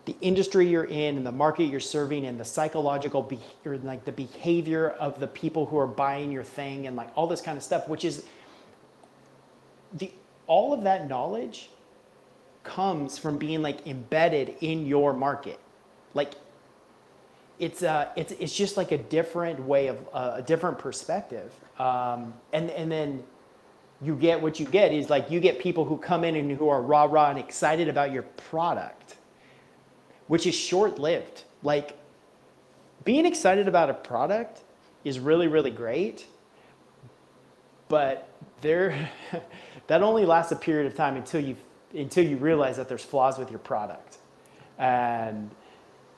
the 0.07 0.17
industry 0.21 0.69
you're 0.69 0.85
in 0.85 1.17
and 1.17 1.27
the 1.27 1.33
market 1.33 1.65
you're 1.65 1.81
serving 1.81 2.27
and 2.27 2.39
the 2.39 2.45
psychological 2.45 3.23
be- 3.23 3.41
or 3.65 3.79
like 3.79 4.05
the 4.05 4.13
behavior 4.13 4.91
of 4.91 5.19
the 5.19 5.27
people 5.27 5.67
who 5.67 5.79
are 5.79 5.87
buying 5.87 6.31
your 6.31 6.45
thing 6.45 6.87
and 6.87 6.97
like 6.97 7.09
all 7.15 7.27
this 7.27 7.41
kind 7.41 7.57
of 7.57 7.65
stuff 7.65 7.89
which 7.89 8.05
is 8.05 8.25
the 9.95 10.13
all 10.47 10.73
of 10.73 10.83
that 10.83 11.09
knowledge 11.09 11.71
comes 12.65 13.19
from 13.19 13.39
being 13.39 13.63
like 13.63 13.87
embedded 13.87 14.55
in 14.61 14.87
your 14.87 15.13
market. 15.13 15.61
Like 16.15 16.33
it's 17.59 17.83
uh 17.83 18.09
it's 18.17 18.33
it's 18.33 18.55
just 18.55 18.77
like 18.77 18.91
a 18.91 18.99
different 18.99 19.61
way 19.61 19.87
of 19.87 19.99
uh, 20.13 20.33
a 20.37 20.43
different 20.43 20.79
perspective. 20.79 21.53
Um 21.79 22.35
and 22.53 22.71
and 22.71 22.91
then 22.91 23.23
you 24.03 24.17
get 24.17 24.41
what 24.41 24.59
you 24.59 24.67
get 24.67 24.93
is 24.93 25.09
like 25.09 25.31
you 25.31 25.41
get 25.41 25.61
people 25.61 25.85
who 25.85 25.97
come 25.97 26.25
in 26.25 26.35
and 26.35 26.51
who 26.51 26.69
are 26.69 26.83
rah 26.83 27.05
rah 27.05 27.31
and 27.31 27.39
excited 27.39 27.89
about 27.89 28.13
your 28.13 28.23
product 28.23 29.17
which 30.27 30.47
is 30.47 30.55
short 30.55 30.99
lived 30.99 31.45
like 31.63 31.97
being 33.05 33.27
excited 33.27 33.69
about 33.69 33.91
a 33.91 33.95
product 33.95 34.63
is 35.05 35.19
really 35.19 35.49
really 35.49 35.71
great 35.71 36.27
but 37.89 38.29
there 38.61 39.11
that 39.87 40.03
only 40.03 40.25
lasts 40.25 40.53
a 40.53 40.57
period 40.57 40.87
of 40.87 40.95
time 40.95 41.17
until 41.17 41.41
you 41.41 41.57
until 41.95 42.25
you 42.25 42.37
realize 42.37 42.77
that 42.77 42.89
there's 42.89 43.05
flaws 43.05 43.39
with 43.39 43.51
your 43.51 43.59
product 43.61 44.19
and 44.79 45.51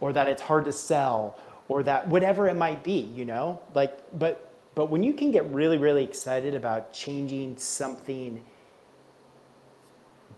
or 0.01 0.13
that 0.13 0.29
it's 0.29 0.43
hard 0.43 0.65
to 0.65 0.73
sell 0.73 1.39
or 1.69 1.83
that 1.83 2.07
whatever 2.09 2.49
it 2.49 2.55
might 2.55 2.83
be 2.83 3.11
you 3.15 3.25
know? 3.25 3.61
Like 3.75 3.99
but 4.19 4.53
but 4.75 4.87
when 4.87 5.03
you 5.03 5.13
can 5.13 5.31
get 5.31 5.45
really 5.51 5.79
really 5.79 6.05
excited 6.05 6.55
about 6.55 6.93
changing 6.93 7.57
something 7.59 8.43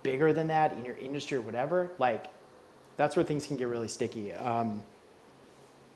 bigger 0.02 0.32
than 0.32 0.46
that 0.46 0.72
in 0.72 0.84
your 0.84 0.96
industry 0.96 1.38
or 1.38 1.40
whatever 1.42 1.90
like 1.98 2.26
that's 2.98 3.16
where 3.16 3.24
things 3.24 3.46
can 3.46 3.56
get 3.56 3.68
really 3.68 3.88
sticky 3.88 4.34
um, 4.34 4.82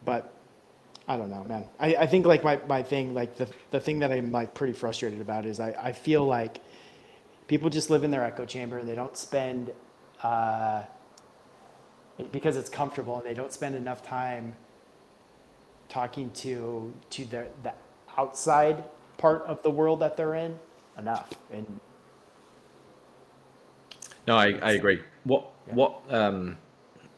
but 0.05 0.35
I 1.09 1.17
don't 1.17 1.31
know, 1.31 1.45
man. 1.45 1.65
I, 1.81 1.97
I 1.97 2.07
think 2.07 2.27
like 2.27 2.45
my, 2.45 2.61
my 2.69 2.83
thing, 2.83 3.13
like 3.13 3.37
the, 3.37 3.49
the 3.71 3.81
thing 3.81 3.99
that 4.01 4.13
I'm 4.13 4.31
like 4.31 4.55
pretty 4.55 4.73
frustrated 4.73 5.21
about 5.21 5.47
is 5.47 5.59
I, 5.59 5.75
I 5.79 5.93
feel 5.93 6.25
like 6.25 6.61
people 7.49 7.71
just 7.71 7.91
live 7.91 8.05
in 8.05 8.11
their 8.11 8.25
echo 8.25 8.45
chamber 8.45 8.79
and 8.79 8.89
they 8.89 8.95
don't 8.95 9.17
spend, 9.17 9.73
uh, 10.23 10.83
because 12.31 12.57
it's 12.57 12.71
comfortable 12.71 13.17
and 13.17 13.27
they 13.27 13.35
don't 13.35 13.53
spend 13.53 13.75
enough 13.75 14.03
time 14.07 14.55
talking 15.89 16.31
to, 16.31 16.95
to 17.11 17.25
the, 17.25 17.47
the 17.65 17.73
outside 18.17 18.85
part 19.19 19.43
of 19.43 19.63
the 19.63 19.71
world 19.71 20.01
that 20.01 20.17
they're 20.17 20.35
in 20.35 20.59
enough. 20.97 21.31
And 21.53 21.81
No, 24.29 24.37
I, 24.37 24.53
I 24.63 24.73
agree. 24.73 25.01
What 25.25 25.47
what 25.67 26.03
um, 26.11 26.59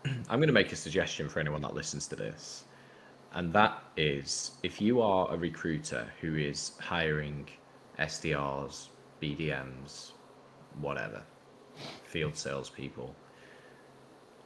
I'm 0.28 0.38
going 0.38 0.48
to 0.48 0.52
make 0.52 0.72
a 0.72 0.76
suggestion 0.76 1.28
for 1.28 1.40
anyone 1.40 1.62
that 1.62 1.74
listens 1.74 2.06
to 2.08 2.16
this, 2.16 2.64
and 3.32 3.52
that 3.52 3.82
is 3.96 4.52
if 4.62 4.80
you 4.80 5.00
are 5.00 5.32
a 5.32 5.36
recruiter 5.36 6.06
who 6.20 6.36
is 6.36 6.72
hiring 6.80 7.48
SDRs, 7.98 8.88
BDMs, 9.22 10.12
whatever, 10.80 11.22
field 12.04 12.36
salespeople, 12.36 13.14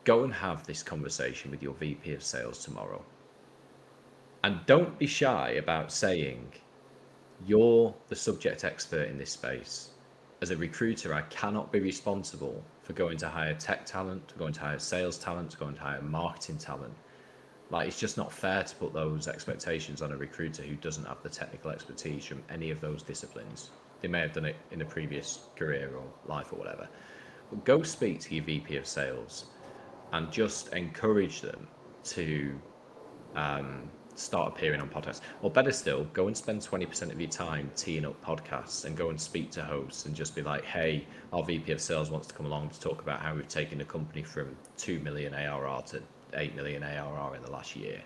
go 0.04 0.24
and 0.24 0.32
have 0.32 0.66
this 0.66 0.82
conversation 0.82 1.50
with 1.50 1.62
your 1.62 1.74
VP 1.74 2.12
of 2.12 2.22
sales 2.22 2.64
tomorrow. 2.64 3.04
And 4.44 4.64
don't 4.66 4.98
be 4.98 5.06
shy 5.06 5.50
about 5.52 5.92
saying, 5.92 6.52
you're 7.46 7.94
the 8.08 8.16
subject 8.16 8.64
expert 8.64 9.08
in 9.08 9.18
this 9.18 9.32
space. 9.32 9.90
As 10.40 10.50
a 10.50 10.56
recruiter, 10.56 11.12
I 11.12 11.22
cannot 11.22 11.72
be 11.72 11.80
responsible 11.80 12.62
for 12.88 12.94
going 12.94 13.18
to 13.18 13.28
hire 13.28 13.52
tech 13.52 13.84
talent, 13.84 14.32
going 14.38 14.54
to 14.54 14.60
hire 14.60 14.78
sales 14.78 15.18
talent, 15.18 15.58
going 15.58 15.74
to 15.74 15.80
hire 15.80 16.00
marketing 16.00 16.56
talent. 16.56 16.94
Like, 17.70 17.86
it's 17.86 18.00
just 18.00 18.16
not 18.16 18.32
fair 18.32 18.62
to 18.62 18.76
put 18.76 18.94
those 18.94 19.28
expectations 19.28 20.00
on 20.00 20.10
a 20.10 20.16
recruiter 20.16 20.62
who 20.62 20.74
doesn't 20.74 21.04
have 21.04 21.22
the 21.22 21.28
technical 21.28 21.70
expertise 21.70 22.24
from 22.24 22.42
any 22.48 22.70
of 22.70 22.80
those 22.80 23.02
disciplines. 23.02 23.72
They 24.00 24.08
may 24.08 24.20
have 24.20 24.32
done 24.32 24.46
it 24.46 24.56
in 24.70 24.80
a 24.80 24.86
previous 24.86 25.40
career 25.54 25.90
or 25.94 26.04
life 26.24 26.50
or 26.50 26.56
whatever. 26.56 26.88
But 27.50 27.62
go 27.66 27.82
speak 27.82 28.20
to 28.20 28.34
your 28.34 28.44
VP 28.44 28.76
of 28.76 28.86
sales 28.86 29.44
and 30.12 30.32
just 30.32 30.72
encourage 30.72 31.42
them 31.42 31.68
to 32.04 32.58
um, 33.34 33.90
start 34.18 34.48
appearing 34.48 34.80
on 34.80 34.88
podcasts. 34.88 35.20
Or 35.42 35.50
better 35.50 35.72
still, 35.72 36.04
go 36.12 36.26
and 36.26 36.36
spend 36.36 36.60
20% 36.60 37.12
of 37.12 37.20
your 37.20 37.30
time 37.30 37.70
teeing 37.76 38.04
up 38.04 38.22
podcasts 38.24 38.84
and 38.84 38.96
go 38.96 39.10
and 39.10 39.20
speak 39.20 39.50
to 39.52 39.62
hosts 39.62 40.06
and 40.06 40.14
just 40.14 40.34
be 40.34 40.42
like, 40.42 40.64
hey, 40.64 41.06
our 41.32 41.42
VP 41.42 41.72
of 41.72 41.80
sales 41.80 42.10
wants 42.10 42.26
to 42.28 42.34
come 42.34 42.46
along 42.46 42.70
to 42.70 42.80
talk 42.80 43.00
about 43.00 43.20
how 43.20 43.34
we've 43.34 43.48
taken 43.48 43.78
the 43.78 43.84
company 43.84 44.22
from 44.22 44.56
2 44.76 45.00
million 45.00 45.34
ARR 45.34 45.82
to 45.82 46.02
8 46.34 46.54
million 46.56 46.82
ARR 46.82 47.36
in 47.36 47.42
the 47.42 47.50
last 47.50 47.76
year. 47.76 48.02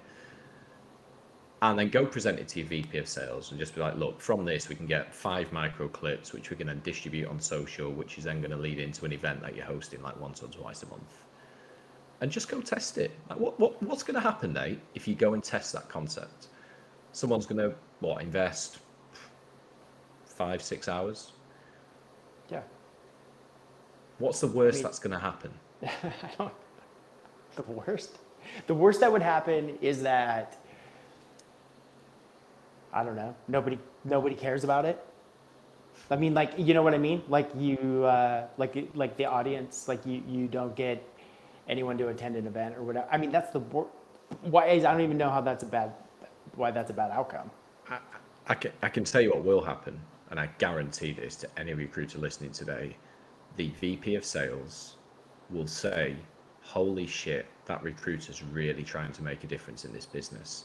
And 1.63 1.79
then 1.79 1.91
go 1.91 2.05
present 2.05 2.41
it 2.41 2.49
to 2.49 2.59
your 2.59 2.69
VP 2.69 2.99
of 2.99 3.09
sales 3.09 3.53
and 3.53 3.61
just 3.61 3.75
be 3.75 3.81
like, 3.81 3.97
look, 3.97 4.21
from 4.21 4.45
this, 4.45 4.69
we 4.69 4.75
can 4.75 4.87
get 4.87 5.15
five 5.15 5.53
micro 5.53 5.87
clips, 5.87 6.33
which 6.33 6.51
we 6.51 6.57
can 6.57 6.67
then 6.67 6.81
distribute 6.83 7.29
on 7.29 7.39
social, 7.39 7.93
which 7.93 8.19
is 8.19 8.25
then 8.25 8.41
going 8.41 8.51
to 8.51 8.57
lead 8.57 8.81
into 8.81 9.05
an 9.05 9.13
event 9.13 9.41
that 9.43 9.55
you're 9.55 9.65
hosting 9.65 10.03
like 10.03 10.21
once 10.21 10.43
or 10.43 10.49
twice 10.49 10.83
a 10.83 10.87
month 10.87 11.22
and 12.23 12.31
just 12.31 12.49
go 12.49 12.61
test 12.61 12.99
it. 12.99 13.11
Like, 13.29 13.39
what, 13.41 13.59
what 13.59 13.83
what's 13.83 14.05
going 14.05 14.15
to 14.15 14.21
happen, 14.21 14.53
Nate, 14.53 14.79
if 14.95 15.09
you 15.09 15.15
go 15.17 15.35
and 15.35 15.43
test 15.43 15.73
that 15.73 15.89
concept? 15.89 16.47
Someone's 17.11 17.47
going 17.47 17.59
to 17.59 17.75
what 17.99 18.23
invest 18.23 18.79
five 20.25 20.63
six 20.63 20.89
hours. 20.89 21.33
Yeah. 22.49 22.63
What's 24.19 24.41
the 24.41 24.47
worst 24.47 24.77
mean- 24.77 24.83
that's 24.85 25.01
going 25.01 25.11
to 25.11 25.19
happen? 25.19 25.51
I 25.83 26.13
don't. 26.39 26.55
The 27.57 27.63
worst. 27.63 28.19
The 28.67 28.75
worst 28.75 29.01
that 29.01 29.11
would 29.11 29.23
happen 29.23 29.77
is 29.81 30.03
that 30.03 30.59
I 32.93 33.03
don't 33.03 33.17
know. 33.17 33.35
Nobody. 33.49 33.79
Nobody 34.05 34.37
cares 34.37 34.63
about 34.63 34.85
it. 34.85 35.05
I 36.09 36.17
mean, 36.17 36.35
like 36.35 36.53
you 36.57 36.73
know 36.73 36.83
what 36.83 36.95
I 36.95 36.99
mean. 36.99 37.23
Like 37.29 37.51
you, 37.59 38.05
uh, 38.05 38.47
like 38.59 38.77
like 38.95 39.17
the 39.17 39.25
audience. 39.25 39.89
Like 39.89 40.07
you, 40.07 40.23
you 40.29 40.47
don't 40.47 40.77
get 40.77 41.05
anyone 41.69 41.99
to 41.99 42.09
attend 42.09 42.37
an 42.37 42.47
event 42.47 42.77
or 42.77 42.83
whatever. 42.83 43.07
I 43.11 43.17
mean, 43.19 43.31
that's 43.31 43.51
the 43.51 43.61
wor- 43.61 43.91
why. 44.43 44.67
I 44.67 44.79
don't 44.79 45.01
even 45.01 45.19
know 45.19 45.31
how 45.31 45.41
that's 45.41 45.63
a 45.63 45.67
bad. 45.67 45.93
Why 46.55 46.71
that's 46.71 46.91
a 46.91 46.95
bad 46.95 47.11
outcome. 47.13 47.51
I, 47.89 47.99
I, 48.49 48.55
can, 48.55 48.73
I 48.83 48.89
can 48.89 49.05
tell 49.05 49.21
you 49.21 49.31
what 49.31 49.45
will 49.45 49.63
happen, 49.63 49.99
and 50.31 50.39
I 50.39 50.49
guarantee 50.59 51.13
this 51.13 51.37
to 51.37 51.49
any 51.57 51.73
recruiter 51.75 52.19
listening 52.19 52.53
today. 52.53 52.97
The 53.57 53.71
VP 53.81 54.15
of 54.17 54.25
sales 54.25 54.97
will 55.51 55.67
say, 55.67 56.17
Holy 56.63 57.07
shit, 57.07 57.47
that 57.67 57.83
recruiter's 57.83 58.43
really 58.43 58.83
trying 58.85 59.13
to 59.13 59.23
make 59.23 59.45
a 59.45 59.47
difference 59.47 59.85
in 59.85 59.93
this 59.93 60.07
business. 60.07 60.65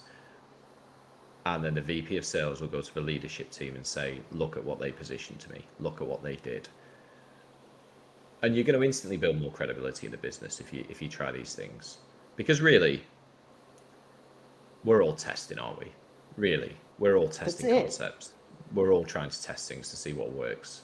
And 1.46 1.64
then 1.64 1.76
the 1.76 1.82
VP 1.82 2.18
of 2.18 2.26
sales 2.26 2.62
will 2.62 2.68
go 2.68 2.82
to 2.82 2.94
the 2.94 3.02
leadership 3.02 3.52
team 3.52 3.76
and 3.76 3.86
say, 3.86 4.22
Look 4.32 4.58
at 4.58 4.64
what 4.64 4.80
they 4.80 4.92
positioned 4.92 5.40
to 5.42 5.52
me, 5.52 5.66
look 5.80 6.02
at 6.02 6.08
what 6.08 6.24
they 6.24 6.36
did. 6.38 6.68
And 8.44 8.56
you're 8.56 8.64
going 8.64 8.80
to 8.80 8.86
instantly 8.86 9.18
build 9.18 9.42
more 9.42 9.52
credibility 9.52 10.06
in 10.06 10.12
the 10.12 10.18
business 10.18 10.60
if 10.60 10.72
you 10.72 10.86
if 10.90 11.02
you 11.02 11.10
try 11.10 11.32
these 11.32 11.56
things. 11.56 11.98
Because 12.36 12.62
really, 12.62 13.04
we're 14.84 15.02
all 15.02 15.16
testing, 15.16 15.58
aren't 15.58 15.80
we? 15.80 15.92
Really, 16.36 16.78
we're 17.00 17.16
all 17.16 17.28
testing 17.28 17.70
concepts. 17.70 18.34
We're 18.74 18.94
all 18.94 19.06
trying 19.06 19.30
to 19.30 19.42
test 19.42 19.68
things 19.68 19.90
to 19.90 19.96
see 19.96 20.14
what 20.14 20.32
works, 20.32 20.82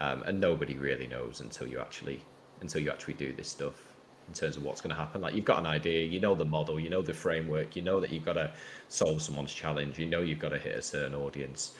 um, 0.00 0.22
and 0.22 0.40
nobody 0.40 0.74
really 0.74 1.06
knows 1.06 1.40
until 1.40 1.66
you 1.66 1.80
actually 1.80 2.22
until 2.60 2.80
you 2.80 2.90
actually 2.90 3.14
do 3.14 3.32
this 3.32 3.48
stuff 3.48 3.74
in 4.28 4.34
terms 4.34 4.56
of 4.56 4.62
what's 4.62 4.80
going 4.80 4.94
to 4.94 4.96
happen. 4.96 5.20
Like 5.20 5.34
you've 5.34 5.44
got 5.44 5.58
an 5.58 5.66
idea, 5.66 6.04
you 6.04 6.20
know 6.20 6.34
the 6.34 6.44
model, 6.44 6.80
you 6.80 6.88
know 6.88 7.02
the 7.02 7.12
framework, 7.12 7.76
you 7.76 7.82
know 7.82 8.00
that 8.00 8.10
you've 8.10 8.24
got 8.24 8.34
to 8.34 8.52
solve 8.88 9.20
someone's 9.20 9.52
challenge, 9.52 9.98
you 9.98 10.06
know 10.06 10.20
you've 10.20 10.38
got 10.38 10.50
to 10.50 10.58
hit 10.58 10.76
a 10.76 10.82
certain 10.82 11.14
audience. 11.14 11.74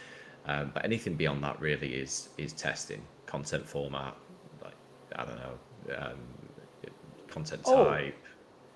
Um, 0.47 0.71
but 0.75 0.85
anything 0.85 1.15
beyond 1.15 1.43
that 1.45 1.59
really 1.61 1.95
is 1.95 2.29
is 2.37 2.53
testing 2.53 3.03
content 3.27 3.69
format, 3.69 4.15
I 5.17 5.25
don't 5.25 5.37
know, 5.39 5.97
um, 5.97 6.19
content 7.29 7.63
Oh. 7.67 7.85
type, 7.85 8.17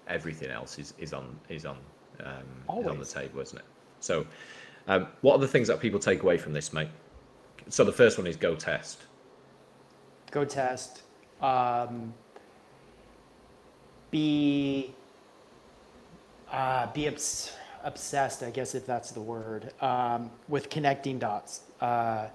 everything 0.09 0.51
else 0.51 0.78
is 0.78 0.95
is 0.99 1.12
on 1.12 1.39
is 1.49 1.64
on 1.66 1.78
um, 2.24 2.78
is 2.80 2.86
on 2.86 2.99
the 2.99 3.05
table, 3.05 3.41
isn't 3.41 3.59
it? 3.59 3.64
So, 4.01 4.26
um, 4.86 5.07
what 5.20 5.34
are 5.34 5.39
the 5.41 5.49
things 5.49 5.68
that 5.68 5.80
people 5.80 6.01
take 6.01 6.22
away 6.22 6.39
from 6.39 6.53
this, 6.53 6.72
mate? 6.72 6.89
So 7.68 7.84
the 7.84 7.93
first 7.93 8.18
one 8.18 8.26
is 8.26 8.36
go 8.36 8.55
test. 8.55 9.03
go 10.30 10.45
test 10.45 11.03
um, 11.41 12.12
be 14.11 14.93
uh, 16.51 16.86
be 16.93 17.07
obs- 17.09 17.53
obsessed 17.84 18.43
i 18.43 18.51
guess 18.51 18.74
if 18.74 18.84
that's 18.86 19.11
the 19.12 19.20
word 19.20 19.72
um, 19.80 20.30
with 20.49 20.68
connecting 20.70 21.18
dots 21.18 21.61
uh, 21.80 22.26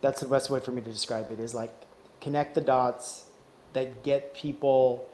that's 0.00 0.20
the 0.20 0.26
best 0.28 0.48
way 0.50 0.60
for 0.60 0.72
me 0.72 0.80
to 0.80 0.90
describe 0.90 1.30
it 1.30 1.38
is 1.40 1.54
like 1.54 1.72
connect 2.20 2.54
the 2.54 2.60
dots 2.60 3.24
that 3.72 4.02
get 4.02 4.34
people 4.34 5.08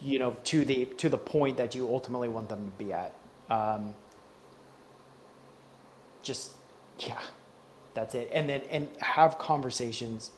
you 0.00 0.18
know 0.18 0.36
to 0.44 0.64
the 0.64 0.84
to 0.96 1.08
the 1.08 1.18
point 1.18 1.56
that 1.56 1.74
you 1.74 1.88
ultimately 1.88 2.28
want 2.28 2.48
them 2.48 2.64
to 2.64 2.84
be 2.84 2.92
at 2.92 3.14
um, 3.50 3.94
just 6.22 6.52
yeah 6.98 7.18
that's 7.94 8.14
it 8.14 8.28
and 8.32 8.48
then 8.48 8.60
and 8.70 8.88
have 9.00 9.38
conversations 9.38 10.32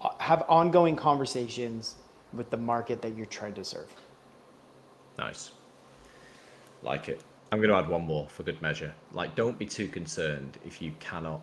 uh, 0.00 0.10
have 0.18 0.44
ongoing 0.48 0.94
conversations 0.96 1.96
with 2.32 2.50
the 2.50 2.56
market 2.56 3.00
that 3.00 3.16
you're 3.16 3.26
trying 3.26 3.54
to 3.54 3.64
serve 3.64 3.88
Nice. 5.18 5.52
Like 6.82 7.08
it. 7.08 7.20
I'm 7.52 7.58
going 7.58 7.70
to 7.70 7.76
add 7.76 7.88
one 7.88 8.04
more 8.04 8.28
for 8.28 8.42
good 8.42 8.60
measure. 8.60 8.92
Like, 9.12 9.34
don't 9.36 9.58
be 9.58 9.66
too 9.66 9.86
concerned 9.86 10.58
if 10.64 10.82
you 10.82 10.92
cannot 10.98 11.40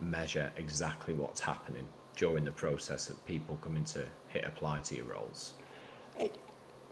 measure 0.00 0.52
exactly 0.56 1.14
what's 1.14 1.40
happening 1.40 1.86
during 2.16 2.44
the 2.44 2.52
process 2.52 3.08
of 3.10 3.24
people 3.26 3.56
coming 3.62 3.84
to 3.84 4.04
hit 4.28 4.44
apply 4.44 4.80
to 4.80 4.96
your 4.96 5.04
roles. 5.04 5.52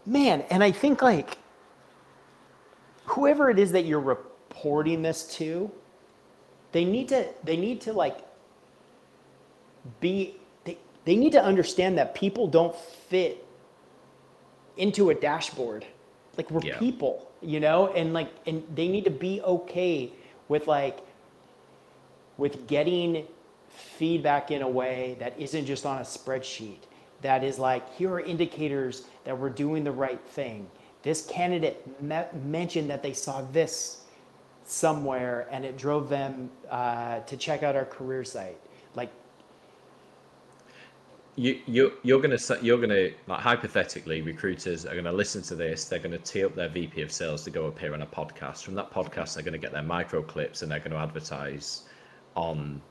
man 0.05 0.41
and 0.51 0.63
i 0.63 0.71
think 0.71 1.01
like 1.01 1.39
whoever 3.05 3.49
it 3.49 3.57
is 3.57 3.71
that 3.71 3.85
you're 3.85 3.99
reporting 3.99 5.01
this 5.01 5.23
to 5.35 5.71
they 6.71 6.85
need 6.85 7.07
to 7.09 7.25
they 7.43 7.57
need 7.57 7.81
to 7.81 7.91
like 7.91 8.19
be 9.99 10.35
they, 10.63 10.77
they 11.05 11.15
need 11.15 11.31
to 11.31 11.43
understand 11.43 11.97
that 11.97 12.13
people 12.13 12.47
don't 12.47 12.75
fit 12.75 13.43
into 14.77 15.09
a 15.09 15.15
dashboard 15.15 15.85
like 16.37 16.51
we're 16.51 16.61
Yeah. 16.61 16.77
people 16.77 17.27
you 17.41 17.59
know 17.59 17.87
and 17.93 18.13
like 18.13 18.29
and 18.45 18.61
they 18.75 18.87
need 18.87 19.05
to 19.05 19.11
be 19.11 19.41
okay 19.41 20.11
with 20.49 20.67
like 20.67 20.99
with 22.37 22.67
getting 22.67 23.25
feedback 23.75 24.51
in 24.51 24.61
a 24.61 24.69
way 24.69 25.15
that 25.19 25.33
isn't 25.39 25.65
just 25.65 25.85
on 25.85 25.97
a 25.99 26.01
spreadsheet 26.01 26.79
that 27.21 27.43
is 27.43 27.59
like 27.59 27.93
here 27.95 28.11
are 28.11 28.19
indicators 28.21 29.03
that 29.23 29.37
we're 29.37 29.49
doing 29.49 29.83
the 29.83 29.91
right 29.91 30.21
thing 30.27 30.67
this 31.03 31.25
candidate 31.27 31.85
me- 32.01 32.23
mentioned 32.43 32.89
that 32.89 33.03
they 33.03 33.13
saw 33.13 33.41
this 33.51 34.01
somewhere 34.65 35.47
and 35.51 35.63
it 35.65 35.77
drove 35.77 36.09
them 36.09 36.49
uh, 36.71 37.19
to 37.21 37.37
check 37.37 37.63
out 37.63 37.75
our 37.75 37.85
career 37.85 38.23
site 38.23 38.57
like 38.95 39.11
You, 41.37 41.59
you, 41.67 41.93
you're 42.03 42.21
to, 42.21 42.59
you're 42.61 42.77
to, 42.87 43.13
like, 43.27 43.41
hypothetically, 43.41 44.21
recruiters 44.21 44.85
are 44.85 44.95
to 45.01 45.11
listen 45.11 45.41
to 45.43 45.55
this. 45.55 45.83
They're 45.85 45.99
to 45.99 46.17
tee 46.17 46.45
up 46.45 46.55
their 46.55 46.69
VP 46.69 47.01
of 47.01 47.11
sales 47.11 47.43
to 47.43 47.51
go 47.51 47.65
appear 47.65 47.93
on 47.93 48.01
a 48.03 48.07
podcast. 48.07 48.63
From 48.63 48.73
that 48.75 48.89
podcast, 48.89 49.33
they're 49.33 49.43
to 49.51 49.59
get 49.59 49.73
their 49.73 49.83
micro 49.83 50.21
clips 50.21 50.61
and 50.61 50.71
they're 50.71 50.79
to 50.91 50.97
advertise 50.97 51.83
on 52.35 52.81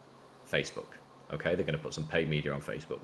Facebook. 0.51 0.95
Okay. 1.33 1.55
They're 1.55 1.65
going 1.67 1.79
to 1.79 1.83
put 1.83 1.95
some 1.95 2.07
paid 2.07 2.29
media 2.29 2.53
on 2.53 2.61
Facebook. 2.63 3.01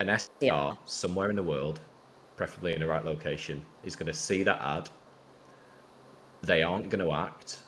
An 0.00 0.08
SDR 0.08 0.28
Yeah. 0.40 0.76
somewhere 0.84 1.30
in 1.30 1.36
the 1.36 1.42
world, 1.42 1.80
preferably 2.36 2.74
in 2.74 2.80
the 2.80 2.86
right 2.86 3.04
location, 3.04 3.66
is 3.82 3.96
going 3.96 4.06
to 4.06 4.14
see 4.14 4.42
that 4.44 4.60
ad. 4.60 4.90
They 6.42 6.62
aren't 6.62 6.88
going 6.90 7.04
to 7.04 7.12
act, 7.12 7.64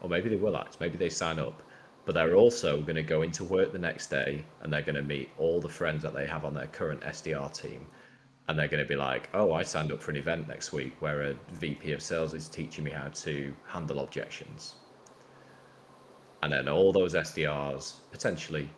or 0.00 0.08
maybe 0.10 0.28
they 0.28 0.36
will 0.36 0.56
act, 0.56 0.80
maybe 0.80 0.96
they 0.98 1.10
sign 1.10 1.38
up, 1.38 1.62
but 2.04 2.14
they're 2.14 2.34
also 2.36 2.82
going 2.82 2.96
to 2.96 3.02
go 3.02 3.22
into 3.22 3.44
work 3.44 3.72
the 3.72 3.78
next 3.78 4.08
day 4.08 4.46
and 4.60 4.72
they're 4.72 4.82
going 4.82 4.96
to 4.96 5.02
meet 5.02 5.30
all 5.38 5.60
the 5.60 5.68
friends 5.68 6.02
that 6.02 6.14
they 6.14 6.26
have 6.26 6.44
on 6.44 6.54
their 6.54 6.66
current 6.68 7.00
SDR 7.02 7.52
team. 7.54 7.86
And 8.48 8.58
they're 8.58 8.68
going 8.68 8.82
to 8.82 8.88
be 8.88 8.96
like, 8.96 9.28
oh, 9.34 9.52
I 9.52 9.62
signed 9.62 9.92
up 9.92 10.02
for 10.02 10.10
an 10.10 10.16
event 10.16 10.48
next 10.48 10.72
week 10.72 11.00
where 11.00 11.22
a 11.22 11.34
VP 11.52 11.92
of 11.92 12.02
sales 12.02 12.34
is 12.34 12.48
teaching 12.48 12.84
me 12.84 12.90
how 12.92 13.08
to 13.08 13.56
handle 13.64 14.00
objections. 14.00 14.81
And 16.42 16.52
then 16.52 16.68
all 16.68 16.92
those 16.92 17.14
SDRs, 17.14 17.94
potentially 18.10 18.68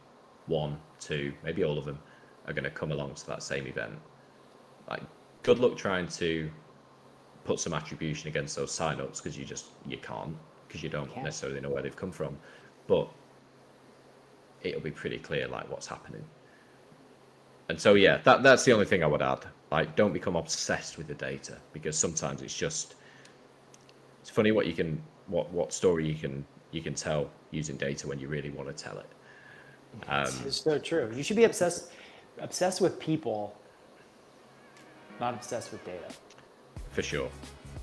one, 0.47 0.79
two, 1.01 1.33
maybe 1.43 1.65
all 1.65 1.79
of 1.79 1.85
them, 1.85 1.99
are 2.47 2.53
going 2.53 2.65
to 2.65 2.71
come 2.71 2.93
along 2.93 3.15
to 3.15 3.27
that 3.29 3.43
same 3.43 3.67
event. 3.67 3.99
Like, 4.89 5.03
good 5.43 5.59
luck 5.59 5.77
trying 5.77 6.09
to 6.09 6.51
put 7.45 7.59
some 7.61 7.73
attribution 7.73 8.29
against 8.29 8.57
those 8.57 8.71
signups 8.71 9.19
because 9.19 9.37
you 9.37 9.45
just 9.45 9.67
you 9.87 9.99
can't 9.99 10.35
because 10.67 10.83
you 10.83 10.89
don't 10.89 11.12
Can't. 11.12 11.25
necessarily 11.25 11.61
know 11.61 11.71
where 11.71 11.83
they've 11.83 11.95
come 11.97 12.11
from. 12.11 12.37
But 12.87 13.09
it'll 14.62 14.81
be 14.81 14.91
pretty 14.91 15.19
clear 15.19 15.47
like 15.47 15.71
what's 15.71 15.87
happening. 15.87 16.25
And 17.69 17.81
so 17.81 17.95
yeah, 17.95 18.19
that 18.25 18.43
that's 18.43 18.65
the 18.65 18.73
only 18.73 18.85
thing 18.87 19.03
I 19.03 19.07
would 19.07 19.23
add. 19.23 19.47
Like, 19.71 19.97
don't 19.97 20.12
become 20.12 20.37
obsessed 20.37 20.99
with 20.99 21.07
the 21.07 21.15
data 21.15 21.57
because 21.73 21.97
sometimes 21.99 22.43
it's 22.43 22.57
just 22.57 22.97
it's 24.25 24.31
funny 24.31 24.53
what 24.53 24.66
you 24.66 24.72
can 24.72 25.03
what 25.27 25.51
what 25.53 25.70
story 25.70 26.09
you 26.09 26.14
can 26.14 26.47
you 26.70 26.81
can 26.81 26.95
tell 26.95 27.29
using 27.51 27.77
data 27.77 28.09
when 28.09 28.18
you 28.18 28.27
really 28.27 28.49
want 28.49 28.75
to 28.75 28.85
tell 28.85 28.99
it. 28.99 29.07
Um, 30.09 30.33
it's 30.47 30.57
so 30.62 30.79
true 30.79 31.12
you 31.14 31.22
should 31.22 31.37
be 31.37 31.45
obsessed 31.45 31.91
obsessed 32.39 32.81
with 32.81 32.99
people 32.99 33.55
not 35.20 35.35
obsessed 35.35 35.72
with 35.72 35.85
data 35.85 36.09
for 36.93 37.03
sure. 37.03 37.29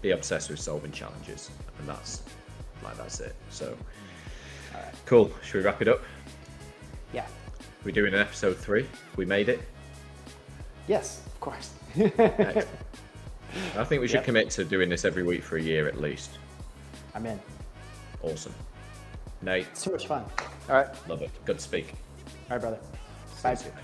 Be 0.02 0.12
obsessed 0.12 0.50
with 0.50 0.60
solving 0.60 0.92
challenges, 0.92 1.52
and 1.78 1.88
that's 1.88 2.24
like 2.84 2.98
that's 2.98 3.20
it. 3.20 3.36
So, 3.52 3.78
cool. 5.06 5.32
Should 5.44 5.60
we 5.60 5.62
wrap 5.62 5.84
it 5.84 5.88
up? 5.88 6.02
yeah 7.14 7.28
We're 7.86 7.92
doing 7.92 8.16
an 8.16 8.20
episode 8.20 8.58
three. 8.58 8.88
We 9.16 9.26
made 9.26 9.48
it. 9.48 9.62
yes 10.88 11.22
of 11.28 11.40
course. 11.40 11.70
I 13.78 13.84
think 13.84 14.02
we 14.02 14.08
should 14.08 14.16
Yep. 14.16 14.26
commit 14.26 14.50
to 14.52 14.64
doing 14.66 14.90
this 14.90 15.04
every 15.06 15.24
week 15.24 15.44
for 15.44 15.58
a 15.58 15.62
year 15.62 15.88
at 15.88 16.00
least. 16.00 16.38
i'm 17.16 17.26
in 17.26 17.40
Awesome. 18.24 18.54
Nate, 19.42 19.66
So 19.76 19.92
much 19.92 20.08
fun 20.08 20.24
all 20.70 20.76
right 20.76 21.10
love 21.10 21.22
it. 21.22 21.32
Good 21.46 21.58
to 21.58 21.64
speak. 21.64 21.94
all 22.50 22.58
right 22.58 22.62
brother 22.62 22.80
See 23.36 23.44
bye 23.44 23.52
you 23.52 23.58
soon, 23.58 23.76
mate. 23.76 23.84